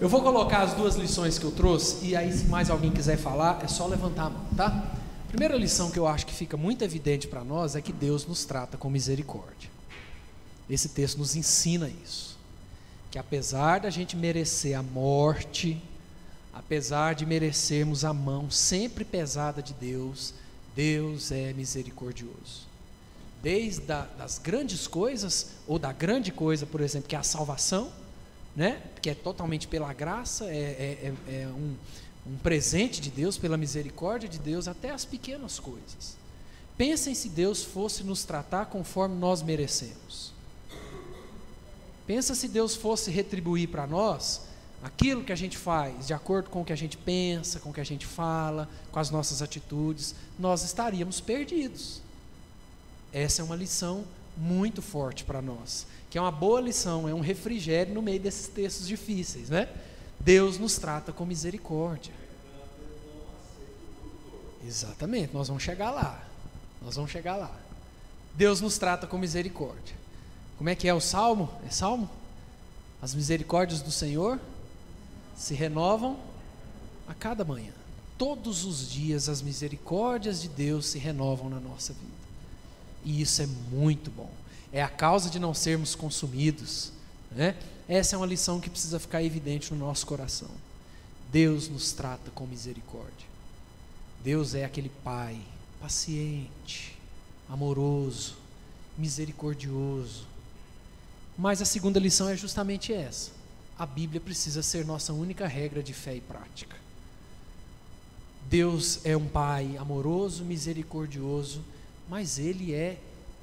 Eu 0.01 0.09
vou 0.09 0.23
colocar 0.23 0.63
as 0.63 0.75
duas 0.75 0.95
lições 0.95 1.41
que 1.41 1.45
eu 1.45 1.51
trouxe, 1.51 2.07
e 2.07 2.15
aí, 2.15 2.33
se 2.33 2.45
mais 2.45 2.71
alguém 2.71 2.93
quiser 2.93 3.17
falar, 3.17 3.59
é 3.65 3.67
só 3.67 3.85
levantar 3.85 4.27
a 4.27 4.31
mão, 4.31 4.47
tá? 4.57 4.95
Primeira 5.27 5.57
lição 5.57 5.91
que 5.91 5.99
eu 5.99 6.07
acho 6.07 6.25
que 6.25 6.33
fica 6.33 6.57
muito 6.57 6.83
evidente 6.85 7.27
para 7.27 7.43
nós 7.43 7.75
é 7.75 7.83
que 7.83 7.93
Deus 7.93 8.25
nos 8.25 8.45
trata 8.45 8.79
com 8.79 8.89
misericórdia. 8.89 9.69
Esse 10.71 10.91
texto 10.91 11.19
nos 11.19 11.35
ensina 11.35 11.91
isso. 12.05 12.39
Que 13.11 13.19
apesar 13.19 13.81
da 13.81 13.91
gente 13.91 14.17
merecer 14.17 14.79
a 14.79 14.85
morte, 14.85 15.83
apesar 16.55 17.17
de 17.17 17.27
merecermos 17.27 18.05
a 18.05 18.13
mão 18.13 18.49
sempre 18.53 19.05
pesada 19.05 19.61
de 19.61 19.75
Deus, 19.75 20.33
Deus 20.77 21.33
é 21.33 21.53
misericordioso. 21.53 22.69
Desde 23.43 23.91
a, 23.91 24.03
das 24.17 24.39
grandes 24.39 24.87
coisas, 24.87 25.55
ou 25.67 25.77
da 25.77 25.93
grande 25.93 26.31
coisa, 26.31 26.65
por 26.65 26.81
exemplo, 26.81 27.09
que 27.09 27.17
é 27.17 27.19
a 27.19 27.25
salvação, 27.25 27.91
né? 28.59 28.83
que 29.01 29.09
é 29.09 29.15
totalmente 29.15 29.69
pela 29.69 29.93
graça, 29.93 30.47
é, 30.47 30.57
é, 30.57 31.15
é, 31.29 31.43
é 31.43 31.47
um, 31.47 31.77
um 32.27 32.37
presente 32.39 33.01
de 33.01 33.09
Deus, 33.09 33.39
pela 33.39 33.57
misericórdia 33.57 34.29
de 34.29 34.41
Deus, 34.41 34.67
até 34.67 34.91
as 34.91 35.05
pequenas 35.05 35.61
coisas. 35.61 36.17
Pensem 36.77 37.15
se 37.15 37.29
Deus 37.29 37.63
fosse 37.63 38.03
nos 38.03 38.25
tratar 38.25 38.67
conforme 38.67 39.15
nós 39.15 39.43
merecemos. 39.43 40.33
Pensa 42.05 42.35
se 42.35 42.49
Deus 42.49 42.75
fosse 42.75 43.13
retribuir 43.13 43.69
para 43.69 43.87
nós 43.87 44.41
aquilo 44.83 45.23
que 45.23 45.33
a 45.33 45.37
gente 45.37 45.57
faz, 45.57 46.09
de 46.09 46.13
acordo 46.13 46.51
com 46.51 46.63
o 46.63 46.65
que 46.65 46.73
a 46.73 46.77
gente 46.77 46.97
pensa, 46.97 47.61
com 47.61 47.71
o 47.71 47.73
que 47.73 47.81
a 47.81 47.87
gente 47.87 48.07
fala, 48.07 48.69
com 48.91 48.99
as 48.99 49.09
nossas 49.09 49.41
atitudes, 49.41 50.17
nós 50.37 50.65
estaríamos 50.65 51.21
perdidos. 51.21 52.03
Essa 53.13 53.41
é 53.41 53.45
uma 53.45 53.55
lição 53.55 54.05
muito 54.37 54.83
forte 54.83 55.23
para 55.23 55.41
nós 55.41 55.87
que 56.11 56.17
é 56.17 56.21
uma 56.21 56.31
boa 56.31 56.61
lição, 56.61 57.09
é 57.09 57.15
um 57.15 57.21
refrigério 57.21 57.93
no 57.95 58.01
meio 58.01 58.21
desses 58.21 58.49
textos 58.49 58.89
difíceis, 58.89 59.51
né? 59.51 59.69
Deus 60.19 60.59
nos 60.59 60.77
trata 60.77 61.13
com 61.13 61.25
misericórdia. 61.25 62.13
Exatamente, 64.65 65.33
nós 65.35 65.49
vamos 65.49 65.63
chegar 65.63 65.91
lá. 65.91 66.23
Nós 66.83 66.97
vamos 66.97 67.11
chegar 67.11 67.37
lá. 67.37 67.55
Deus 68.35 68.61
nos 68.61 68.79
trata 68.79 69.07
com 69.07 69.19
misericórdia. 69.19 69.97
Como 70.57 70.69
é 70.71 70.75
que 70.75 70.89
é 70.89 70.95
o 70.95 71.01
salmo? 71.01 71.51
É 71.67 71.71
salmo? 71.71 72.09
As 73.01 73.15
misericórdias 73.15 73.81
do 73.81 73.91
Senhor 73.91 74.41
se 75.37 75.55
renovam 75.55 76.19
a 77.07 77.15
cada 77.15 77.45
manhã. 77.45 77.73
Todos 78.17 78.65
os 78.65 78.91
dias 78.91 79.29
as 79.29 79.41
misericórdias 79.41 80.43
de 80.43 80.49
Deus 80.49 80.87
se 80.87 80.99
renovam 80.99 81.49
na 81.49 81.61
nossa 81.61 81.93
vida. 81.93 82.19
E 83.05 83.21
isso 83.21 83.41
é 83.43 83.47
muito 83.71 84.11
bom 84.11 84.31
é 84.73 84.83
a 84.83 84.89
causa 84.89 85.31
de 85.31 85.39
não 85.39 85.55
sermos 85.55 85.95
consumidos. 85.95 86.93
Né? 87.31 87.57
Essa 87.89 88.15
é 88.15 88.19
uma 88.19 88.27
lição 88.27 88.61
que 88.61 88.71
precisa 88.71 88.99
ficar 88.99 89.23
evidente 89.23 89.73
no 89.73 89.81
nosso 89.81 90.07
coração. 90.07 90.51
Deus 91.31 91.69
nos 91.69 91.93
trata 91.93 92.31
com 92.31 92.47
misericórdia. 92.47 93.29
Deus 94.23 94.55
é 94.55 94.65
aquele 94.65 94.91
Pai 95.05 95.39
paciente, 95.81 96.97
amoroso, 97.49 98.37
misericordioso. 98.97 100.27
Mas 101.37 101.63
a 101.63 101.65
segunda 101.65 102.01
lição 102.01 102.29
é 102.29 102.37
justamente 102.37 102.93
essa. 102.93 103.31
A 103.79 103.87
Bíblia 103.87 104.21
precisa 104.21 104.63
ser 104.63 104.85
nossa 104.85 105.13
única 105.13 105.47
regra 105.47 105.83
de 105.83 105.95
fé 105.95 106.17
e 106.17 106.21
prática. 106.21 106.77
Deus 108.49 109.01
é 109.05 109.17
um 109.17 109.27
Pai 109.27 109.77
amoroso, 109.77 110.45
misericordioso, 110.45 111.63
mas 112.09 112.39
Ele 112.39 112.75
é 112.75 112.99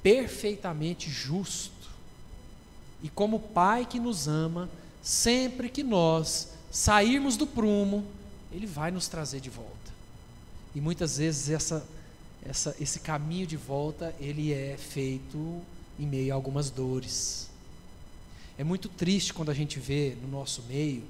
perfeitamente 0.06 1.10
justo. 1.10 1.90
E 3.02 3.08
como 3.08 3.40
Pai 3.40 3.84
que 3.84 3.98
nos 3.98 4.28
ama, 4.28 4.70
sempre 5.02 5.68
que 5.68 5.82
nós 5.82 6.50
sairmos 6.70 7.36
do 7.36 7.44
prumo, 7.44 8.06
Ele 8.52 8.68
vai 8.68 8.92
nos 8.92 9.08
trazer 9.08 9.40
de 9.40 9.50
volta. 9.50 9.74
E 10.76 10.80
muitas 10.80 11.18
vezes 11.18 11.50
essa, 11.50 11.84
essa, 12.40 12.76
esse 12.78 13.00
caminho 13.00 13.48
de 13.48 13.56
volta 13.56 14.14
ele 14.20 14.52
é 14.52 14.76
feito 14.78 15.60
em 15.98 16.06
meio 16.06 16.32
a 16.32 16.36
algumas 16.36 16.70
dores. 16.70 17.50
É 18.56 18.62
muito 18.62 18.88
triste 18.88 19.34
quando 19.34 19.50
a 19.50 19.54
gente 19.54 19.80
vê 19.80 20.16
no 20.22 20.28
nosso 20.28 20.62
meio, 20.68 21.02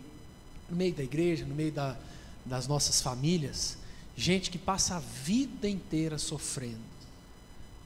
no 0.70 0.76
meio 0.76 0.94
da 0.94 1.02
igreja, 1.02 1.44
no 1.44 1.54
meio 1.54 1.70
da, 1.70 1.98
das 2.46 2.66
nossas 2.66 3.02
famílias, 3.02 3.76
gente 4.16 4.50
que 4.50 4.56
passa 4.56 4.96
a 4.96 5.00
vida 5.00 5.68
inteira 5.68 6.16
sofrendo 6.16 6.95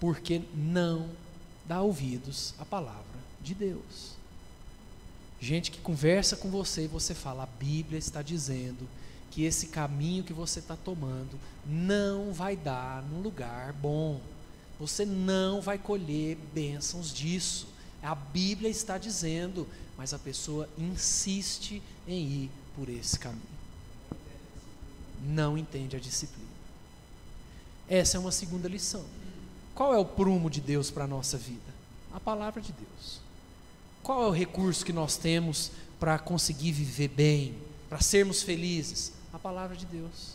porque 0.00 0.42
não 0.54 1.08
dá 1.66 1.82
ouvidos 1.82 2.54
à 2.58 2.64
palavra 2.64 3.04
de 3.42 3.54
Deus. 3.54 4.18
Gente 5.38 5.70
que 5.70 5.78
conversa 5.78 6.36
com 6.36 6.50
você 6.50 6.84
e 6.84 6.88
você 6.88 7.14
fala, 7.14 7.44
a 7.44 7.46
Bíblia 7.46 7.98
está 7.98 8.22
dizendo 8.22 8.88
que 9.30 9.44
esse 9.44 9.68
caminho 9.68 10.24
que 10.24 10.32
você 10.32 10.58
está 10.58 10.76
tomando 10.76 11.38
não 11.64 12.32
vai 12.32 12.56
dar 12.56 13.02
num 13.04 13.20
lugar 13.20 13.72
bom. 13.74 14.20
Você 14.78 15.04
não 15.04 15.60
vai 15.60 15.78
colher 15.78 16.36
bênçãos 16.52 17.12
disso. 17.12 17.68
A 18.02 18.14
Bíblia 18.14 18.68
está 18.68 18.98
dizendo, 18.98 19.68
mas 19.96 20.12
a 20.12 20.18
pessoa 20.18 20.68
insiste 20.76 21.82
em 22.08 22.26
ir 22.26 22.50
por 22.74 22.88
esse 22.88 23.18
caminho. 23.18 23.42
Não 25.22 25.56
entende 25.56 25.96
a 25.96 26.00
disciplina. 26.00 26.48
Essa 27.88 28.16
é 28.16 28.20
uma 28.20 28.32
segunda 28.32 28.68
lição. 28.68 29.04
Qual 29.80 29.94
é 29.94 29.98
o 29.98 30.04
prumo 30.04 30.50
de 30.50 30.60
Deus 30.60 30.90
para 30.90 31.04
a 31.04 31.06
nossa 31.06 31.38
vida? 31.38 31.72
A 32.12 32.20
palavra 32.20 32.60
de 32.60 32.70
Deus. 32.70 33.18
Qual 34.02 34.24
é 34.24 34.26
o 34.26 34.30
recurso 34.30 34.84
que 34.84 34.92
nós 34.92 35.16
temos 35.16 35.72
para 35.98 36.18
conseguir 36.18 36.70
viver 36.70 37.08
bem, 37.08 37.54
para 37.88 37.98
sermos 37.98 38.42
felizes? 38.42 39.10
A 39.32 39.38
palavra 39.38 39.74
de 39.74 39.86
Deus. 39.86 40.34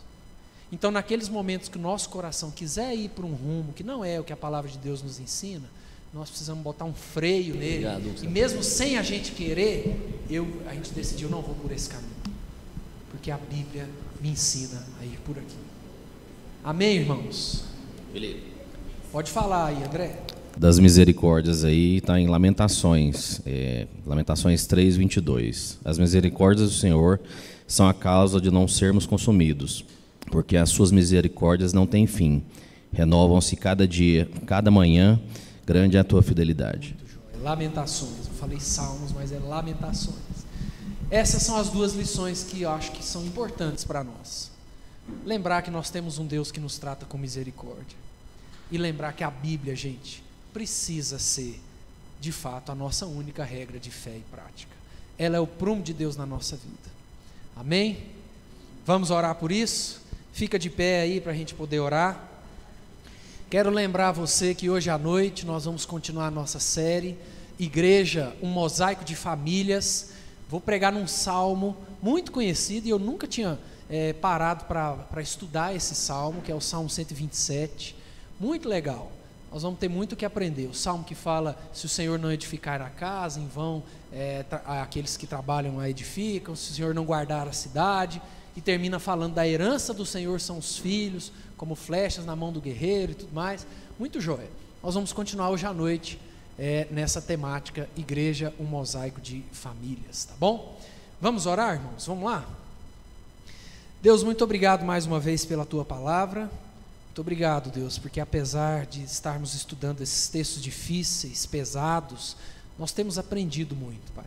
Então, 0.72 0.90
naqueles 0.90 1.30
momentos 1.30 1.70
que 1.70 1.78
o 1.78 1.80
nosso 1.80 2.10
coração 2.10 2.50
quiser 2.50 2.96
ir 2.96 3.10
para 3.10 3.24
um 3.24 3.36
rumo 3.36 3.72
que 3.72 3.84
não 3.84 4.04
é 4.04 4.20
o 4.20 4.24
que 4.24 4.34
a 4.34 4.36
palavra 4.36 4.68
de 4.68 4.80
Deus 4.80 5.04
nos 5.04 5.20
ensina, 5.20 5.70
nós 6.12 6.28
precisamos 6.28 6.64
botar 6.64 6.86
um 6.86 6.96
freio 6.96 7.54
nele. 7.54 7.86
Obrigado, 7.86 8.24
e 8.24 8.28
mesmo 8.28 8.64
sem 8.64 8.98
a 8.98 9.04
gente 9.04 9.32
querer, 9.32 10.24
eu, 10.28 10.48
a 10.68 10.74
gente 10.74 10.92
decidiu, 10.92 11.30
não 11.30 11.44
vou 11.44 11.54
por 11.54 11.72
esse 11.72 11.88
caminho. 11.88 12.10
Porque 13.12 13.30
a 13.30 13.38
Bíblia 13.38 13.88
me 14.20 14.30
ensina 14.30 14.84
a 15.00 15.06
ir 15.06 15.20
por 15.20 15.38
aqui. 15.38 15.58
Amém, 16.64 16.98
irmãos? 16.98 17.64
Beleza. 18.12 18.55
Pode 19.16 19.32
falar 19.32 19.68
aí, 19.68 19.82
André. 19.82 20.20
Das 20.58 20.78
misericórdias 20.78 21.64
aí 21.64 22.00
está 22.00 22.20
em 22.20 22.28
Lamentações, 22.28 23.40
é, 23.46 23.88
Lamentações 24.06 24.68
3, 24.68 24.98
22. 24.98 25.80
As 25.86 25.98
misericórdias 25.98 26.70
do 26.70 26.76
Senhor 26.76 27.22
são 27.66 27.88
a 27.88 27.94
causa 27.94 28.42
de 28.42 28.52
não 28.52 28.68
sermos 28.68 29.06
consumidos, 29.06 29.86
porque 30.30 30.58
as 30.58 30.70
suas 30.70 30.92
misericórdias 30.92 31.72
não 31.72 31.88
têm 31.88 32.06
fim. 32.06 32.44
Renovam-se 32.92 33.56
cada 33.56 33.88
dia, 33.88 34.30
cada 34.46 34.70
manhã, 34.70 35.18
grande 35.66 35.96
é 35.96 36.02
a 36.02 36.04
tua 36.04 36.22
fidelidade. 36.22 36.98
Lamentações. 37.42 38.28
Eu 38.28 38.34
falei 38.34 38.60
salmos, 38.60 39.14
mas 39.14 39.32
é 39.32 39.40
lamentações. 39.40 40.18
Essas 41.10 41.42
são 41.42 41.56
as 41.56 41.70
duas 41.70 41.94
lições 41.94 42.44
que 42.44 42.64
eu 42.64 42.70
acho 42.70 42.92
que 42.92 43.02
são 43.02 43.26
importantes 43.26 43.86
para 43.86 44.04
nós. 44.04 44.52
Lembrar 45.24 45.62
que 45.62 45.72
nós 45.72 45.90
temos 45.90 46.20
um 46.20 46.28
Deus 46.28 46.52
que 46.52 46.60
nos 46.60 46.78
trata 46.78 47.06
com 47.06 47.18
misericórdia. 47.18 48.04
E 48.72 48.78
lembrar 48.78 49.14
que 49.14 49.24
a 49.24 49.32
Bíblia, 49.32 49.76
gente, 49.76 50.24
precisa 50.54 51.20
ser, 51.20 51.62
de 52.20 52.32
fato, 52.32 52.72
a 52.72 52.76
nossa 52.76 53.06
única 53.06 53.44
regra 53.44 53.80
de 53.80 53.92
fé 53.92 54.18
e 54.18 54.24
prática. 54.32 54.76
Ela 55.18 55.38
é 55.38 55.40
o 55.40 55.48
prumo 55.48 55.82
de 55.82 55.94
Deus 55.94 56.16
na 56.16 56.26
nossa 56.26 56.56
vida. 56.56 56.96
Amém? 57.56 58.06
Vamos 58.86 59.12
orar 59.12 59.36
por 59.36 59.52
isso? 59.52 60.02
Fica 60.34 60.60
de 60.60 60.70
pé 60.70 61.02
aí 61.02 61.22
para 61.22 61.32
a 61.32 61.36
gente 61.36 61.54
poder 61.54 61.80
orar. 61.80 62.30
Quero 63.50 63.70
lembrar 63.70 64.12
você 64.12 64.54
que 64.54 64.70
hoje 64.70 64.90
à 64.90 64.98
noite 64.98 65.46
nós 65.46 65.66
vamos 65.66 65.86
continuar 65.86 66.28
a 66.28 66.32
nossa 66.32 66.60
série 66.60 67.18
Igreja, 67.58 68.36
um 68.42 68.48
mosaico 68.48 69.06
de 69.06 69.16
famílias. 69.16 70.10
Vou 70.50 70.60
pregar 70.60 70.92
num 70.92 71.08
salmo 71.08 71.78
muito 72.02 72.32
conhecido 72.32 72.88
e 72.88 72.90
eu 72.90 73.00
nunca 73.00 73.26
tinha 73.28 73.58
é, 73.90 74.12
parado 74.14 74.66
para 74.66 75.22
estudar 75.22 75.74
esse 75.74 75.96
salmo, 75.96 76.42
que 76.42 76.52
é 76.52 76.56
o 76.56 76.60
Salmo 76.60 76.90
127. 76.90 77.96
Muito 78.40 78.68
legal. 78.68 79.12
Nós 79.52 79.64
vamos 79.64 79.80
ter 79.80 79.88
muito 79.88 80.14
o 80.14 80.16
que 80.16 80.26
aprender. 80.26 80.68
O 80.68 80.74
salmo 80.74 81.04
que 81.04 81.16
fala: 81.16 81.58
se 81.74 81.86
o 81.86 81.90
Senhor 81.90 82.20
não 82.20 82.32
edificar 82.32 82.82
a 82.82 82.90
casa, 82.90 83.40
em 83.40 83.48
vão 83.48 83.84
é, 84.12 84.46
aqueles 84.66 85.16
que 85.16 85.26
trabalham 85.26 85.80
a 85.80 85.90
edificam, 85.90 86.56
se 86.56 86.72
o 86.72 86.76
Senhor 86.76 86.94
não 86.94 87.06
guardar 87.06 87.48
a 87.48 87.54
cidade. 87.54 88.22
E 88.56 88.62
termina 88.62 89.00
falando 89.00 89.34
da 89.34 89.46
herança 89.46 89.94
do 89.94 90.06
Senhor 90.06 90.40
são 90.40 90.58
os 90.58 90.78
filhos, 90.78 91.32
como 91.58 91.76
flechas 91.76 92.26
na 92.26 92.36
mão 92.36 92.54
do 92.54 92.62
guerreiro 92.62 93.12
e 93.12 93.16
tudo 93.16 93.34
mais. 93.34 93.68
Muito 94.00 94.22
jóia. 94.22 94.50
Nós 94.82 94.94
vamos 94.94 95.12
continuar 95.12 95.50
hoje 95.50 95.66
à 95.66 95.74
noite 95.74 96.20
é, 96.58 96.88
nessa 96.90 97.22
temática 97.22 97.90
Igreja, 97.98 98.54
um 98.60 98.64
mosaico 98.64 99.20
de 99.20 99.44
famílias, 99.52 100.26
tá 100.26 100.34
bom? 100.40 100.80
Vamos 101.20 101.46
orar, 101.46 101.76
irmãos? 101.76 102.06
Vamos 102.06 102.24
lá? 102.24 102.46
Deus, 104.02 104.24
muito 104.24 104.44
obrigado 104.44 104.86
mais 104.86 105.06
uma 105.06 105.20
vez 105.20 105.44
pela 105.44 105.66
tua 105.66 105.84
palavra. 105.84 106.50
Muito 107.16 107.22
obrigado, 107.22 107.72
Deus, 107.72 107.98
porque 107.98 108.20
apesar 108.20 108.86
de 108.86 109.02
estarmos 109.02 109.54
estudando 109.54 110.02
esses 110.02 110.28
textos 110.28 110.62
difíceis, 110.62 111.46
pesados, 111.46 112.36
nós 112.78 112.92
temos 112.92 113.18
aprendido 113.18 113.74
muito, 113.74 114.12
Pai. 114.12 114.26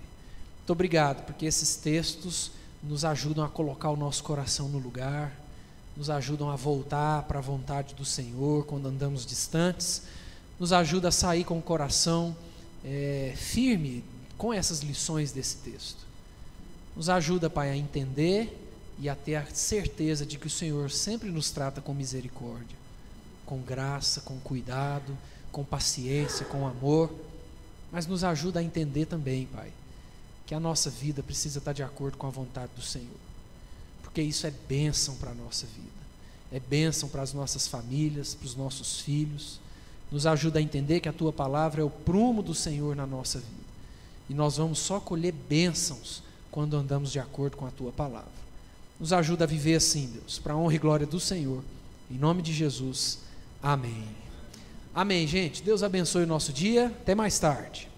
Muito 0.57 0.73
obrigado, 0.73 1.23
porque 1.27 1.45
esses 1.45 1.77
textos 1.77 2.51
nos 2.83 3.05
ajudam 3.05 3.45
a 3.45 3.49
colocar 3.51 3.91
o 3.91 3.97
nosso 3.97 4.25
coração 4.25 4.71
no 4.71 4.79
lugar, 4.79 5.39
nos 5.95 6.09
ajudam 6.09 6.49
a 6.49 6.57
voltar 6.57 7.25
para 7.25 7.41
a 7.41 7.43
vontade 7.43 7.95
do 7.95 8.07
Senhor 8.07 8.65
quando 8.65 8.89
andamos 8.89 9.27
distantes, 9.27 10.05
nos 10.59 10.73
ajuda 10.73 11.09
a 11.09 11.13
sair 11.13 11.45
com 11.45 11.59
o 11.59 11.63
coração 11.63 12.35
é, 12.83 13.35
firme 13.37 14.03
com 14.39 14.51
essas 14.51 14.81
lições 14.81 15.31
desse 15.31 15.59
texto. 15.59 16.07
Nos 16.97 17.11
ajuda, 17.11 17.51
Pai, 17.51 17.69
a 17.69 17.77
entender 17.77 18.68
e 19.01 19.09
a 19.09 19.15
ter 19.15 19.37
a 19.37 19.47
certeza 19.47 20.27
de 20.27 20.39
que 20.39 20.47
o 20.47 20.51
Senhor 20.51 20.91
sempre 20.91 21.31
nos 21.31 21.51
trata 21.51 21.81
com 21.81 21.95
misericórdia, 21.95 22.77
com 23.47 23.61
graça, 23.61 24.21
com 24.21 24.39
cuidado, 24.41 25.17
com 25.53 25.65
paciência, 25.65 26.45
com 26.47 26.67
amor, 26.67 27.11
mas 27.93 28.07
nos 28.07 28.25
ajuda 28.25 28.61
a 28.61 28.63
entender 28.63 29.07
também, 29.07 29.47
Pai, 29.47 29.73
que 30.47 30.55
a 30.55 30.61
nossa 30.61 30.91
vida 30.91 31.23
precisa 31.23 31.59
estar 31.59 31.73
de 31.73 31.83
acordo 31.83 32.17
com 32.17 32.27
a 32.27 32.31
vontade 32.31 32.73
do 32.75 32.83
Senhor, 32.83 33.17
porque 34.03 34.21
isso 34.21 34.47
é 34.47 34.51
bênção 34.51 35.15
para 35.17 35.31
a 35.31 35.35
nossa 35.35 35.67
vida, 35.67 35.89
é 36.51 36.59
bênção 36.59 37.09
para 37.09 37.23
as 37.23 37.33
nossas 37.33 37.69
famílias, 37.69 38.35
para 38.35 38.47
os 38.47 38.57
nossos 38.57 39.01
filhos, 39.01 39.61
nos 40.11 40.27
ajuda 40.27 40.59
a 40.59 40.63
entender 40.63 41.01
que 41.01 41.09
a 41.09 41.13
tua 41.13 41.33
palavra 41.33 41.83
é 41.83 41.85
o 41.85 41.91
prumo 41.91 42.43
do 42.43 42.55
Senhor 42.55 42.97
na 42.97 43.07
nossa 43.07 43.39
vida, 43.39 43.69
e 44.29 44.35
nós 44.35 44.57
vamos 44.57 44.79
só 44.81 44.99
colher 44.99 45.33
bênçãos 45.33 46.23
quando 46.51 46.77
andamos 46.77 47.13
de 47.13 47.21
acordo 47.21 47.57
com 47.57 47.67
a 47.67 47.71
tua 47.71 47.93
palavra. 47.93 48.48
Nos 48.99 49.13
ajuda 49.13 49.45
a 49.45 49.47
viver 49.47 49.75
assim, 49.75 50.11
Deus, 50.13 50.39
para 50.39 50.55
a 50.55 50.57
honra 50.57 50.75
e 50.75 50.79
glória 50.79 51.07
do 51.07 51.21
Senhor. 51.21 51.63
Em 52.11 52.19
nome 52.19 52.43
de 52.43 52.53
Jesus. 52.53 53.19
Amém. 53.63 54.09
Amém, 54.95 55.27
gente. 55.27 55.63
Deus 55.63 55.83
abençoe 55.83 56.25
o 56.25 56.27
nosso 56.27 56.53
dia. 56.53 56.87
Até 56.87 57.15
mais 57.15 57.39
tarde. 57.39 57.89